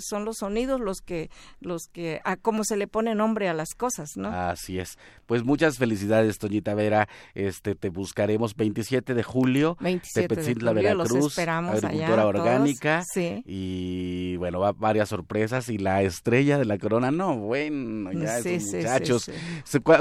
Son 0.00 0.24
los 0.24 0.38
sonidos 0.38 0.80
los 0.80 1.00
que 1.00 1.30
los 1.60 1.86
que 1.92 2.20
a 2.24 2.36
cómo 2.36 2.64
se 2.64 2.76
le 2.76 2.88
pone 2.88 3.14
nombre 3.14 3.48
a 3.48 3.54
las 3.54 3.74
cosas 3.74 4.10
no 4.16 4.28
así 4.28 4.78
es. 4.78 4.98
Pues 5.26 5.44
muchas 5.44 5.78
felicidades 5.78 6.38
Toñita 6.38 6.74
Vera. 6.74 7.08
Este 7.34 7.74
te 7.74 7.88
buscaremos 7.88 8.54
27 8.56 9.14
de 9.14 9.22
julio. 9.22 9.76
27 9.80 10.34
de 10.34 10.54
julio, 10.54 10.74
Veracruz 10.74 11.08
los 11.10 11.26
esperamos 11.28 11.82
agricultura 11.82 12.26
orgánica. 12.26 13.02
Sí. 13.12 13.42
y 13.46 14.36
bueno 14.36 14.60
va 14.60 14.72
varias 14.72 15.08
sorpresas 15.08 15.68
y 15.68 15.78
la 15.78 16.02
estrella 16.02 16.58
de 16.58 16.64
la 16.64 16.78
corona 16.78 17.10
no 17.10 17.36
bueno 17.36 18.12
ya 18.12 18.38
esos 18.38 18.74
muchachos. 18.74 19.30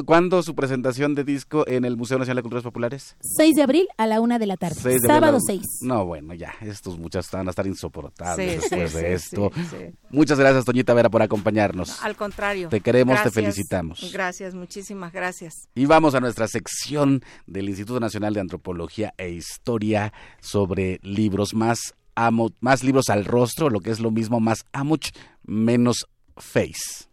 ¿cuándo 0.05 0.43
su 0.43 0.55
presentación 0.55 1.15
de 1.15 1.23
disco 1.23 1.67
en 1.67 1.85
el 1.85 1.90
Museo 1.97 2.17
Nacional 2.17 2.37
de 2.37 2.41
Culturas 2.43 2.63
Populares 2.63 3.15
6 3.21 3.55
de 3.55 3.61
abril 3.61 3.87
a 3.97 4.07
la 4.07 4.21
una 4.21 4.39
de 4.39 4.45
la 4.45 4.57
tarde. 4.57 4.99
Sábado 5.05 5.39
6. 5.45 5.61
No, 5.81 6.05
bueno, 6.05 6.33
ya, 6.33 6.53
estos 6.61 6.97
muchachos 6.97 7.31
van 7.31 7.47
a 7.47 7.51
estar 7.51 7.67
insoportables 7.67 8.61
después 8.61 8.93
de 8.93 9.13
esto. 9.13 9.51
Muchas 10.09 10.39
gracias, 10.39 10.65
Toñita 10.65 10.93
Vera, 10.93 11.09
por 11.09 11.21
acompañarnos. 11.21 12.03
Al 12.03 12.15
contrario. 12.15 12.69
Te 12.69 12.81
queremos, 12.81 13.21
te 13.23 13.31
felicitamos. 13.31 14.11
Gracias, 14.13 14.53
muchísimas 14.53 15.13
gracias. 15.13 15.69
Y 15.75 15.85
vamos 15.85 16.15
a 16.15 16.19
nuestra 16.19 16.47
sección 16.47 17.23
del 17.47 17.69
Instituto 17.69 17.99
Nacional 17.99 18.33
de 18.33 18.41
Antropología 18.41 19.13
e 19.17 19.29
Historia 19.29 20.13
sobre 20.39 20.99
libros 21.03 21.53
más 21.53 21.95
amo, 22.15 22.51
más 22.59 22.83
libros 22.83 23.09
al 23.09 23.25
rostro, 23.25 23.69
lo 23.69 23.79
que 23.79 23.91
es 23.91 23.99
lo 23.99 24.11
mismo, 24.11 24.39
más 24.39 24.65
amuch, 24.73 25.11
menos 25.43 26.07
face. 26.37 27.07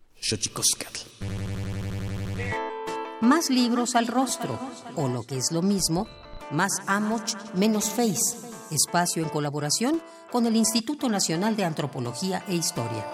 Más 3.21 3.51
libros 3.51 3.97
al 3.97 4.07
rostro, 4.07 4.57
o 4.95 5.09
lo 5.09 5.25
que 5.25 5.37
es 5.37 5.51
lo 5.51 5.61
mismo, 5.61 6.07
más 6.53 6.71
Amoch, 6.87 7.35
menos 7.53 7.91
Face, 7.91 8.39
espacio 8.71 9.25
en 9.25 9.29
colaboración 9.29 10.01
con 10.31 10.47
el 10.47 10.55
Instituto 10.55 11.09
Nacional 11.09 11.57
de 11.57 11.65
Antropología 11.65 12.45
e 12.47 12.55
Historia. 12.55 13.05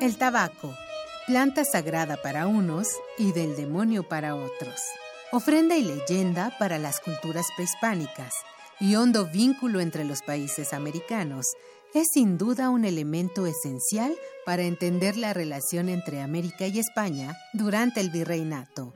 El 0.00 0.16
tabaco, 0.16 0.74
planta 1.26 1.66
sagrada 1.66 2.16
para 2.16 2.46
unos 2.46 2.88
y 3.18 3.32
del 3.32 3.56
demonio 3.56 4.08
para 4.08 4.34
otros. 4.34 4.80
Ofrenda 5.34 5.78
y 5.78 5.82
leyenda 5.82 6.54
para 6.58 6.78
las 6.78 7.00
culturas 7.00 7.46
prehispánicas 7.56 8.34
y 8.78 8.96
hondo 8.96 9.24
vínculo 9.24 9.80
entre 9.80 10.04
los 10.04 10.20
países 10.20 10.74
americanos, 10.74 11.46
es 11.94 12.08
sin 12.12 12.36
duda 12.36 12.68
un 12.68 12.84
elemento 12.84 13.46
esencial 13.46 14.14
para 14.44 14.64
entender 14.64 15.16
la 15.16 15.32
relación 15.32 15.88
entre 15.88 16.20
América 16.20 16.66
y 16.66 16.78
España 16.78 17.34
durante 17.54 18.00
el 18.00 18.10
virreinato. 18.10 18.92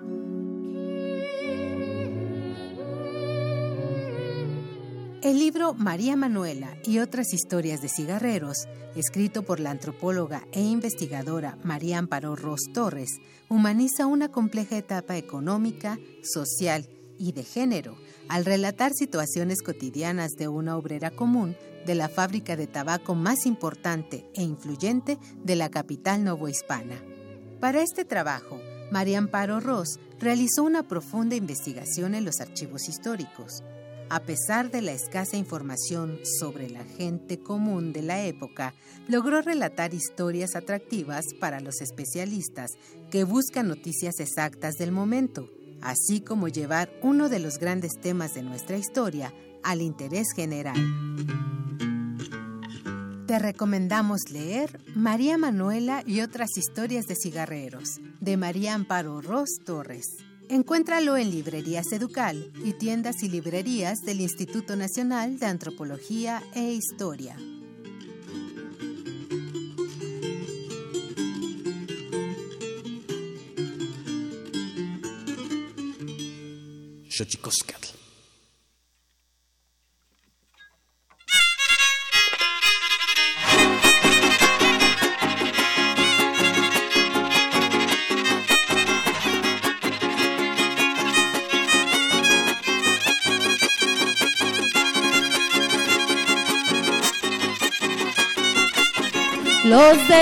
El 5.23 5.39
libro 5.39 5.73
María 5.73 6.15
Manuela 6.15 6.77
y 6.85 6.99
otras 6.99 7.33
historias 7.33 7.81
de 7.81 7.89
cigarreros, 7.89 8.69
escrito 8.95 9.45
por 9.45 9.61
la 9.61 9.71
antropóloga 9.71 10.47
e 10.53 10.61
investigadora 10.61 11.57
María 11.65 11.99
Amparo 11.99 12.37
Ross 12.37 12.71
Torres, 12.75 13.19
humaniza 13.49 14.07
una 14.07 14.31
compleja 14.31 14.77
etapa 14.77 15.17
económica, 15.17 15.99
social 16.23 16.87
y 17.19 17.33
de 17.33 17.45
género 17.45 17.97
al 18.29 18.45
relatar 18.45 18.93
situaciones 18.93 19.63
cotidianas 19.63 20.33
de 20.33 20.49
una 20.49 20.77
obrera 20.77 21.11
común 21.11 21.57
de 21.87 21.95
la 21.95 22.11
fábrica 22.11 22.55
de 22.55 22.67
tabaco 22.67 23.15
más 23.15 23.47
importante 23.47 24.31
e 24.35 24.43
influyente 24.43 25.19
de 25.43 25.57
la 25.57 25.71
capital 25.71 26.25
novohispana. 26.25 27.03
Para 27.59 27.81
este 27.81 28.05
trabajo, 28.05 28.61
María 28.91 29.19
Amparo 29.19 29.61
Ross 29.61 29.99
realizó 30.21 30.63
una 30.63 30.83
profunda 30.83 31.37
investigación 31.37 32.15
en 32.15 32.25
los 32.25 32.41
archivos 32.41 32.89
históricos. 32.89 33.63
A 34.09 34.21
pesar 34.21 34.71
de 34.71 34.83
la 34.83 34.93
escasa 34.93 35.37
información 35.37 36.21
sobre 36.41 36.71
la 36.71 36.85
gente 36.85 37.39
común 37.39 37.93
de 37.93 38.03
la 38.03 38.25
época, 38.25 38.75
logró 39.09 39.43
relatar 39.43 39.95
historias 39.95 40.55
atractivas 40.55 41.25
para 41.41 41.61
los 41.61 41.81
especialistas 41.81 42.71
que 43.11 43.25
buscan 43.25 43.69
noticias 43.69 44.21
exactas 44.21 44.77
del 44.77 44.93
momento 44.93 45.49
así 45.83 46.21
como 46.21 46.49
llevar 46.49 46.91
uno 47.03 47.29
de 47.29 47.39
los 47.39 47.59
grandes 47.59 48.01
temas 48.01 48.35
de 48.35 48.43
nuestra 48.43 48.77
historia 48.77 49.33
al 49.63 49.83
interés 49.83 50.29
general. 50.35 50.77
Te 53.27 53.39
recomendamos 53.39 54.31
leer 54.31 54.81
María 54.95 55.37
Manuela 55.37 56.03
y 56.07 56.21
otras 56.21 56.57
historias 56.57 57.07
de 57.07 57.17
cigarreros, 57.17 58.01
de 58.21 58.37
María 58.37 58.75
Amparo 58.75 59.21
Ross 59.21 59.59
Torres. 59.65 60.26
Encuéntralo 60.49 61.17
en 61.17 61.31
librerías 61.31 61.91
Educal 61.93 62.53
y 62.65 62.73
tiendas 62.75 63.23
y 63.23 63.29
librerías 63.29 64.03
del 64.03 64.21
Instituto 64.21 64.77
Nacional 64.77 65.39
de 65.39 65.47
Antropología 65.47 66.43
e 66.55 66.73
Historia. 66.73 67.37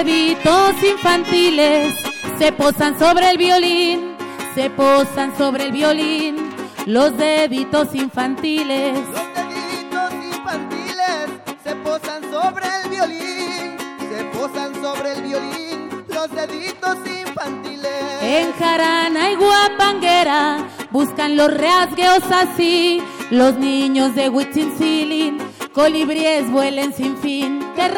Deditos 0.02 0.74
infantiles 0.82 1.94
se 2.38 2.50
posan 2.50 2.98
sobre 2.98 3.30
el 3.30 3.38
violín, 3.38 4.16
se 4.54 4.68
posan 4.70 5.36
sobre 5.38 5.64
el 5.64 5.72
violín. 5.72 6.52
Los 6.86 7.16
deditos 7.16 7.94
infantiles. 7.94 8.98
Los 8.98 9.34
deditos 9.34 10.12
infantiles 10.32 11.26
se 11.62 11.76
posan 11.76 12.22
sobre 12.30 12.66
el 12.82 12.90
violín, 12.90 13.76
se 14.10 14.24
posan 14.36 14.74
sobre 14.82 15.12
el 15.12 15.22
violín. 15.22 16.04
Los 16.08 16.30
deditos 16.30 16.96
infantiles. 17.06 18.22
En 18.22 18.52
jarana 18.54 19.30
y 19.30 19.36
guapanguera 19.36 20.68
buscan 20.90 21.36
los 21.36 21.56
rasgueos 21.56 22.24
así. 22.32 23.00
Los 23.30 23.54
niños 23.56 24.14
de 24.16 24.28
Huitzincilin, 24.28 25.38
colibríes 25.72 26.50
vuelen 26.50 26.92
sin 26.92 27.16
fin. 27.16 27.60
Que 27.76 27.88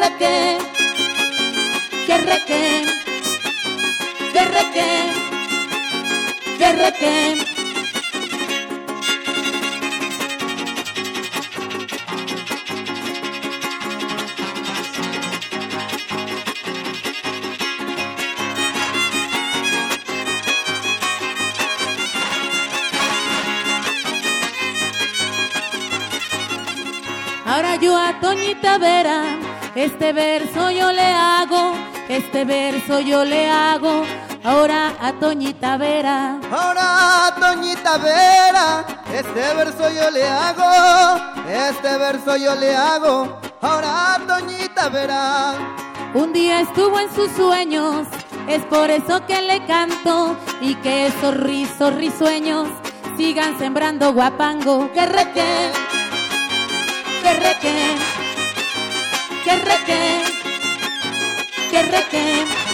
que 2.07 2.17
reque, 2.17 2.85
que 4.31 4.45
reque, 4.45 4.89
que 6.57 6.73
reque. 6.73 7.47
yo 27.81 27.95
a 27.95 28.19
Toñita 28.19 28.79
Vera, 28.79 29.23
este 29.75 30.11
verso 30.11 30.71
yo 30.71 30.91
le 30.91 31.03
hago, 31.03 31.75
este 32.09 32.45
verso 32.45 32.99
yo 32.99 33.23
le 33.25 33.49
hago, 33.49 34.03
ahora 34.43 34.93
a 35.01 35.13
Toñita 35.13 35.77
Vera. 35.77 36.39
Ahora 36.51 37.27
a 37.27 37.35
Toñita 37.35 37.97
Vera, 37.97 38.85
este 39.13 39.53
verso 39.55 39.89
yo 39.89 40.09
le 40.11 40.27
hago, 40.27 41.21
este 41.47 41.97
verso 41.97 42.37
yo 42.37 42.55
le 42.55 42.75
hago, 42.75 43.39
ahora 43.61 44.15
a 44.15 44.19
Toñita 44.19 44.89
Vera. 44.89 45.53
Un 46.13 46.33
día 46.33 46.61
estuvo 46.61 46.99
en 46.99 47.13
sus 47.13 47.31
sueños, 47.31 48.07
es 48.47 48.63
por 48.65 48.89
eso 48.89 49.25
que 49.25 49.41
le 49.41 49.65
canto 49.65 50.35
y 50.61 50.75
que 50.75 51.07
esos 51.07 51.35
rizos 51.35 51.93
risueños 51.95 52.67
sigan 53.17 53.59
sembrando 53.59 54.13
guapango. 54.13 54.91
Que 54.93 55.05
reque 55.05 55.71
que 57.27 57.33
reque, 57.33 57.75
que 59.43 59.55
reque, 59.57 60.36
que 61.69 61.83
reque. 61.83 62.66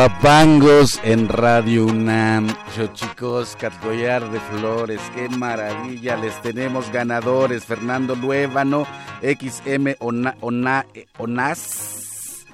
Guapangos 0.00 0.98
en 1.04 1.28
Radio 1.28 1.84
UNAM. 1.84 2.48
Yo 2.74 2.86
chicos, 2.86 3.54
Catgoyar 3.60 4.30
de 4.30 4.40
Flores, 4.40 4.98
qué 5.14 5.28
maravilla. 5.28 6.16
Les 6.16 6.40
tenemos 6.40 6.90
ganadores. 6.90 7.66
Fernando 7.66 8.14
Luévano, 8.14 8.86
XM 9.20 9.96
Ona, 9.98 10.36
Ona, 10.40 10.86
Onas. 11.18 12.46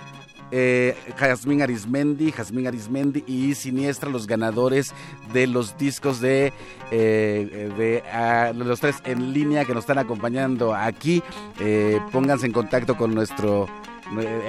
Eh, 0.51 0.97
Jazmín 1.17 1.63
Arismendi, 1.63 2.33
Jazmín 2.33 2.67
Arismendi 2.67 3.23
y 3.29 3.55
Siniestra, 3.55 4.11
los 4.11 4.27
ganadores 4.27 4.93
de 5.33 5.47
los 5.47 5.79
discos 5.79 6.21
de, 6.21 6.53
eh, 6.91 8.03
ah, 8.13 8.51
los 8.57 8.81
tres 8.81 8.97
en 9.05 9.33
línea 9.33 9.65
que 9.65 9.73
nos 9.73 9.85
están 9.85 9.99
acompañando 9.99 10.75
aquí. 10.75 11.23
Eh, 11.61 12.01
pónganse 12.11 12.47
en 12.47 12.53
contacto 12.53 12.97
con 12.97 13.15
nuestro 13.15 13.67
eh, 13.67 13.96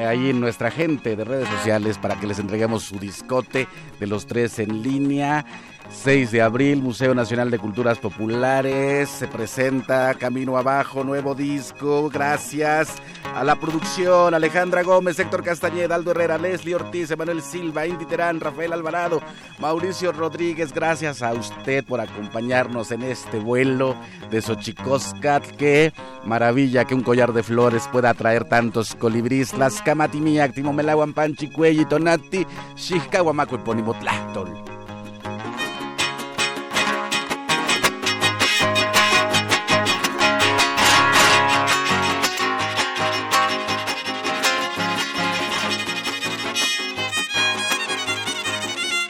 ahí 0.07 0.29
en 0.29 0.39
nuestra 0.39 0.71
gente 0.71 1.15
de 1.15 1.23
redes 1.23 1.47
sociales 1.49 1.97
para 1.97 2.19
que 2.19 2.27
les 2.27 2.39
entreguemos 2.39 2.83
su 2.83 2.99
discote 2.99 3.67
de 3.99 4.07
los 4.07 4.27
tres 4.27 4.59
en 4.59 4.83
línea. 4.83 5.45
6 5.89 6.31
de 6.31 6.41
abril, 6.41 6.81
Museo 6.81 7.15
Nacional 7.15 7.49
de 7.49 7.59
Culturas 7.59 7.97
Populares, 7.97 9.07
se 9.07 9.27
presenta 9.27 10.13
Camino 10.15 10.57
Abajo, 10.57 11.05
nuevo 11.05 11.33
disco, 11.33 12.09
gracias 12.09 12.93
a 13.37 13.43
la 13.43 13.55
producción, 13.55 14.33
Alejandra 14.33 14.81
Gómez, 14.81 15.19
Héctor 15.19 15.43
Castañeda, 15.43 15.93
Aldo 15.93 16.09
Herrera, 16.09 16.39
Leslie 16.39 16.73
Ortiz, 16.73 17.11
Emanuel 17.11 17.43
Silva, 17.43 17.85
Indy 17.85 18.05
Terán, 18.05 18.39
Rafael 18.39 18.73
Alvarado, 18.73 19.21
Mauricio 19.59 20.11
Rodríguez, 20.11 20.73
gracias 20.73 21.21
a 21.21 21.33
usted 21.33 21.85
por 21.85 22.01
acompañarnos 22.01 22.91
en 22.91 23.03
este 23.03 23.37
vuelo 23.37 23.95
de 24.31 24.41
Xochicoscat, 24.41 25.43
que 25.55 25.93
maravilla 26.25 26.85
que 26.85 26.95
un 26.95 27.03
collar 27.03 27.31
de 27.31 27.43
flores 27.43 27.87
pueda 27.91 28.09
atraer 28.09 28.45
tantos 28.45 28.95
colibríes, 28.95 29.53
las 29.53 29.83
camatimiac, 29.83 30.55
timomelaguan 30.55 31.13
panchi, 31.13 31.47
cuelli, 31.47 31.85
tonati, 31.85 32.43
xihcahuamaco 32.75 33.53
y 33.53 33.59
ponimotlahtol. 33.59 34.76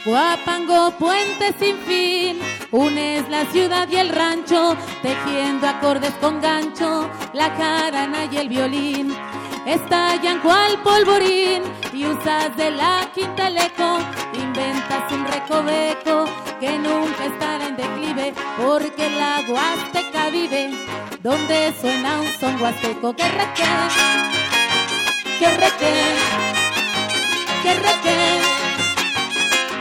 Guapango, 0.08 0.92
puente 0.92 1.54
sin 1.58 1.76
fin, 1.80 2.40
unes 2.70 3.28
la 3.28 3.44
ciudad 3.52 3.86
y 3.90 3.96
el 3.96 4.08
rancho, 4.08 4.74
tejiendo 5.02 5.68
acordes 5.68 6.12
con 6.14 6.40
gancho, 6.40 7.10
la 7.34 7.50
jarana 7.50 8.24
y 8.32 8.38
el 8.38 8.48
violín. 8.48 9.14
Estallan 9.66 10.40
cual 10.40 10.82
polvorín 10.82 11.62
y 11.92 12.06
usas 12.06 12.56
de 12.56 12.70
la 12.70 13.06
quinta 13.14 13.48
el 13.48 13.58
inventas 14.32 15.12
un 15.12 15.26
recoveco 15.26 16.24
que 16.58 16.78
nunca 16.78 17.26
estará 17.26 17.66
en 17.66 17.76
declive, 17.76 18.32
porque 18.56 19.10
la 19.10 19.42
Huasteca 19.46 20.30
vive, 20.30 20.70
donde 21.22 21.74
suena 21.78 22.20
un 22.20 22.28
son 22.40 22.58
huasteco 22.62 23.14
que 23.14 23.24
reque, 23.24 23.64
que 25.38 25.48
reque, 25.50 25.92
que 27.62 27.74
reque. 27.74 28.57